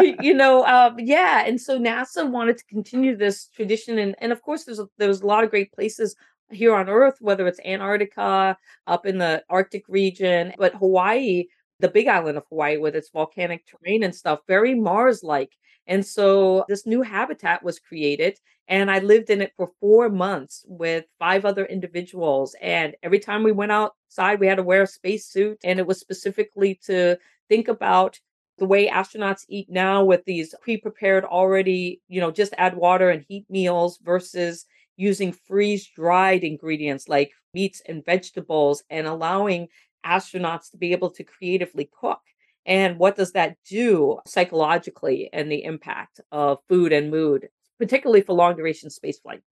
you 0.22 0.32
know, 0.32 0.64
um, 0.64 0.96
yeah. 0.98 1.44
And 1.44 1.60
so 1.60 1.78
NASA 1.78 2.28
wanted 2.30 2.56
to 2.58 2.64
continue 2.66 3.16
this 3.16 3.48
tradition. 3.48 3.98
And, 3.98 4.14
and 4.20 4.32
of 4.32 4.40
course, 4.40 4.64
there's 4.64 4.78
a, 4.78 4.86
there's 4.96 5.20
a 5.20 5.26
lot 5.26 5.44
of 5.44 5.50
great 5.50 5.72
places 5.72 6.16
here 6.50 6.74
on 6.74 6.88
Earth, 6.88 7.16
whether 7.20 7.46
it's 7.46 7.60
Antarctica, 7.64 8.56
up 8.86 9.04
in 9.04 9.18
the 9.18 9.42
Arctic 9.50 9.84
region, 9.88 10.52
but 10.56 10.74
Hawaii, 10.76 11.46
the 11.80 11.88
big 11.88 12.08
island 12.08 12.38
of 12.38 12.44
Hawaii 12.48 12.76
with 12.78 12.96
its 12.96 13.10
volcanic 13.10 13.66
terrain 13.66 14.02
and 14.02 14.14
stuff, 14.14 14.40
very 14.48 14.74
Mars 14.74 15.22
like. 15.22 15.52
And 15.86 16.04
so 16.04 16.64
this 16.68 16.86
new 16.86 17.02
habitat 17.02 17.62
was 17.62 17.78
created, 17.78 18.38
and 18.68 18.90
I 18.90 18.98
lived 18.98 19.30
in 19.30 19.40
it 19.40 19.52
for 19.56 19.70
four 19.80 20.08
months 20.08 20.64
with 20.66 21.04
five 21.18 21.44
other 21.44 21.64
individuals. 21.64 22.56
And 22.60 22.96
every 23.02 23.20
time 23.20 23.44
we 23.44 23.52
went 23.52 23.72
outside, 23.72 24.40
we 24.40 24.48
had 24.48 24.56
to 24.56 24.62
wear 24.64 24.82
a 24.82 24.86
spacesuit, 24.86 25.58
and 25.62 25.78
it 25.78 25.86
was 25.86 26.00
specifically 26.00 26.80
to 26.86 27.16
think 27.48 27.68
about 27.68 28.18
the 28.58 28.66
way 28.66 28.88
astronauts 28.88 29.44
eat 29.48 29.68
now 29.70 30.02
with 30.04 30.24
these 30.24 30.54
pre-prepared 30.62 31.24
already 31.24 32.00
you 32.08 32.20
know 32.20 32.30
just 32.30 32.54
add 32.58 32.74
water 32.76 33.10
and 33.10 33.24
heat 33.28 33.44
meals 33.50 33.98
versus 34.02 34.64
using 34.96 35.30
freeze 35.32 35.86
dried 35.94 36.42
ingredients 36.42 37.06
like 37.08 37.32
meats 37.52 37.82
and 37.86 38.04
vegetables 38.04 38.82
and 38.88 39.06
allowing 39.06 39.68
astronauts 40.06 40.70
to 40.70 40.76
be 40.76 40.92
able 40.92 41.10
to 41.10 41.24
creatively 41.24 41.90
cook 42.00 42.20
and 42.66 42.98
what 42.98 43.16
does 43.16 43.32
that 43.32 43.56
do 43.64 44.18
psychologically 44.26 45.30
and 45.32 45.50
the 45.50 45.62
impact 45.62 46.20
of 46.32 46.58
food 46.68 46.92
and 46.92 47.10
mood, 47.10 47.48
particularly 47.78 48.22
for 48.22 48.32
long 48.34 48.56
duration 48.56 48.90
spaceflight? 48.90 49.42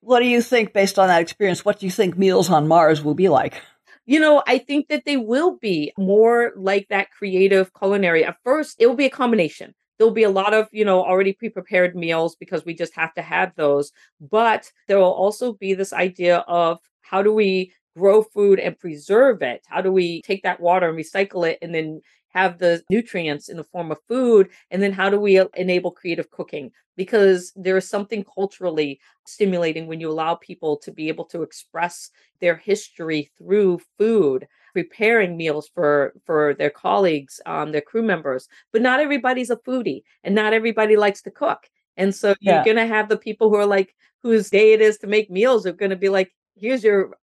What 0.00 0.20
do 0.20 0.26
you 0.26 0.42
think, 0.42 0.72
based 0.72 0.98
on 0.98 1.08
that 1.08 1.22
experience, 1.22 1.64
what 1.64 1.78
do 1.78 1.86
you 1.86 1.92
think 1.92 2.18
meals 2.18 2.50
on 2.50 2.68
Mars 2.68 3.02
will 3.02 3.14
be 3.14 3.28
like? 3.28 3.62
You 4.04 4.20
know, 4.20 4.42
I 4.46 4.58
think 4.58 4.88
that 4.88 5.04
they 5.04 5.16
will 5.16 5.56
be 5.58 5.92
more 5.96 6.52
like 6.56 6.88
that 6.88 7.10
creative 7.10 7.72
culinary. 7.72 8.24
At 8.24 8.36
first, 8.44 8.76
it 8.78 8.86
will 8.86 8.96
be 8.96 9.06
a 9.06 9.10
combination. 9.10 9.74
There'll 9.98 10.12
be 10.12 10.24
a 10.24 10.30
lot 10.30 10.52
of, 10.52 10.68
you 10.72 10.84
know, 10.84 11.02
already 11.04 11.32
pre 11.32 11.48
prepared 11.48 11.96
meals 11.96 12.36
because 12.36 12.64
we 12.64 12.74
just 12.74 12.94
have 12.94 13.14
to 13.14 13.22
have 13.22 13.54
those. 13.56 13.92
But 14.20 14.70
there 14.86 14.98
will 14.98 15.06
also 15.12 15.54
be 15.54 15.74
this 15.74 15.92
idea 15.92 16.38
of 16.46 16.78
how 17.00 17.22
do 17.22 17.32
we 17.32 17.72
grow 17.96 18.22
food 18.22 18.58
and 18.58 18.78
preserve 18.78 19.42
it? 19.42 19.62
How 19.66 19.80
do 19.80 19.92
we 19.92 20.22
take 20.22 20.42
that 20.42 20.60
water 20.60 20.88
and 20.88 20.98
recycle 20.98 21.48
it 21.48 21.58
and 21.62 21.74
then 21.74 22.00
have 22.28 22.58
the 22.58 22.82
nutrients 22.90 23.48
in 23.48 23.56
the 23.56 23.64
form 23.64 23.90
of 23.90 23.98
food? 24.08 24.48
And 24.70 24.82
then 24.82 24.92
how 24.92 25.08
do 25.08 25.18
we 25.18 25.42
enable 25.56 25.90
creative 25.90 26.30
cooking? 26.30 26.70
Because 26.96 27.52
there 27.56 27.76
is 27.76 27.88
something 27.88 28.24
culturally 28.24 29.00
stimulating 29.26 29.86
when 29.86 30.00
you 30.00 30.10
allow 30.10 30.34
people 30.34 30.76
to 30.78 30.92
be 30.92 31.08
able 31.08 31.24
to 31.26 31.42
express 31.42 32.10
their 32.40 32.56
history 32.56 33.30
through 33.38 33.80
food 33.98 34.46
preparing 34.74 35.38
meals 35.38 35.70
for 35.74 36.12
for 36.26 36.54
their 36.58 36.68
colleagues 36.68 37.40
um, 37.46 37.72
their 37.72 37.80
crew 37.80 38.02
members. 38.02 38.46
But 38.72 38.82
not 38.82 39.00
everybody's 39.00 39.48
a 39.48 39.56
foodie 39.56 40.02
and 40.22 40.34
not 40.34 40.52
everybody 40.52 40.96
likes 40.96 41.22
to 41.22 41.30
cook. 41.30 41.70
And 41.96 42.14
so 42.14 42.34
you're 42.40 42.60
going 42.60 42.76
to 42.76 42.86
have 42.86 43.08
the 43.08 43.16
people 43.16 43.48
who 43.48 43.56
are 43.56 43.66
like 43.66 43.94
whose 44.22 44.50
day 44.50 44.74
it 44.74 44.82
is 44.82 44.98
to 44.98 45.06
make 45.06 45.30
meals 45.30 45.66
are 45.66 45.72
going 45.72 45.90
to 45.90 45.96
be 45.96 46.10
like 46.10 46.30
here's 46.56 46.84
your 46.84 47.16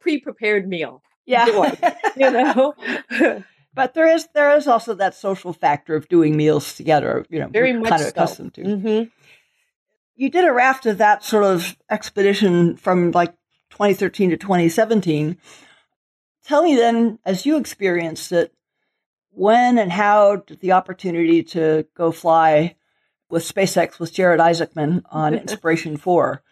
pre-prepared 0.00 0.68
meal 0.68 1.02
yeah 1.26 1.46
you 2.16 2.30
know 2.30 2.74
but 3.74 3.94
there 3.94 4.06
is 4.06 4.28
there 4.34 4.56
is 4.56 4.66
also 4.66 4.94
that 4.94 5.14
social 5.14 5.52
factor 5.52 5.94
of 5.94 6.08
doing 6.08 6.36
meals 6.36 6.74
together. 6.74 7.24
You 7.28 7.40
know, 7.40 7.48
very 7.48 7.72
much 7.72 7.88
kind 7.88 8.02
of 8.02 8.06
so. 8.06 8.10
accustomed 8.10 8.54
to. 8.54 8.62
Mm-hmm. 8.62 9.08
You 10.16 10.30
did 10.30 10.44
a 10.44 10.52
raft 10.52 10.86
of 10.86 10.98
that 10.98 11.24
sort 11.24 11.44
of 11.44 11.76
expedition 11.88 12.76
from 12.76 13.10
like 13.12 13.32
2013 13.70 14.30
to 14.30 14.36
2017. 14.36 15.38
Tell 16.44 16.62
me 16.62 16.74
then, 16.74 17.18
as 17.24 17.46
you 17.46 17.56
experienced 17.56 18.32
it, 18.32 18.52
when 19.30 19.78
and 19.78 19.92
how 19.92 20.36
did 20.36 20.60
the 20.60 20.72
opportunity 20.72 21.42
to 21.44 21.86
go 21.94 22.10
fly 22.10 22.76
with 23.30 23.44
SpaceX 23.44 23.98
with 23.98 24.12
Jared 24.12 24.40
Isaacman 24.40 25.02
on 25.10 25.34
Inspiration 25.36 25.96
4? 25.96 26.42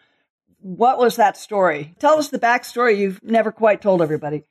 What 0.60 0.98
was 0.98 1.16
that 1.16 1.36
story? 1.36 1.94
Tell 1.98 2.18
us 2.18 2.28
the 2.28 2.38
backstory 2.38 2.98
you've 2.98 3.22
never 3.22 3.52
quite 3.52 3.80
told 3.80 4.02
everybody. 4.02 4.44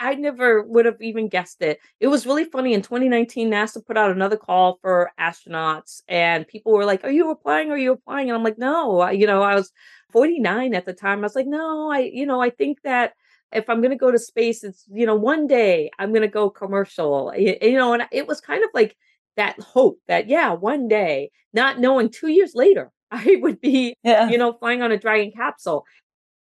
I 0.00 0.14
never 0.14 0.62
would 0.62 0.84
have 0.84 1.00
even 1.00 1.28
guessed 1.28 1.60
it. 1.60 1.80
It 1.98 2.06
was 2.06 2.26
really 2.26 2.44
funny. 2.44 2.72
In 2.72 2.82
2019, 2.82 3.50
NASA 3.50 3.84
put 3.84 3.96
out 3.96 4.12
another 4.12 4.36
call 4.36 4.78
for 4.80 5.10
astronauts, 5.18 6.02
and 6.06 6.46
people 6.46 6.72
were 6.72 6.84
like, 6.84 7.02
Are 7.02 7.10
you 7.10 7.30
applying? 7.30 7.70
Are 7.72 7.78
you 7.78 7.92
applying? 7.92 8.28
And 8.28 8.36
I'm 8.36 8.44
like, 8.44 8.58
No, 8.58 9.00
I, 9.00 9.12
you 9.12 9.26
know, 9.26 9.42
I 9.42 9.54
was 9.54 9.72
49 10.12 10.74
at 10.74 10.84
the 10.86 10.92
time. 10.92 11.20
I 11.20 11.22
was 11.22 11.34
like, 11.34 11.46
No, 11.46 11.90
I, 11.90 12.00
you 12.00 12.26
know, 12.26 12.40
I 12.40 12.50
think 12.50 12.82
that 12.82 13.14
if 13.52 13.68
I'm 13.68 13.80
going 13.80 13.90
to 13.90 13.96
go 13.96 14.10
to 14.12 14.18
space, 14.18 14.62
it's, 14.62 14.84
you 14.92 15.06
know, 15.06 15.16
one 15.16 15.46
day 15.46 15.90
I'm 15.98 16.10
going 16.10 16.22
to 16.22 16.28
go 16.28 16.50
commercial, 16.50 17.32
you, 17.36 17.56
you 17.60 17.76
know, 17.76 17.94
and 17.94 18.04
it 18.12 18.28
was 18.28 18.40
kind 18.40 18.62
of 18.62 18.70
like 18.74 18.96
that 19.36 19.58
hope 19.58 19.98
that, 20.06 20.28
yeah, 20.28 20.52
one 20.52 20.86
day, 20.86 21.30
not 21.52 21.80
knowing 21.80 22.10
two 22.10 22.28
years 22.28 22.52
later, 22.54 22.92
I 23.10 23.38
would 23.40 23.60
be, 23.60 23.94
yeah. 24.02 24.28
you 24.28 24.38
know, 24.38 24.52
flying 24.52 24.82
on 24.82 24.92
a 24.92 24.98
Dragon 24.98 25.32
capsule. 25.32 25.84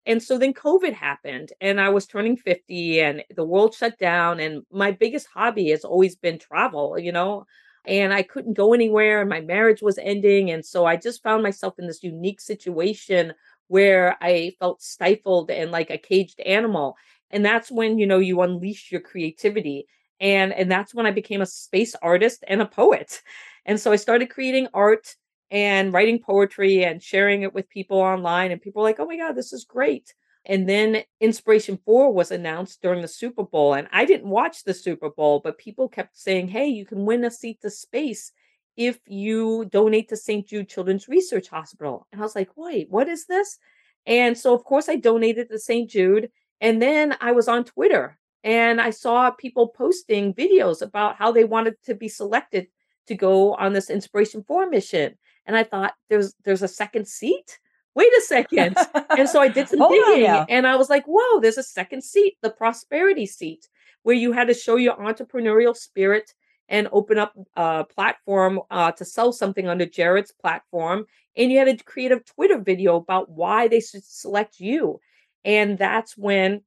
And 0.06 0.22
so 0.22 0.38
then 0.38 0.54
COVID 0.54 0.94
happened 0.94 1.54
and 1.62 1.80
I 1.80 1.90
was 1.90 2.06
turning 2.06 2.36
50 2.36 3.00
and 3.00 3.24
the 3.36 3.46
world 3.46 3.74
shut 3.74 3.98
down. 3.98 4.40
And 4.40 4.64
my 4.72 4.92
biggest 4.92 5.28
hobby 5.34 5.70
has 5.70 5.86
always 5.86 6.16
been 6.16 6.40
travel, 6.40 7.00
you 7.00 7.12
know, 7.12 7.46
and 7.86 8.14
I 8.14 8.24
couldn't 8.24 8.56
go 8.56 8.74
anywhere 8.74 9.22
and 9.22 9.30
my 9.30 9.42
marriage 9.42 9.82
was 9.82 9.98
ending. 9.98 10.52
And 10.52 10.66
so 10.66 10.86
I 10.86 10.98
just 10.98 11.24
found 11.24 11.44
myself 11.44 11.76
in 11.80 11.88
this 11.88 12.04
unique 12.04 12.42
situation 12.42 13.34
where 13.68 14.18
I 14.22 14.54
felt 14.60 14.82
stifled 14.82 15.50
and 15.50 15.72
like 15.72 15.90
a 15.90 15.98
caged 15.98 16.40
animal. 16.42 16.98
And 17.32 17.46
that's 17.46 17.72
when, 17.72 17.98
you 17.98 18.06
know, 18.06 18.20
you 18.20 18.42
unleash 18.42 18.92
your 18.92 19.02
creativity. 19.02 19.88
And 20.20 20.54
and 20.54 20.72
that's 20.72 20.94
when 20.94 21.06
I 21.06 21.12
became 21.12 21.42
a 21.42 21.46
space 21.46 21.96
artist 22.02 22.44
and 22.48 22.62
a 22.62 22.66
poet. 22.66 23.22
And 23.66 23.80
so 23.80 23.92
I 23.92 23.96
started 23.96 24.30
creating 24.30 24.68
art 24.74 25.16
and 25.54 25.94
writing 25.94 26.20
poetry 26.20 26.84
and 26.84 27.02
sharing 27.02 27.44
it 27.44 27.54
with 27.54 27.70
people 27.70 28.00
online. 28.00 28.52
And 28.52 28.60
people 28.60 28.82
were 28.82 28.90
like, 28.90 29.00
oh 29.00 29.06
my 29.06 29.18
God, 29.18 29.34
this 29.34 29.54
is 29.54 29.64
great. 29.64 30.14
And 30.46 30.68
then 30.68 31.04
Inspiration 31.22 31.80
4 31.86 32.12
was 32.12 32.32
announced 32.32 32.82
during 32.82 33.04
the 33.04 33.08
Super 33.08 33.44
Bowl. 33.44 33.76
And 33.76 33.88
I 33.92 34.04
didn't 34.04 34.28
watch 34.28 34.64
the 34.64 34.74
Super 34.74 35.12
Bowl, 35.12 35.42
but 35.42 35.60
people 35.60 35.88
kept 35.88 36.18
saying, 36.18 36.48
hey, 36.48 36.68
you 36.68 36.86
can 36.88 37.06
win 37.06 37.24
a 37.24 37.30
seat 37.30 37.62
to 37.62 37.70
space 37.70 38.32
if 38.76 39.00
you 39.06 39.66
donate 39.66 40.10
to 40.10 40.18
St. 40.18 40.46
Jude 40.46 40.68
Children's 40.68 41.08
Research 41.08 41.48
Hospital. 41.50 42.08
And 42.12 42.20
I 42.20 42.24
was 42.24 42.36
like, 42.36 42.50
wait, 42.56 42.90
what 42.90 43.08
is 43.08 43.28
this? 43.28 43.60
And 44.08 44.36
so, 44.36 44.56
of 44.56 44.64
course, 44.64 44.90
I 44.90 44.96
donated 44.96 45.50
to 45.50 45.60
St. 45.60 45.88
Jude. 45.88 46.32
And 46.62 46.82
then 46.82 47.16
I 47.22 47.32
was 47.32 47.48
on 47.48 47.64
Twitter 47.64 48.18
and 48.44 48.82
I 48.82 48.90
saw 48.90 49.30
people 49.30 49.68
posting 49.68 50.34
videos 50.34 50.82
about 50.82 51.16
how 51.16 51.32
they 51.32 51.44
wanted 51.44 51.76
to 51.84 51.94
be 51.94 52.10
selected 52.10 52.68
to 53.06 53.16
go 53.16 53.54
on 53.54 53.74
this 53.74 53.92
Inspiration 53.92 54.44
4 54.48 54.68
mission. 54.70 55.16
And 55.46 55.56
I 55.56 55.64
thought, 55.64 55.94
there's 56.10 56.34
there's 56.44 56.64
a 56.64 56.68
second 56.68 57.08
seat? 57.08 57.60
Wait 57.96 58.12
a 58.18 58.22
second. 58.22 58.76
and 59.18 59.30
so 59.30 59.40
I 59.40 59.48
did 59.48 59.70
some 59.70 59.80
digging 59.90 60.26
and 60.50 60.66
I 60.66 60.76
was 60.76 60.90
like, 60.90 61.06
whoa, 61.06 61.40
there's 61.40 61.58
a 61.58 61.64
second 61.64 62.04
seat, 62.04 62.38
the 62.42 62.50
prosperity 62.50 63.26
seat, 63.26 63.68
where 64.04 64.16
you 64.16 64.32
had 64.32 64.48
to 64.48 64.54
show 64.54 64.78
your 64.78 64.96
entrepreneurial 64.96 65.76
spirit 65.76 66.34
and 66.70 66.88
open 66.92 67.18
up 67.18 67.34
a 67.56 67.84
platform 67.84 68.62
uh, 68.72 68.92
to 68.94 69.06
sell 69.06 69.32
something 69.32 69.68
under 69.68 69.86
Jared's 69.86 70.32
platform. 70.32 71.06
And 71.36 71.52
you 71.52 71.60
had 71.60 71.78
to 71.78 71.84
create 71.84 72.12
a 72.12 72.20
Twitter 72.20 72.58
video 72.58 72.96
about 72.96 73.30
why 73.30 73.68
they 73.68 73.80
should 73.80 74.04
select 74.04 74.60
you. 74.60 75.00
And 75.46 75.78
that's 75.78 76.18
when 76.18 76.62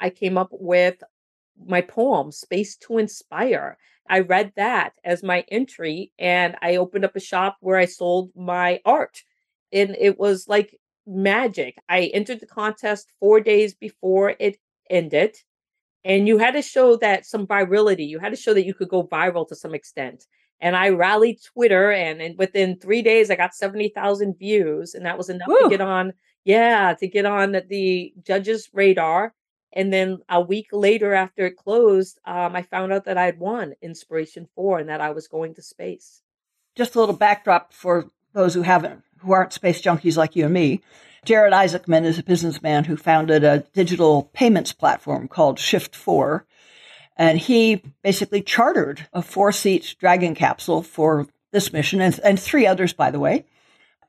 I 0.00 0.10
came 0.10 0.38
up 0.38 0.48
with 0.52 1.02
my 1.66 1.80
poem, 1.80 2.32
Space 2.32 2.76
to 2.76 2.98
Inspire. 2.98 3.78
I 4.08 4.20
read 4.20 4.52
that 4.56 4.94
as 5.04 5.22
my 5.22 5.44
entry 5.48 6.12
and 6.18 6.56
I 6.60 6.76
opened 6.76 7.04
up 7.04 7.16
a 7.16 7.20
shop 7.20 7.56
where 7.60 7.78
I 7.78 7.84
sold 7.84 8.30
my 8.36 8.80
art. 8.84 9.22
And 9.72 9.96
it 9.98 10.18
was 10.18 10.48
like 10.48 10.78
magic. 11.06 11.76
I 11.88 12.10
entered 12.12 12.40
the 12.40 12.46
contest 12.46 13.12
four 13.20 13.40
days 13.40 13.74
before 13.74 14.34
it 14.38 14.58
ended 14.90 15.36
and 16.04 16.26
you 16.26 16.38
had 16.38 16.52
to 16.52 16.62
show 16.62 16.96
that 16.96 17.26
some 17.26 17.46
virility 17.46 18.04
you 18.04 18.18
had 18.18 18.30
to 18.30 18.36
show 18.36 18.54
that 18.54 18.66
you 18.66 18.74
could 18.74 18.88
go 18.88 19.06
viral 19.06 19.46
to 19.48 19.56
some 19.56 19.74
extent 19.74 20.26
and 20.60 20.76
i 20.76 20.88
rallied 20.88 21.38
twitter 21.42 21.90
and, 21.92 22.20
and 22.20 22.38
within 22.38 22.78
three 22.78 23.02
days 23.02 23.30
i 23.30 23.36
got 23.36 23.54
70000 23.54 24.38
views 24.38 24.94
and 24.94 25.06
that 25.06 25.18
was 25.18 25.28
enough 25.28 25.48
Woo. 25.48 25.58
to 25.62 25.68
get 25.68 25.80
on 25.80 26.12
yeah 26.44 26.94
to 26.94 27.06
get 27.06 27.26
on 27.26 27.60
the 27.68 28.12
judges 28.22 28.68
radar 28.72 29.34
and 29.72 29.92
then 29.92 30.18
a 30.28 30.40
week 30.40 30.68
later 30.72 31.14
after 31.14 31.46
it 31.46 31.56
closed 31.56 32.18
um, 32.26 32.54
i 32.56 32.62
found 32.62 32.92
out 32.92 33.04
that 33.04 33.18
i 33.18 33.24
had 33.24 33.38
won 33.38 33.74
inspiration 33.82 34.48
4 34.54 34.80
and 34.80 34.88
that 34.88 35.00
i 35.00 35.10
was 35.10 35.28
going 35.28 35.54
to 35.54 35.62
space 35.62 36.22
just 36.74 36.94
a 36.94 37.00
little 37.00 37.16
backdrop 37.16 37.72
for 37.72 38.10
those 38.32 38.54
who 38.54 38.62
haven't 38.62 39.02
who 39.18 39.32
aren't 39.32 39.52
space 39.52 39.80
junkies 39.80 40.16
like 40.16 40.36
you 40.36 40.44
and 40.44 40.54
me 40.54 40.80
Jared 41.24 41.52
Isaacman 41.52 42.04
is 42.04 42.18
a 42.18 42.24
businessman 42.24 42.84
who 42.84 42.96
founded 42.96 43.44
a 43.44 43.60
digital 43.72 44.24
payments 44.32 44.72
platform 44.72 45.28
called 45.28 45.58
Shift4. 45.58 46.42
And 47.16 47.38
he 47.38 47.82
basically 48.02 48.42
chartered 48.42 49.06
a 49.12 49.22
four 49.22 49.52
seat 49.52 49.94
Dragon 50.00 50.34
capsule 50.34 50.82
for 50.82 51.28
this 51.52 51.72
mission 51.72 52.00
and, 52.00 52.18
and 52.24 52.40
three 52.40 52.66
others, 52.66 52.92
by 52.92 53.12
the 53.12 53.20
way. 53.20 53.44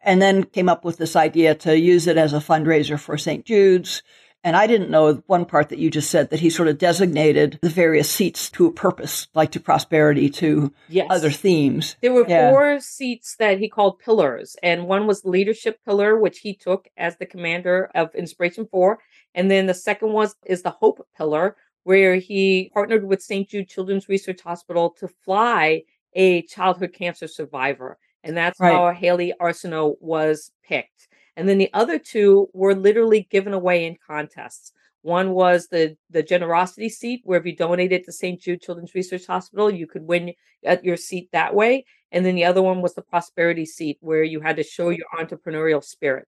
And 0.02 0.22
then 0.22 0.44
came 0.44 0.68
up 0.68 0.84
with 0.84 0.98
this 0.98 1.16
idea 1.16 1.54
to 1.56 1.78
use 1.78 2.08
it 2.08 2.18
as 2.18 2.34
a 2.34 2.38
fundraiser 2.38 3.00
for 3.00 3.18
St. 3.18 3.46
Jude's, 3.46 4.02
and 4.44 4.58
I 4.58 4.68
didn't 4.68 4.90
know 4.90 5.24
one 5.28 5.46
part 5.46 5.70
that 5.70 5.80
you 5.80 5.90
just 5.90 6.12
said 6.12 6.30
that 6.30 6.42
he 6.42 6.50
sort 6.50 6.68
of 6.68 6.78
designated 6.78 7.60
the 7.62 7.70
various 7.70 8.10
seats 8.10 8.50
to 8.52 8.68
a 8.68 8.72
purpose, 8.72 9.28
like 9.34 9.52
to 9.52 9.60
prosperity, 9.60 10.30
to 10.32 10.74
yes. 10.90 11.08
other 11.10 11.32
themes. 11.32 11.96
There 12.02 12.14
were 12.14 12.26
yeah. 12.28 12.52
four 12.52 12.80
seats 12.82 13.36
that 13.38 13.60
he 13.60 13.70
called 13.70 14.00
pillars, 14.00 14.56
and 14.62 14.88
one 14.88 15.08
was 15.08 15.24
leadership 15.24 15.80
pillar, 15.86 16.20
which 16.20 16.40
he 16.40 16.54
took 16.54 16.90
as 16.98 17.18
the 17.18 17.26
commander 17.26 17.90
of 17.96 18.14
Inspiration 18.16 18.68
4. 18.70 19.00
And 19.34 19.50
then 19.50 19.66
the 19.66 19.74
second 19.74 20.12
one 20.12 20.30
is 20.46 20.62
the 20.62 20.72
hope 20.72 21.08
pillar, 21.18 21.56
where 21.84 22.16
he 22.16 22.70
partnered 22.74 23.06
with 23.06 23.22
St. 23.22 23.48
Jude 23.48 23.70
Children's 23.70 24.10
Research 24.10 24.42
Hospital 24.42 24.90
to 25.00 25.08
fly 25.08 25.84
a 26.14 26.44
childhood 26.44 26.94
cancer 26.94 27.28
survivor. 27.28 27.98
And 28.24 28.38
that's 28.38 28.60
right. 28.60 28.74
how 28.74 28.92
Hayley 28.92 29.34
Arceneaux 29.40 29.96
was 30.00 30.52
picked. 30.64 31.08
And 31.36 31.50
then 31.50 31.58
the 31.58 31.74
other 31.74 32.00
two 32.00 32.50
were 32.54 32.76
literally 32.76 33.28
given 33.30 33.54
away 33.54 33.86
in 33.86 33.98
contests. 34.06 34.72
One 35.02 35.32
was 35.32 35.68
the 35.68 35.98
the 36.10 36.24
generosity 36.24 36.90
seat, 36.90 37.22
where 37.24 37.40
if 37.40 37.46
you 37.46 37.56
donated 37.56 38.06
to 38.06 38.12
St. 38.12 38.40
Jude 38.40 38.62
Children's 38.62 38.96
Research 38.96 39.28
Hospital, 39.28 39.70
you 39.70 39.86
could 39.86 40.04
win 40.04 40.34
at 40.64 40.86
your 40.86 40.96
seat 40.96 41.30
that 41.34 41.54
way. 41.54 41.86
And 42.12 42.26
then 42.26 42.36
the 42.36 42.46
other 42.46 42.62
one 42.62 42.82
was 42.82 42.94
the 42.94 43.02
prosperity 43.02 43.66
seat, 43.66 43.98
where 44.00 44.24
you 44.24 44.40
had 44.40 44.56
to 44.58 44.64
show 44.64 44.90
your 44.90 45.08
entrepreneurial 45.18 45.84
spirit. 45.84 46.28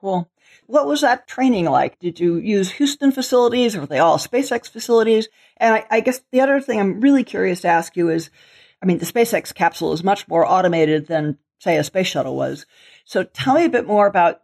Cool. 0.00 0.28
What 0.66 0.86
was 0.86 1.00
that 1.02 1.28
training 1.28 1.66
like? 1.66 1.98
Did 1.98 2.20
you 2.20 2.36
use 2.36 2.72
Houston 2.72 3.12
facilities 3.12 3.76
or 3.76 3.80
were 3.80 3.86
they 3.86 3.98
all 3.98 4.18
SpaceX 4.18 4.68
facilities? 4.68 5.28
And 5.56 5.74
I, 5.74 5.86
I 5.90 6.00
guess 6.00 6.20
the 6.32 6.40
other 6.40 6.60
thing 6.60 6.80
I'm 6.80 7.00
really 7.00 7.24
curious 7.24 7.62
to 7.62 7.68
ask 7.68 7.96
you 7.96 8.10
is 8.10 8.30
I 8.82 8.86
mean, 8.86 8.98
the 8.98 9.06
SpaceX 9.06 9.54
capsule 9.54 9.92
is 9.92 10.04
much 10.04 10.28
more 10.28 10.46
automated 10.46 11.06
than, 11.06 11.38
say, 11.58 11.76
a 11.76 11.84
space 11.84 12.06
shuttle 12.06 12.36
was. 12.36 12.66
So 13.04 13.24
tell 13.24 13.54
me 13.54 13.64
a 13.64 13.70
bit 13.70 13.86
more 13.86 14.06
about 14.06 14.42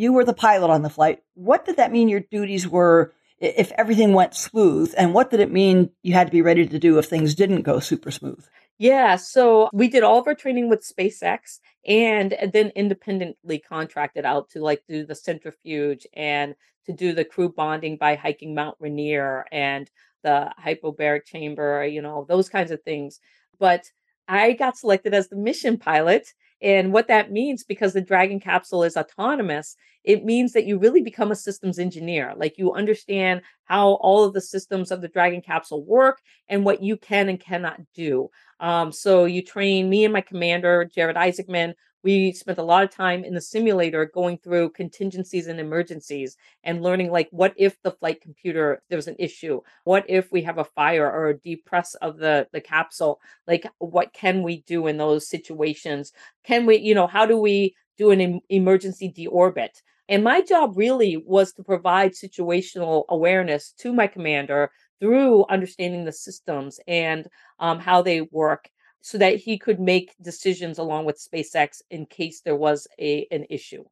you 0.00 0.14
were 0.14 0.24
the 0.24 0.32
pilot 0.32 0.70
on 0.70 0.80
the 0.80 0.88
flight. 0.88 1.22
What 1.34 1.66
did 1.66 1.76
that 1.76 1.92
mean 1.92 2.08
your 2.08 2.20
duties 2.20 2.66
were 2.66 3.12
if 3.38 3.70
everything 3.72 4.14
went 4.14 4.34
smooth? 4.34 4.94
And 4.96 5.12
what 5.12 5.30
did 5.30 5.40
it 5.40 5.52
mean 5.52 5.90
you 6.02 6.14
had 6.14 6.26
to 6.26 6.32
be 6.32 6.40
ready 6.40 6.66
to 6.66 6.78
do 6.78 6.98
if 6.98 7.04
things 7.04 7.34
didn't 7.34 7.62
go 7.62 7.80
super 7.80 8.10
smooth? 8.10 8.42
Yeah, 8.78 9.16
so 9.16 9.68
we 9.74 9.88
did 9.88 10.02
all 10.02 10.18
of 10.18 10.26
our 10.26 10.34
training 10.34 10.70
with 10.70 10.88
SpaceX 10.88 11.58
and 11.86 12.34
then 12.50 12.72
independently 12.74 13.58
contracted 13.58 14.24
out 14.24 14.48
to 14.50 14.60
like 14.60 14.82
do 14.88 15.04
the 15.04 15.14
centrifuge 15.14 16.06
and 16.14 16.54
to 16.86 16.94
do 16.94 17.12
the 17.12 17.26
crew 17.26 17.50
bonding 17.50 17.98
by 17.98 18.14
hiking 18.14 18.54
Mount 18.54 18.76
Rainier 18.80 19.44
and 19.52 19.90
the 20.22 20.50
hyperbaric 20.58 21.26
chamber, 21.26 21.84
you 21.84 22.00
know, 22.00 22.24
those 22.26 22.48
kinds 22.48 22.70
of 22.70 22.82
things. 22.82 23.20
But 23.58 23.84
I 24.26 24.52
got 24.52 24.78
selected 24.78 25.12
as 25.12 25.28
the 25.28 25.36
mission 25.36 25.76
pilot 25.76 26.32
and 26.62 26.92
what 26.92 27.08
that 27.08 27.32
means, 27.32 27.64
because 27.64 27.92
the 27.92 28.00
Dragon 28.00 28.40
capsule 28.40 28.84
is 28.84 28.96
autonomous, 28.96 29.76
it 30.04 30.24
means 30.24 30.52
that 30.52 30.66
you 30.66 30.78
really 30.78 31.02
become 31.02 31.30
a 31.30 31.36
systems 31.36 31.78
engineer. 31.78 32.32
Like 32.36 32.58
you 32.58 32.72
understand 32.72 33.42
how 33.64 33.92
all 33.94 34.24
of 34.24 34.32
the 34.32 34.40
systems 34.40 34.90
of 34.90 35.00
the 35.00 35.08
Dragon 35.08 35.40
capsule 35.42 35.84
work 35.84 36.20
and 36.48 36.64
what 36.64 36.82
you 36.82 36.96
can 36.96 37.28
and 37.28 37.38
cannot 37.38 37.80
do. 37.94 38.30
Um, 38.58 38.92
so 38.92 39.24
you 39.24 39.42
train 39.42 39.88
me 39.88 40.04
and 40.04 40.12
my 40.12 40.20
commander, 40.20 40.84
Jared 40.84 41.16
Isaacman, 41.16 41.74
we 42.02 42.32
spent 42.32 42.58
a 42.58 42.62
lot 42.62 42.82
of 42.82 42.90
time 42.90 43.24
in 43.24 43.34
the 43.34 43.40
simulator 43.40 44.10
going 44.14 44.38
through 44.38 44.70
contingencies 44.70 45.46
and 45.46 45.60
emergencies 45.60 46.36
and 46.64 46.82
learning 46.82 47.10
like 47.10 47.28
what 47.30 47.52
if 47.56 47.80
the 47.82 47.90
flight 47.90 48.20
computer 48.20 48.82
there's 48.88 49.08
an 49.08 49.16
issue 49.18 49.60
what 49.84 50.04
if 50.08 50.30
we 50.32 50.42
have 50.42 50.58
a 50.58 50.64
fire 50.64 51.10
or 51.10 51.28
a 51.28 51.38
depress 51.38 51.94
of 51.96 52.16
the 52.18 52.46
the 52.52 52.60
capsule 52.60 53.20
like 53.46 53.66
what 53.78 54.12
can 54.12 54.42
we 54.42 54.62
do 54.62 54.86
in 54.86 54.96
those 54.96 55.28
situations 55.28 56.12
can 56.44 56.66
we 56.66 56.76
you 56.78 56.94
know 56.94 57.06
how 57.06 57.26
do 57.26 57.36
we 57.36 57.74
do 58.00 58.10
an 58.10 58.20
em- 58.20 58.40
emergency 58.48 59.08
deorbit 59.18 59.74
and 60.10 60.24
my 60.24 60.40
job 60.42 60.76
really 60.76 61.22
was 61.24 61.52
to 61.52 61.62
provide 61.62 62.12
situational 62.12 63.04
awareness 63.08 63.72
to 63.78 63.92
my 63.92 64.08
commander 64.08 64.72
through 64.98 65.46
understanding 65.48 66.04
the 66.04 66.12
systems 66.12 66.80
and 66.88 67.28
um, 67.60 67.78
how 67.78 68.02
they 68.02 68.20
work 68.22 68.68
so 69.00 69.18
that 69.18 69.36
he 69.36 69.56
could 69.56 69.78
make 69.78 70.16
decisions 70.20 70.78
along 70.78 71.04
with 71.04 71.24
SpaceX 71.24 71.80
in 71.90 72.06
case 72.06 72.42
there 72.44 72.56
was 72.56 72.88
a 72.98 73.26
an 73.30 73.46
issue. 73.48 73.84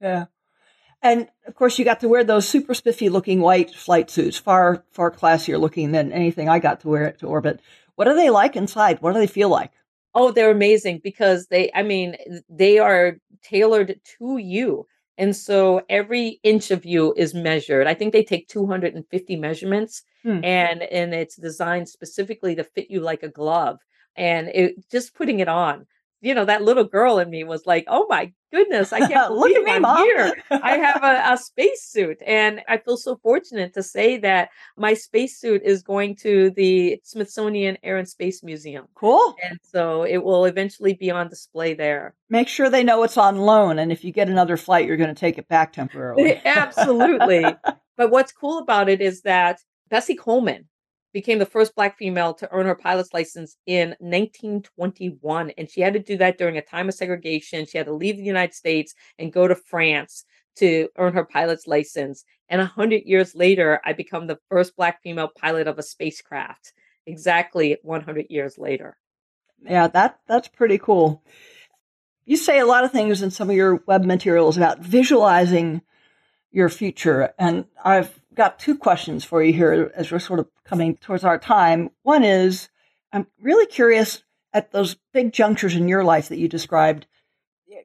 Yeah. 0.00 0.26
And 1.02 1.28
of 1.46 1.54
course, 1.56 1.78
you 1.78 1.84
got 1.84 2.00
to 2.00 2.08
wear 2.08 2.24
those 2.24 2.48
super 2.48 2.72
spiffy 2.72 3.08
looking 3.08 3.40
white 3.40 3.74
flight 3.74 4.08
suits, 4.10 4.38
far, 4.38 4.84
far 4.92 5.10
classier 5.10 5.60
looking 5.60 5.92
than 5.92 6.12
anything 6.12 6.48
I 6.48 6.60
got 6.60 6.80
to 6.80 6.88
wear 6.88 7.12
to 7.18 7.26
orbit. 7.26 7.60
What 7.96 8.08
are 8.08 8.14
they 8.14 8.30
like 8.30 8.56
inside? 8.56 9.02
What 9.02 9.12
do 9.12 9.18
they 9.18 9.26
feel 9.26 9.48
like? 9.48 9.72
Oh, 10.14 10.30
they're 10.30 10.52
amazing 10.52 11.00
because 11.02 11.48
they, 11.48 11.70
I 11.74 11.82
mean, 11.82 12.16
they 12.48 12.78
are 12.78 13.18
tailored 13.44 14.00
to 14.18 14.38
you. 14.38 14.86
And 15.16 15.34
so 15.34 15.82
every 15.88 16.40
inch 16.42 16.70
of 16.70 16.84
you 16.84 17.14
is 17.16 17.34
measured. 17.34 17.86
I 17.86 17.94
think 17.94 18.12
they 18.12 18.24
take 18.24 18.48
250 18.48 19.36
measurements 19.36 20.02
hmm. 20.22 20.44
and 20.44 20.82
and 20.82 21.14
it's 21.14 21.36
designed 21.36 21.88
specifically 21.88 22.56
to 22.56 22.64
fit 22.64 22.90
you 22.90 23.00
like 23.00 23.22
a 23.22 23.28
glove. 23.28 23.78
And 24.16 24.48
it 24.48 24.90
just 24.90 25.14
putting 25.14 25.40
it 25.40 25.48
on 25.48 25.86
you 26.24 26.34
know, 26.34 26.44
that 26.46 26.62
little 26.62 26.84
girl 26.84 27.18
in 27.18 27.28
me 27.28 27.44
was 27.44 27.66
like, 27.66 27.84
"Oh 27.86 28.06
my 28.08 28.32
goodness, 28.52 28.92
I 28.92 29.00
can't 29.00 29.28
believe 29.28 29.56
Look 29.58 29.68
at 29.68 29.80
me, 29.80 29.86
I'm 29.86 29.96
here. 30.04 30.34
I 30.50 30.78
have 30.78 31.02
a, 31.02 31.32
a 31.34 31.36
spacesuit." 31.38 32.18
And 32.26 32.62
I 32.68 32.78
feel 32.78 32.96
so 32.96 33.16
fortunate 33.22 33.74
to 33.74 33.82
say 33.82 34.16
that 34.18 34.48
my 34.76 34.94
spacesuit 34.94 35.62
is 35.64 35.82
going 35.82 36.16
to 36.16 36.50
the 36.50 37.00
Smithsonian 37.04 37.76
Air 37.82 37.98
and 37.98 38.08
Space 38.08 38.42
Museum. 38.42 38.86
Cool. 38.94 39.34
And 39.48 39.58
so 39.62 40.04
it 40.04 40.18
will 40.18 40.46
eventually 40.46 40.94
be 40.94 41.10
on 41.10 41.28
display 41.28 41.74
there. 41.74 42.14
Make 42.30 42.48
sure 42.48 42.70
they 42.70 42.84
know 42.84 43.02
it's 43.02 43.18
on 43.18 43.36
loan, 43.36 43.78
and 43.78 43.92
if 43.92 44.02
you 44.02 44.12
get 44.12 44.28
another 44.28 44.56
flight, 44.56 44.86
you're 44.86 44.96
going 44.96 45.14
to 45.14 45.20
take 45.20 45.38
it 45.38 45.48
back 45.48 45.72
temporarily. 45.74 46.40
Absolutely. 46.44 47.44
but 47.96 48.10
what's 48.10 48.32
cool 48.32 48.58
about 48.58 48.88
it 48.88 49.00
is 49.00 49.22
that 49.22 49.60
Bessie 49.90 50.16
Coleman, 50.16 50.66
became 51.14 51.38
the 51.38 51.46
first 51.46 51.74
black 51.74 51.96
female 51.96 52.34
to 52.34 52.48
earn 52.52 52.66
her 52.66 52.74
pilot's 52.74 53.14
license 53.14 53.56
in 53.66 53.90
1921 54.00 55.52
and 55.56 55.70
she 55.70 55.80
had 55.80 55.94
to 55.94 56.00
do 56.00 56.18
that 56.18 56.36
during 56.36 56.58
a 56.58 56.62
time 56.62 56.88
of 56.88 56.94
segregation. 56.94 57.64
She 57.64 57.78
had 57.78 57.86
to 57.86 57.94
leave 57.94 58.18
the 58.18 58.24
united 58.24 58.54
states 58.54 58.94
and 59.18 59.32
go 59.32 59.48
to 59.48 59.54
france 59.54 60.24
to 60.56 60.88
earn 60.98 61.14
her 61.14 61.24
pilot's 61.24 61.66
license 61.66 62.24
and 62.48 62.58
100 62.58 63.02
years 63.06 63.34
later 63.34 63.80
i 63.84 63.92
become 63.92 64.26
the 64.26 64.38
first 64.50 64.76
black 64.76 65.02
female 65.02 65.30
pilot 65.40 65.66
of 65.66 65.78
a 65.78 65.82
spacecraft 65.82 66.72
exactly 67.06 67.78
100 67.82 68.26
years 68.28 68.58
later. 68.58 68.96
Yeah 69.62 69.88
that 69.88 70.18
that's 70.26 70.48
pretty 70.48 70.78
cool. 70.78 71.22
You 72.26 72.36
say 72.36 72.58
a 72.58 72.66
lot 72.66 72.84
of 72.84 72.92
things 72.92 73.22
in 73.22 73.30
some 73.30 73.50
of 73.50 73.56
your 73.56 73.82
web 73.86 74.04
materials 74.04 74.56
about 74.56 74.80
visualizing 74.80 75.82
your 76.50 76.68
future 76.68 77.34
and 77.36 77.64
i've 77.84 78.20
got 78.34 78.58
two 78.58 78.76
questions 78.76 79.24
for 79.24 79.42
you 79.42 79.52
here 79.52 79.92
as 79.94 80.10
we're 80.10 80.18
sort 80.18 80.40
of 80.40 80.48
coming 80.64 80.96
towards 80.96 81.24
our 81.24 81.38
time. 81.38 81.90
One 82.02 82.24
is 82.24 82.68
I'm 83.12 83.26
really 83.40 83.66
curious 83.66 84.22
at 84.52 84.72
those 84.72 84.96
big 85.12 85.32
junctures 85.32 85.74
in 85.74 85.88
your 85.88 86.04
life 86.04 86.28
that 86.28 86.38
you 86.38 86.48
described. 86.48 87.06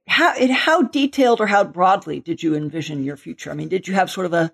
How 0.07 0.33
how 0.51 0.83
detailed 0.83 1.41
or 1.41 1.47
how 1.47 1.63
broadly 1.63 2.19
did 2.19 2.43
you 2.43 2.55
envision 2.55 3.03
your 3.03 3.17
future? 3.17 3.51
I 3.51 3.55
mean, 3.55 3.69
did 3.69 3.87
you 3.87 3.93
have 3.93 4.09
sort 4.09 4.25
of 4.25 4.33
a 4.33 4.51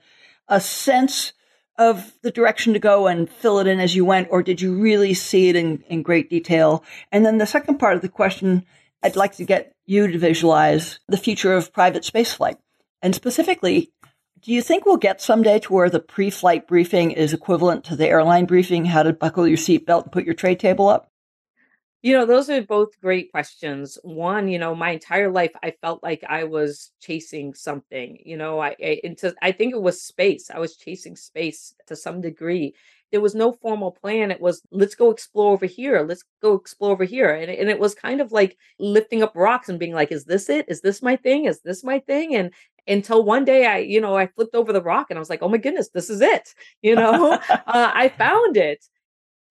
a 0.47 0.61
sense 0.61 1.33
of 1.77 2.13
the 2.21 2.31
direction 2.31 2.73
to 2.73 2.79
go 2.79 3.07
and 3.07 3.29
fill 3.29 3.59
it 3.59 3.67
in 3.67 3.79
as 3.79 3.95
you 3.95 4.05
went, 4.05 4.29
or 4.31 4.41
did 4.41 4.61
you 4.61 4.75
really 4.75 5.13
see 5.13 5.49
it 5.49 5.55
in, 5.55 5.83
in 5.87 6.01
great 6.01 6.29
detail? 6.29 6.83
And 7.11 7.25
then 7.25 7.37
the 7.37 7.45
second 7.45 7.79
part 7.79 7.95
of 7.95 8.01
the 8.01 8.09
question, 8.09 8.65
I'd 9.03 9.15
like 9.15 9.35
to 9.35 9.45
get 9.45 9.73
you 9.85 10.07
to 10.07 10.17
visualize 10.17 10.99
the 11.07 11.17
future 11.17 11.53
of 11.53 11.73
private 11.73 12.03
spaceflight. 12.03 12.57
And 13.01 13.13
specifically, 13.13 13.91
do 14.45 14.53
you 14.53 14.61
think 14.61 14.85
we'll 14.85 14.97
get 14.97 15.21
someday 15.21 15.57
to 15.57 15.73
where 15.73 15.89
the 15.89 15.99
pre 15.99 16.29
flight 16.29 16.67
briefing 16.67 17.09
is 17.09 17.33
equivalent 17.33 17.83
to 17.85 17.95
the 17.95 18.07
airline 18.07 18.45
briefing, 18.45 18.85
how 18.85 19.01
to 19.01 19.11
buckle 19.11 19.47
your 19.47 19.57
seatbelt 19.57 20.03
and 20.03 20.11
put 20.11 20.23
your 20.23 20.35
tray 20.35 20.53
table 20.53 20.87
up? 20.87 21.11
You 22.03 22.13
know, 22.13 22.27
those 22.27 22.51
are 22.51 22.61
both 22.61 23.01
great 23.01 23.31
questions. 23.31 23.97
One, 24.03 24.47
you 24.47 24.59
know, 24.59 24.75
my 24.75 24.91
entire 24.91 25.31
life 25.31 25.49
I 25.63 25.73
felt 25.81 26.03
like 26.03 26.23
I 26.29 26.43
was 26.43 26.91
chasing 27.01 27.55
something. 27.55 28.19
You 28.23 28.37
know, 28.37 28.59
I, 28.59 28.75
I 28.79 28.99
into 29.03 29.33
I 29.41 29.51
think 29.51 29.73
it 29.73 29.81
was 29.81 30.03
space. 30.03 30.51
I 30.51 30.59
was 30.59 30.77
chasing 30.77 31.15
space 31.15 31.73
to 31.87 31.95
some 31.95 32.21
degree. 32.21 32.75
There 33.11 33.21
was 33.21 33.33
no 33.33 33.53
formal 33.53 33.91
plan. 33.91 34.29
It 34.29 34.41
was 34.41 34.61
let's 34.69 34.93
go 34.93 35.09
explore 35.09 35.53
over 35.53 35.65
here. 35.65 36.05
Let's 36.07 36.23
go 36.43 36.53
explore 36.53 36.91
over 36.91 37.05
here. 37.05 37.33
And, 37.33 37.49
and 37.49 37.67
it 37.67 37.79
was 37.79 37.95
kind 37.95 38.21
of 38.21 38.31
like 38.31 38.57
lifting 38.77 39.23
up 39.23 39.31
rocks 39.35 39.69
and 39.69 39.79
being 39.79 39.93
like, 39.93 40.11
is 40.11 40.25
this 40.25 40.49
it? 40.49 40.65
Is 40.67 40.81
this 40.81 41.01
my 41.01 41.15
thing? 41.15 41.45
Is 41.45 41.61
this 41.61 41.83
my 41.83 41.97
thing? 41.97 42.35
And 42.35 42.51
until 42.87 43.23
one 43.23 43.45
day 43.45 43.65
I, 43.65 43.79
you 43.79 43.99
know, 43.99 44.15
I 44.15 44.27
flipped 44.27 44.55
over 44.55 44.71
the 44.71 44.81
rock 44.81 45.07
and 45.09 45.17
I 45.17 45.19
was 45.19 45.29
like, 45.29 45.41
oh 45.41 45.49
my 45.49 45.57
goodness, 45.57 45.89
this 45.89 46.09
is 46.09 46.21
it. 46.21 46.53
You 46.81 46.95
know, 46.95 47.33
uh, 47.33 47.91
I 47.93 48.09
found 48.17 48.57
it. 48.57 48.85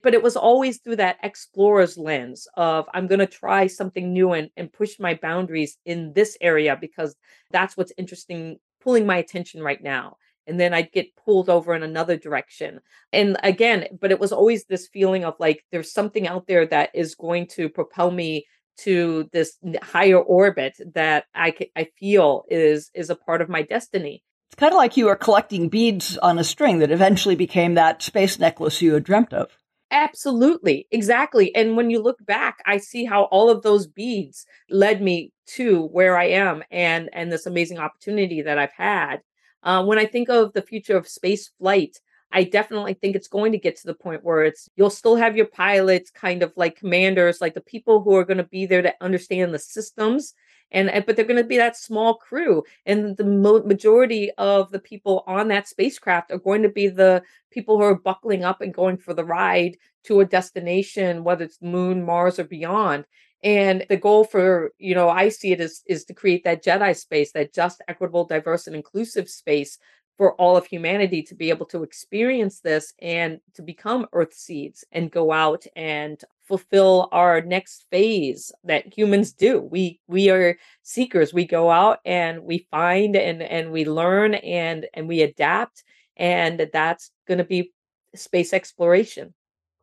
But 0.03 0.15
it 0.15 0.23
was 0.23 0.37
always 0.37 0.79
through 0.79 0.97
that 0.97 1.17
explorer's 1.23 1.97
lens 1.97 2.47
of 2.57 2.87
I'm 2.93 3.07
going 3.07 3.21
to 3.21 3.27
try 3.27 3.67
something 3.67 4.13
new 4.13 4.33
and, 4.33 4.51
and 4.57 4.73
push 4.73 5.01
my 5.01 5.15
boundaries 5.15 5.79
in 5.87 6.13
this 6.13 6.37
area 6.41 6.77
because 6.79 7.17
that's 7.51 7.77
what's 7.77 7.93
interesting, 7.97 8.59
pulling 8.81 9.07
my 9.07 9.17
attention 9.17 9.63
right 9.63 9.83
now. 9.83 10.19
And 10.47 10.61
then 10.61 10.75
I'd 10.75 10.93
get 10.93 11.17
pulled 11.17 11.49
over 11.49 11.75
in 11.75 11.83
another 11.83 12.19
direction. 12.19 12.81
And 13.13 13.39
again, 13.43 13.87
but 13.99 14.11
it 14.11 14.21
was 14.21 14.31
always 14.31 14.67
this 14.67 14.89
feeling 14.89 15.25
of 15.25 15.35
like 15.41 15.65
there's 15.73 15.91
something 15.91 16.29
out 16.29 16.47
there 16.47 16.67
that 16.67 16.91
is 16.95 17.15
going 17.15 17.47
to 17.49 17.71
propel 17.71 18.11
me 18.11 18.47
to 18.79 19.29
this 19.33 19.57
higher 19.83 20.19
orbit 20.19 20.75
that 20.95 21.25
I, 21.35 21.55
I 21.77 21.89
feel 21.99 22.45
is 22.49 22.91
is 22.95 23.11
a 23.11 23.17
part 23.17 23.41
of 23.41 23.49
my 23.49 23.63
destiny. 23.63 24.23
It's 24.51 24.61
kind 24.61 24.73
of 24.73 24.77
like 24.77 24.97
you 24.97 25.07
were 25.07 25.17
collecting 25.17 25.69
beads 25.69 26.17
on 26.19 26.39
a 26.39 26.45
string 26.45 26.79
that 26.79 26.91
eventually 26.91 27.35
became 27.35 27.75
that 27.75 28.03
space 28.03 28.39
necklace 28.39 28.81
you 28.81 28.95
had 28.95 29.05
dreamt 29.05 29.33
of. 29.33 29.51
Absolutely, 29.91 30.89
exactly. 30.91 31.55
And 31.55 31.77
when 31.77 31.91
you 31.91 32.03
look 32.03 32.25
back, 32.25 32.59
I 32.67 32.79
see 32.79 33.05
how 33.05 33.25
all 33.25 33.51
of 33.51 33.63
those 33.63 33.87
beads 33.87 34.47
led 34.69 35.01
me 35.01 35.33
to 35.55 35.87
where 35.89 36.17
I 36.17 36.25
am 36.25 36.63
and 36.71 37.11
and 37.13 37.31
this 37.31 37.47
amazing 37.47 37.79
opportunity 37.79 38.43
that 38.43 38.59
I've 38.59 38.73
had. 38.73 39.23
Uh, 39.63 39.85
when 39.85 39.99
I 39.99 40.07
think 40.07 40.29
of 40.29 40.53
the 40.53 40.63
future 40.63 40.97
of 40.97 41.09
space 41.09 41.51
flight, 41.59 41.99
I 42.35 42.43
definitely 42.43 42.95
think 42.95 43.15
it's 43.15 43.29
going 43.29 43.53
to 43.53 43.59
get 43.59 43.77
to 43.77 43.87
the 43.87 43.95
point 43.95 44.25
where 44.25 44.43
it's 44.43 44.69
you'll 44.75 44.91
still 44.91 45.15
have 45.15 45.37
your 45.37 45.47
pilots, 45.47 46.11
kind 46.11 46.43
of 46.43 46.53
like 46.57 46.77
commanders, 46.77 47.41
like 47.41 47.55
the 47.55 47.61
people 47.61 48.03
who 48.03 48.17
are 48.17 48.25
going 48.25 48.39
to 48.39 48.45
be 48.45 48.67
there 48.67 48.83
to 48.83 48.93
understand 49.01 49.55
the 49.55 49.59
systems. 49.61 50.35
And, 50.73 50.91
but 51.07 51.15
they're 51.15 51.25
going 51.25 51.41
to 51.41 51.45
be 51.45 51.59
that 51.59 51.77
small 51.77 52.17
crew 52.17 52.65
and 52.85 53.17
the 53.17 53.23
majority 53.25 54.33
of 54.39 54.73
the 54.73 54.81
people 54.81 55.23
on 55.29 55.47
that 55.49 55.69
spacecraft 55.69 56.33
are 56.33 56.39
going 56.39 56.63
to 56.63 56.69
be 56.69 56.89
the 56.89 57.23
people 57.53 57.79
who 57.79 57.85
are 57.85 57.95
buckling 57.95 58.43
up 58.43 58.61
and 58.61 58.75
going 58.75 58.97
for 58.97 59.15
the 59.15 59.25
ride 59.25 59.77
to 60.05 60.19
a 60.19 60.25
destination 60.25 61.23
whether 61.23 61.45
it's 61.45 61.63
moon 61.63 62.03
mars 62.03 62.41
or 62.41 62.45
beyond 62.45 63.05
and 63.45 63.85
the 63.89 63.97
goal 63.97 64.25
for 64.25 64.73
you 64.79 64.95
know 64.95 65.09
i 65.09 65.29
see 65.29 65.53
it 65.53 65.61
is 65.61 65.83
is 65.87 66.05
to 66.07 66.15
create 66.15 66.43
that 66.43 66.65
jedi 66.65 66.97
space 66.97 67.31
that 67.33 67.55
just 67.55 67.83
equitable 67.87 68.25
diverse 68.25 68.67
and 68.67 68.75
inclusive 68.75 69.29
space 69.29 69.79
for 70.17 70.35
all 70.35 70.57
of 70.57 70.67
humanity 70.67 71.23
to 71.23 71.35
be 71.35 71.51
able 71.51 71.67
to 71.67 71.83
experience 71.83 72.61
this 72.61 72.95
and 73.01 73.41
to 73.55 73.63
become 73.63 74.07
earth 74.13 74.33
seeds 74.33 74.85
and 74.93 75.11
go 75.11 75.33
out 75.33 75.65
and 75.75 76.23
fulfill 76.45 77.09
our 77.11 77.41
next 77.41 77.87
phase 77.91 78.53
that 78.65 78.97
humans 78.97 79.33
do. 79.33 79.61
We 79.61 80.01
we 80.07 80.31
are 80.31 80.57
seekers. 80.83 81.35
We 81.35 81.47
go 81.47 81.71
out 81.71 81.99
and 82.05 82.45
we 82.45 82.67
find 82.71 83.17
and 83.17 83.43
and 83.43 83.73
we 83.73 83.85
learn 83.85 84.35
and 84.35 84.87
and 84.95 85.09
we 85.09 85.23
adapt 85.23 85.83
and 86.17 86.69
that's 86.73 87.11
going 87.27 87.39
to 87.39 87.45
be 87.45 87.73
space 88.15 88.53
exploration. 88.53 89.35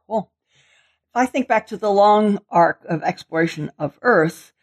Cool. 0.08 0.32
I 1.14 1.26
think 1.26 1.48
back 1.48 1.68
to 1.68 1.78
the 1.78 1.92
long 1.92 2.40
arc 2.50 2.86
of 2.86 3.04
exploration 3.04 3.72
of 3.78 4.00
earth 4.02 4.54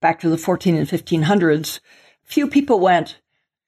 back 0.00 0.20
to 0.20 0.30
the 0.30 0.38
14 0.38 0.76
and 0.76 0.88
1500s 0.88 1.80
few 2.22 2.46
people 2.46 2.78
went 2.78 3.18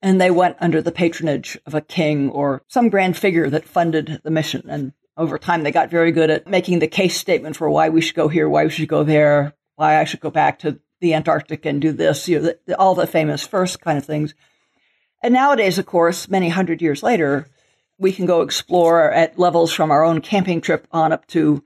and 0.03 0.21
they 0.21 0.31
went 0.31 0.57
under 0.61 0.81
the 0.81 0.93
patronage 0.93 1.59
of 1.67 1.75
a 1.75 1.81
king 1.81 2.31
or 2.31 2.63
some 2.69 2.89
grand 2.89 3.17
figure 3.17 3.51
that 3.51 3.69
funded 3.69 4.21
the 4.25 4.31
mission. 4.31 4.65
And 4.69 4.93
over 5.17 5.39
time, 5.39 5.63
they 5.63 5.71
got 5.73 5.91
very 5.91 6.13
good 6.13 6.31
at 6.31 6.47
making 6.47 6.79
the 6.79 6.87
case 6.87 7.17
statement 7.17 7.57
for 7.57 7.69
why 7.69 7.89
we 7.89 8.01
should 8.01 8.17
go 8.17 8.29
here, 8.29 8.49
why 8.49 8.65
we 8.65 8.71
should 8.71 8.89
go 8.89 9.05
there, 9.05 9.55
why 9.77 9.99
I 9.99 10.05
should 10.05 10.21
go 10.21 10.31
back 10.31 10.59
to 10.61 10.81
the 11.01 11.15
Antarctic 11.15 11.67
and 11.67 11.81
do 11.81 11.93
this, 11.93 12.29
you 12.29 12.39
know, 12.39 12.45
the, 12.45 12.59
the, 12.67 12.79
all 12.79 12.95
the 12.95 13.07
famous 13.07 13.47
first 13.47 13.81
kind 13.81 13.99
of 13.99 14.05
things. 14.05 14.35
And 15.23 15.35
nowadays, 15.35 15.79
of 15.79 15.87
course, 15.87 16.29
many 16.29 16.49
hundred 16.49 16.81
years 16.81 17.03
later, 17.03 17.47
we 17.99 18.13
can 18.13 18.25
go 18.25 18.41
explore 18.41 19.11
at 19.11 19.39
levels 19.39 19.73
from 19.73 19.91
our 19.91 20.05
own 20.05 20.21
camping 20.23 20.61
trip 20.61 20.87
on 20.93 21.13
up 21.13 21.27
to 21.29 21.63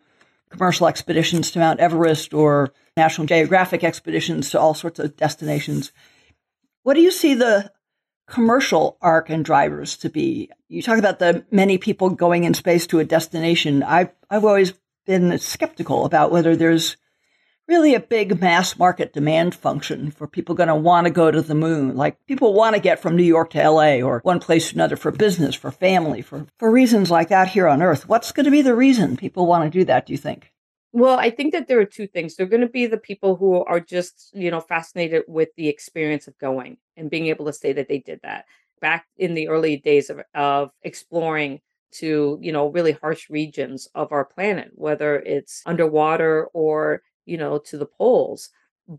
commercial 0.50 0.88
expeditions 0.88 1.50
to 1.50 1.58
Mount 1.60 1.80
Everest 1.80 2.34
or 2.34 2.72
National 2.96 3.26
Geographic 3.26 3.84
expeditions 3.84 4.50
to 4.50 4.60
all 4.60 4.74
sorts 4.74 4.98
of 4.98 5.16
destinations. 5.16 5.92
What 6.82 6.94
do 6.94 7.00
you 7.00 7.10
see 7.10 7.34
the 7.34 7.72
commercial 8.26 8.96
arc 9.00 9.30
and 9.30 9.44
drivers 9.44 9.96
to 9.98 10.08
be. 10.08 10.50
You 10.68 10.82
talk 10.82 10.98
about 10.98 11.18
the 11.18 11.44
many 11.50 11.78
people 11.78 12.10
going 12.10 12.44
in 12.44 12.54
space 12.54 12.86
to 12.88 13.00
a 13.00 13.04
destination. 13.04 13.82
I've, 13.82 14.10
I've 14.30 14.44
always 14.44 14.74
been 15.06 15.38
skeptical 15.38 16.04
about 16.04 16.30
whether 16.30 16.56
there's 16.56 16.96
really 17.66 17.94
a 17.94 18.00
big 18.00 18.40
mass 18.40 18.78
market 18.78 19.12
demand 19.12 19.54
function 19.54 20.10
for 20.10 20.26
people 20.26 20.54
going 20.54 20.68
to 20.68 20.74
want 20.74 21.06
to 21.06 21.10
go 21.12 21.30
to 21.30 21.40
the 21.40 21.54
moon. 21.54 21.96
Like 21.96 22.24
people 22.26 22.52
want 22.52 22.74
to 22.74 22.80
get 22.80 23.00
from 23.00 23.16
New 23.16 23.22
York 23.22 23.50
to 23.50 23.68
LA 23.70 23.96
or 23.96 24.20
one 24.22 24.40
place 24.40 24.70
to 24.70 24.76
another 24.76 24.96
for 24.96 25.10
business, 25.10 25.54
for 25.54 25.70
family, 25.70 26.22
for, 26.22 26.46
for 26.58 26.70
reasons 26.70 27.10
like 27.10 27.28
that 27.28 27.48
here 27.48 27.68
on 27.68 27.82
Earth. 27.82 28.08
What's 28.08 28.32
going 28.32 28.44
to 28.44 28.50
be 28.50 28.62
the 28.62 28.74
reason 28.74 29.16
people 29.16 29.46
want 29.46 29.64
to 29.64 29.78
do 29.78 29.84
that, 29.84 30.06
do 30.06 30.12
you 30.12 30.18
think? 30.18 30.52
Well, 30.94 31.18
I 31.18 31.30
think 31.30 31.52
that 31.52 31.66
there 31.66 31.80
are 31.80 31.84
two 31.84 32.06
things. 32.06 32.36
They're 32.36 32.46
going 32.46 32.60
to 32.60 32.68
be 32.68 32.86
the 32.86 32.98
people 32.98 33.34
who 33.36 33.64
are 33.64 33.80
just, 33.80 34.30
you 34.32 34.50
know, 34.50 34.60
fascinated 34.60 35.24
with 35.26 35.48
the 35.56 35.68
experience 35.68 36.28
of 36.28 36.38
going 36.38 36.76
and 36.96 37.10
being 37.10 37.26
able 37.26 37.46
to 37.46 37.52
say 37.52 37.72
that 37.72 37.88
they 37.88 37.98
did 37.98 38.20
that. 38.22 38.44
Back 38.80 39.06
in 39.16 39.34
the 39.34 39.48
early 39.48 39.76
days 39.76 40.08
of, 40.08 40.20
of 40.34 40.70
exploring 40.82 41.60
to, 41.94 42.38
you 42.40 42.52
know, 42.52 42.68
really 42.68 42.92
harsh 42.92 43.28
regions 43.28 43.88
of 43.94 44.12
our 44.12 44.24
planet, 44.24 44.70
whether 44.74 45.16
it's 45.20 45.62
underwater 45.66 46.46
or, 46.54 47.02
you 47.26 47.38
know, 47.38 47.58
to 47.58 47.76
the 47.78 47.86
poles. 47.86 48.50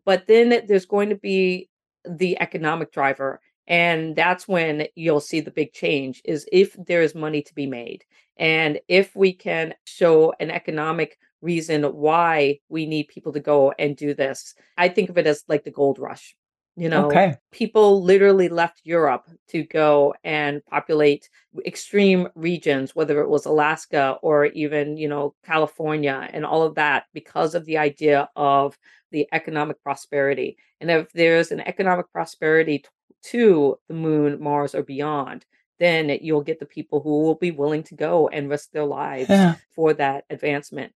But 0.06 0.28
then 0.28 0.66
there's 0.68 0.86
going 0.86 1.10
to 1.10 1.16
be 1.16 1.70
the 2.08 2.40
economic 2.42 2.92
driver 2.92 3.40
And 3.68 4.16
that's 4.16 4.48
when 4.48 4.88
you'll 4.96 5.20
see 5.22 5.40
the 5.42 5.52
big 5.52 5.74
change 5.74 6.22
is 6.24 6.48
if 6.52 6.76
there 6.86 7.02
is 7.02 7.16
money 7.16 7.42
to 7.42 7.56
be 7.56 7.66
made. 7.66 8.04
And 8.38 8.80
if 8.88 9.16
we 9.16 9.34
can 9.34 9.74
show 9.86 10.34
an 10.40 10.52
economic 10.52 11.18
reason 11.46 11.84
why 11.84 12.60
we 12.70 12.86
need 12.86 13.08
people 13.08 13.32
to 13.34 13.40
go 13.40 13.72
and 13.80 13.96
do 13.96 14.14
this, 14.14 14.56
I 14.78 14.88
think 14.90 15.10
of 15.10 15.18
it 15.18 15.28
as 15.28 15.44
like 15.48 15.64
the 15.64 15.72
gold 15.82 16.00
rush. 16.00 16.36
You 16.78 16.90
know, 16.90 17.06
Okay. 17.08 17.38
people 17.54 18.04
literally 18.04 18.50
left 18.50 18.82
Europe 18.84 19.26
to 19.48 19.64
go 19.64 20.14
and 20.26 20.62
populate 20.66 21.30
extreme 21.66 22.28
regions, 22.36 22.94
whether 22.94 23.22
it 23.22 23.30
was 23.30 23.46
Alaska 23.46 24.18
or 24.22 24.48
even, 24.48 24.98
you 24.98 25.08
know, 25.08 25.34
California 25.46 26.28
and 26.34 26.46
all 26.46 26.64
of 26.64 26.76
that 26.76 27.06
because 27.14 27.56
of 27.56 27.64
the 27.66 27.78
idea 27.78 28.30
of 28.36 28.78
the 29.12 29.26
economic 29.32 29.82
prosperity. 29.84 30.58
And 30.82 30.92
if 30.92 31.10
there's 31.14 31.52
an 31.54 31.62
economic 31.62 32.12
prosperity 32.12 32.80
t- 32.80 32.90
to 33.32 33.80
the 33.88 33.94
moon, 33.94 34.42
Mars, 34.42 34.76
or 34.76 34.84
beyond, 34.84 35.46
then 35.80 36.10
you'll 36.22 36.42
get 36.50 36.60
the 36.60 36.66
people 36.78 37.00
who 37.00 37.22
will 37.24 37.36
be 37.36 37.52
willing 37.52 37.84
to 37.84 37.96
go 37.96 38.28
and 38.28 38.50
risk 38.50 38.72
their 38.72 38.86
lives 38.86 39.30
Yeah. 39.30 39.56
for 39.76 39.94
that 39.94 40.26
advancement. 40.30 40.92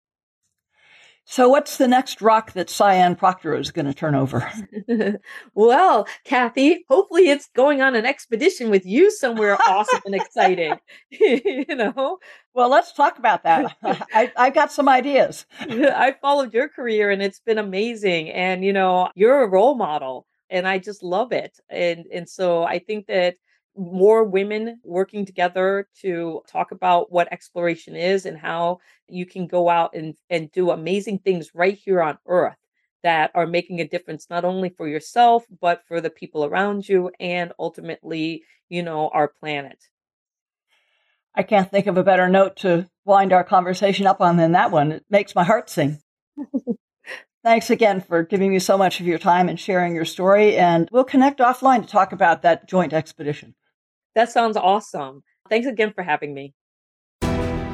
So, 1.32 1.48
what's 1.48 1.78
the 1.78 1.88
next 1.88 2.24
rock 2.24 2.54
that 2.54 2.72
Sian 2.72 3.16
Proctor 3.16 3.54
is 3.54 3.70
going 3.70 3.86
to 3.86 3.94
turn 3.94 4.16
over? 4.16 4.52
well, 5.54 6.08
Kathy, 6.24 6.84
hopefully 6.90 7.30
it's 7.30 7.48
going 7.56 7.84
on 7.84 7.96
an 7.96 8.04
expedition 8.04 8.72
with 8.72 8.84
you 8.84 9.12
somewhere 9.12 9.56
awesome 9.68 10.02
and 10.06 10.16
exciting. 10.16 10.74
you 11.12 11.66
know, 11.70 12.18
Well, 12.56 12.70
let's 12.70 12.94
talk 12.94 13.20
about 13.20 13.44
that. 13.44 13.78
I, 13.84 14.32
I've 14.36 14.56
got 14.56 14.72
some 14.72 14.90
ideas. 14.90 15.46
I 15.60 16.16
followed 16.20 16.52
your 16.52 16.68
career 16.68 17.12
and 17.12 17.22
it's 17.22 17.42
been 17.42 17.60
amazing. 17.60 18.32
And, 18.32 18.66
you 18.66 18.74
know, 18.74 19.12
you're 19.14 19.44
a 19.44 19.48
role 19.48 19.76
model 19.76 20.26
and 20.50 20.68
I 20.68 20.80
just 20.80 21.04
love 21.04 21.32
it. 21.32 21.60
And, 21.70 22.06
and 22.12 22.28
so 22.28 22.64
I 22.64 22.80
think 22.80 23.06
that 23.06 23.36
more 23.78 24.24
women 24.24 24.80
working 24.84 25.26
together 25.26 25.88
to 26.02 26.42
talk 26.48 26.72
about 26.72 27.12
what 27.12 27.32
exploration 27.32 27.96
is 27.96 28.26
and 28.26 28.38
how 28.38 28.80
you 29.08 29.26
can 29.26 29.48
go 29.48 29.70
out 29.70 29.92
and, 29.94 30.16
and 30.30 30.52
do 30.52 30.72
amazing 30.72 31.20
things 31.20 31.52
right 31.54 31.78
here 31.78 32.02
on 32.02 32.18
earth 32.28 32.58
that 33.04 33.32
are 33.34 33.48
making 33.48 33.80
a 33.80 33.88
difference 33.88 34.28
not 34.30 34.44
only 34.44 34.70
for 34.70 34.88
yourself 34.88 35.46
but 35.62 35.82
for 35.88 36.02
the 36.02 36.10
people 36.10 36.44
around 36.44 36.88
you 36.88 37.12
and 37.20 37.54
ultimately 37.58 38.44
you 38.68 38.84
know 38.84 39.10
our 39.10 39.28
planet 39.28 39.86
I 41.36 41.44
can't 41.44 41.70
think 41.70 41.88
of 41.88 41.96
a 41.96 42.04
better 42.04 42.28
note 42.28 42.58
to 42.58 42.90
wind 43.06 43.32
our 43.32 43.44
conversation 43.44 44.08
up 44.08 44.20
on 44.20 44.36
than 44.36 44.54
that 44.54 44.72
one. 44.72 44.92
It 44.92 45.06
makes 45.10 45.36
my 45.36 45.44
heart 45.44 45.70
sing. 45.70 46.00
Thanks 47.50 47.72
again 47.72 48.00
for 48.00 48.22
giving 48.22 48.52
me 48.52 48.60
so 48.60 48.78
much 48.78 49.00
of 49.00 49.08
your 49.08 49.18
time 49.18 49.50
and 49.50 49.60
sharing 49.60 49.96
your 49.96 50.06
story. 50.06 50.56
And 50.56 50.88
we'll 50.92 51.04
connect 51.04 51.40
offline 51.40 51.82
to 51.82 51.88
talk 51.88 52.12
about 52.12 52.44
that 52.44 52.68
joint 52.68 52.94
expedition. 52.94 53.56
that 54.14 54.30
sounds 54.30 54.56
awesome 54.56 55.24
thanks 55.50 55.66
again 55.66 55.92
for 55.92 56.04
having 56.04 56.36
me 56.36 56.54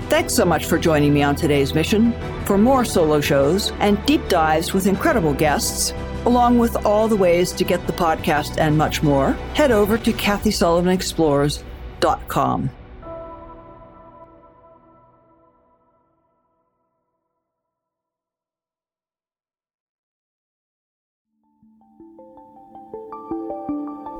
Thanks 0.07 0.33
so 0.33 0.45
much 0.45 0.65
for 0.65 0.77
joining 0.77 1.13
me 1.13 1.23
on 1.23 1.35
today's 1.35 1.73
mission. 1.73 2.13
For 2.45 2.57
more 2.57 2.85
solo 2.85 3.19
shows 3.19 3.73
and 3.81 4.01
deep 4.05 4.25
dives 4.29 4.73
with 4.73 4.87
incredible 4.87 5.33
guests, 5.33 5.91
along 6.25 6.57
with 6.57 6.85
all 6.85 7.09
the 7.09 7.17
ways 7.17 7.51
to 7.51 7.65
get 7.65 7.85
the 7.85 7.91
podcast 7.91 8.57
and 8.57 8.77
much 8.77 9.03
more, 9.03 9.33
head 9.55 9.71
over 9.71 9.97
to 9.97 10.13
KathySullivanExplores.com. 10.13 12.69